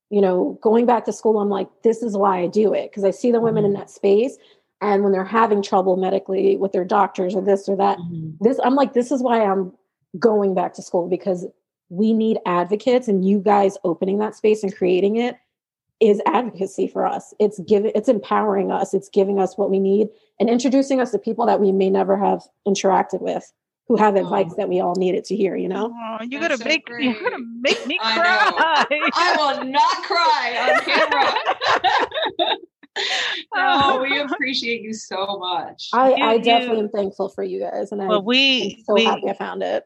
you 0.09 0.21
know, 0.21 0.57
going 0.61 0.85
back 0.85 1.05
to 1.05 1.13
school, 1.13 1.39
I'm 1.39 1.49
like, 1.49 1.67
this 1.83 2.01
is 2.01 2.15
why 2.15 2.39
I 2.39 2.47
do 2.47 2.73
it 2.73 2.91
because 2.91 3.03
I 3.03 3.11
see 3.11 3.31
the 3.31 3.41
women 3.41 3.63
mm-hmm. 3.63 3.73
in 3.73 3.79
that 3.79 3.89
space 3.89 4.37
and 4.81 5.03
when 5.03 5.11
they're 5.11 5.25
having 5.25 5.61
trouble 5.61 5.97
medically 5.97 6.57
with 6.57 6.71
their 6.71 6.85
doctors 6.85 7.35
or 7.35 7.41
this 7.41 7.67
or 7.67 7.75
that 7.75 7.97
mm-hmm. 7.97 8.31
this 8.41 8.59
i'm 8.63 8.75
like 8.75 8.93
this 8.93 9.11
is 9.11 9.21
why 9.21 9.43
i'm 9.43 9.71
going 10.19 10.53
back 10.53 10.73
to 10.73 10.81
school 10.81 11.07
because 11.07 11.45
we 11.89 12.13
need 12.13 12.37
advocates 12.45 13.07
and 13.07 13.27
you 13.27 13.39
guys 13.39 13.77
opening 13.83 14.19
that 14.19 14.35
space 14.35 14.63
and 14.63 14.75
creating 14.75 15.17
it 15.17 15.35
is 15.99 16.21
advocacy 16.27 16.87
for 16.87 17.05
us 17.05 17.33
it's 17.39 17.59
giving 17.61 17.91
it's 17.95 18.09
empowering 18.09 18.71
us 18.71 18.93
it's 18.93 19.09
giving 19.09 19.39
us 19.39 19.57
what 19.57 19.69
we 19.69 19.79
need 19.79 20.07
and 20.39 20.49
introducing 20.49 21.01
us 21.01 21.11
to 21.11 21.17
people 21.17 21.45
that 21.45 21.59
we 21.59 21.71
may 21.71 21.89
never 21.89 22.17
have 22.17 22.43
interacted 22.67 23.21
with 23.21 23.51
who 23.87 23.95
have 23.95 24.15
advice 24.15 24.49
oh. 24.51 24.55
that 24.57 24.69
we 24.69 24.79
all 24.81 24.95
needed 24.95 25.23
to 25.25 25.35
hear, 25.35 25.55
you 25.55 25.69
know? 25.69 25.93
Oh, 25.95 26.17
you're 26.23 26.41
gonna 26.41 26.57
so 26.57 26.65
make 26.65 26.85
great. 26.87 27.05
you're 27.05 27.21
gonna 27.21 27.43
make 27.61 27.85
me 27.87 27.97
cry. 27.97 28.51
I, 28.57 29.09
I 29.15 29.35
will 29.37 29.63
not 29.65 30.03
cry 30.03 30.57
on 30.61 30.79
camera. 32.41 32.57
oh, 33.55 34.01
we 34.01 34.19
appreciate 34.33 34.81
you 34.81 34.93
so 34.93 35.37
much. 35.39 35.89
I, 35.93 36.13
I 36.13 36.37
definitely 36.37 36.81
am 36.81 36.89
thankful 36.89 37.29
for 37.29 37.43
you 37.43 37.59
guys, 37.59 37.91
and 37.91 38.05
well, 38.05 38.19
I, 38.19 38.23
we 38.23 38.75
I'm 38.77 38.83
so 38.83 38.93
we, 38.93 39.05
happy 39.05 39.29
I 39.29 39.33
found 39.33 39.63
it. 39.63 39.83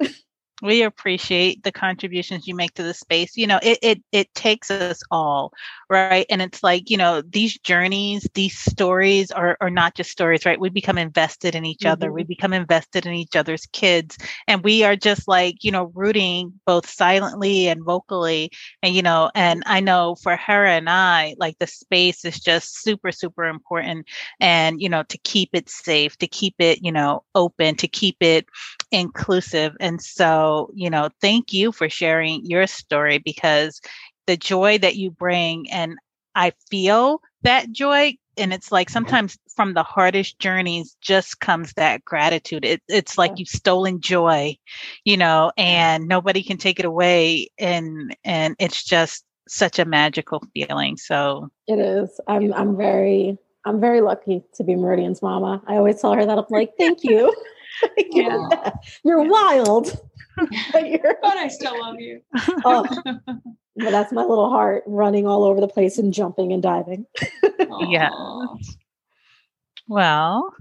We 0.61 0.83
appreciate 0.83 1.63
the 1.63 1.71
contributions 1.71 2.47
you 2.47 2.55
make 2.55 2.73
to 2.75 2.83
the 2.83 2.93
space. 2.93 3.35
You 3.35 3.47
know 3.47 3.59
it, 3.61 3.79
it 3.81 4.03
it 4.11 4.33
takes 4.35 4.69
us 4.69 5.01
all 5.09 5.53
right? 5.89 6.25
And 6.29 6.41
it's 6.41 6.63
like 6.63 6.89
you 6.89 6.97
know 6.97 7.21
these 7.21 7.57
journeys 7.59 8.27
these 8.33 8.57
stories 8.57 9.31
are, 9.31 9.57
are 9.59 9.69
not 9.69 9.95
just 9.95 10.11
stories 10.11 10.45
right? 10.45 10.59
We 10.59 10.69
become 10.69 10.97
invested 10.97 11.55
in 11.55 11.65
each 11.65 11.79
mm-hmm. 11.79 11.91
other. 11.91 12.11
We 12.11 12.21
mm-hmm. 12.21 12.27
become 12.27 12.53
invested 12.53 13.05
in 13.05 13.13
each 13.13 13.35
other's 13.35 13.65
kids. 13.67 14.17
And 14.47 14.63
we 14.63 14.83
are 14.83 14.95
just 14.95 15.27
like 15.27 15.63
you 15.63 15.71
know 15.71 15.91
rooting 15.95 16.59
both 16.65 16.89
silently 16.89 17.67
and 17.67 17.83
vocally. 17.83 18.51
And 18.83 18.95
you 18.95 19.01
know 19.01 19.31
and 19.35 19.63
i 19.65 19.79
know 19.79 20.15
for 20.15 20.35
her 20.35 20.65
and 20.65 20.89
i 20.89 21.35
like 21.37 21.57
the 21.59 21.67
space 21.67 22.23
is 22.25 22.39
just 22.39 22.81
super 22.81 23.11
super 23.11 23.45
important. 23.45 24.07
And 24.39 24.81
you 24.81 24.89
know 24.89 25.03
to 25.03 25.17
keep 25.19 25.49
it 25.53 25.69
safe 25.69 26.17
to 26.17 26.27
keep 26.27 26.55
it 26.59 26.79
you 26.83 26.91
know 26.91 27.23
open 27.35 27.75
to 27.75 27.87
keep 27.87 28.17
it 28.21 28.45
inclusive 28.91 29.75
and 29.79 30.01
so 30.01 30.69
you 30.73 30.89
know, 30.89 31.09
thank 31.21 31.53
you 31.53 31.71
for 31.71 31.89
sharing 31.89 32.45
your 32.45 32.67
story 32.67 33.17
because 33.17 33.81
the 34.27 34.37
joy 34.37 34.77
that 34.77 34.95
you 34.95 35.11
bring, 35.11 35.69
and 35.71 35.97
I 36.35 36.53
feel 36.69 37.21
that 37.43 37.71
joy. 37.71 38.17
And 38.37 38.53
it's 38.53 38.71
like 38.71 38.87
mm-hmm. 38.87 38.93
sometimes 38.93 39.37
from 39.55 39.73
the 39.73 39.83
hardest 39.83 40.39
journeys 40.39 40.95
just 41.01 41.39
comes 41.39 41.73
that 41.73 42.05
gratitude. 42.05 42.63
It, 42.63 42.81
it's 42.87 43.17
like 43.17 43.33
you've 43.35 43.49
stolen 43.49 43.99
joy, 43.99 44.57
you 45.03 45.17
know, 45.17 45.51
and 45.57 46.07
nobody 46.07 46.43
can 46.43 46.57
take 46.57 46.79
it 46.79 46.85
away. 46.85 47.49
And 47.57 48.15
and 48.23 48.55
it's 48.57 48.83
just 48.83 49.25
such 49.49 49.79
a 49.79 49.85
magical 49.85 50.41
feeling. 50.53 50.95
So 50.97 51.51
it 51.67 51.79
is. 51.79 52.21
I'm 52.27 52.53
I'm 52.53 52.77
very 52.77 53.37
I'm 53.65 53.81
very 53.81 54.01
lucky 54.01 54.43
to 54.55 54.63
be 54.63 54.75
Meridian's 54.75 55.21
mama. 55.21 55.61
I 55.67 55.75
always 55.75 55.99
tell 55.99 56.13
her 56.13 56.25
that 56.25 56.37
I'm 56.37 56.45
like, 56.49 56.71
thank 56.77 57.03
you. 57.03 57.35
you're, 58.11 58.49
you're 59.03 59.23
wild. 59.23 59.97
but, 60.71 60.87
you're, 60.87 61.17
but 61.21 61.37
I 61.37 61.47
still 61.47 61.79
love 61.79 61.99
you. 61.99 62.21
oh, 62.65 62.85
but 63.75 63.91
that's 63.91 64.11
my 64.11 64.23
little 64.23 64.49
heart 64.49 64.83
running 64.87 65.27
all 65.27 65.43
over 65.43 65.59
the 65.59 65.67
place 65.67 65.97
and 65.97 66.13
jumping 66.13 66.53
and 66.53 66.63
diving. 66.63 67.05
yeah. 67.89 68.09
Well, 69.87 70.53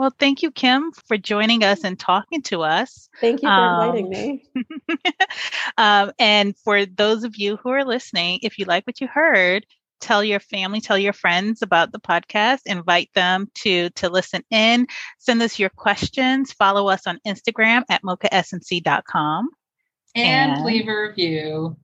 well, 0.00 0.14
thank 0.18 0.42
you, 0.42 0.50
Kim, 0.50 0.92
for 0.92 1.18
joining 1.18 1.62
us 1.62 1.84
and 1.84 1.98
talking 1.98 2.40
to 2.44 2.62
us. 2.62 3.10
Thank 3.20 3.42
you 3.42 3.48
for 3.48 3.54
um, 3.54 3.82
inviting 3.82 4.08
me. 4.08 4.48
um, 5.76 6.12
and 6.18 6.56
for 6.56 6.86
those 6.86 7.22
of 7.22 7.36
you 7.36 7.56
who 7.56 7.68
are 7.68 7.84
listening, 7.84 8.38
if 8.42 8.58
you 8.58 8.64
like 8.64 8.86
what 8.86 9.02
you 9.02 9.06
heard, 9.06 9.66
tell 10.00 10.24
your 10.24 10.40
family, 10.40 10.80
tell 10.80 10.98
your 10.98 11.12
friends 11.12 11.62
about 11.62 11.92
the 11.92 12.00
podcast, 12.00 12.60
invite 12.66 13.10
them 13.14 13.48
to 13.56 13.90
to 13.90 14.08
listen 14.08 14.42
in, 14.50 14.86
send 15.18 15.42
us 15.42 15.58
your 15.58 15.70
questions, 15.70 16.52
follow 16.52 16.88
us 16.88 17.06
on 17.06 17.18
Instagram 17.26 17.82
at 17.88 18.02
mochasmc.com. 18.02 19.48
And, 20.16 20.52
and 20.52 20.64
leave 20.64 20.88
a 20.88 21.08
review. 21.08 21.76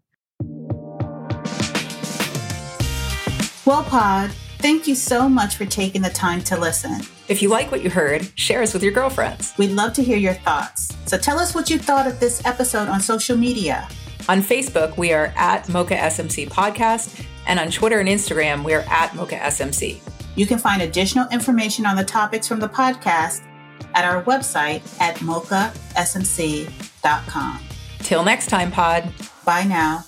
Well, 3.65 3.83
Pod, 3.83 4.31
thank 4.59 4.87
you 4.87 4.95
so 4.95 5.29
much 5.29 5.57
for 5.57 5.67
taking 5.67 6.03
the 6.03 6.11
time 6.11 6.41
to 6.43 6.59
listen. 6.59 7.01
If 7.29 7.43
you 7.43 7.49
like 7.49 7.73
what 7.73 7.83
you 7.83 7.91
heard, 7.91 8.31
share 8.39 8.63
us 8.63 8.73
with 8.73 8.83
your 8.83 8.93
girlfriends. 8.93 9.53
We'd 9.59 9.73
love 9.73 9.93
to 9.95 10.05
hear 10.05 10.17
your 10.17 10.35
thoughts. 10.35 10.97
So 11.07 11.19
tell 11.19 11.39
us 11.39 11.55
what 11.55 11.69
you 11.69 11.79
thought 11.79 12.07
of 12.07 12.21
this 12.21 12.45
episode 12.45 12.89
on 12.89 13.01
social 13.01 13.37
media. 13.37 13.89
On 14.29 14.43
Facebook, 14.43 14.97
we 14.97 15.13
are 15.13 15.33
at 15.37 15.69
Mocha 15.69 15.95
SMC 15.95 16.49
Podcast, 16.49 17.25
and 17.47 17.61
on 17.61 17.71
Twitter 17.71 18.01
and 18.01 18.09
Instagram, 18.09 18.65
we 18.65 18.75
are 18.75 18.85
at 18.89 19.15
Mocha 19.15 19.37
SMC. 19.37 20.01
You 20.35 20.47
can 20.47 20.59
find 20.59 20.83
additional 20.83 21.29
information 21.31 21.87
on 21.87 21.97
the 21.97 22.05
topics 22.05 22.49
from 22.49 22.59
the 22.59 22.69
podcast 22.69 23.43
at 23.95 24.05
our 24.05 24.25
website 24.25 24.83
at 25.01 25.17
mochasmc.com. 25.19 25.71
Till 28.01 28.25
next 28.25 28.49
time, 28.49 28.71
Pod. 28.73 29.13
Bye 29.45 29.65
now. 29.65 30.05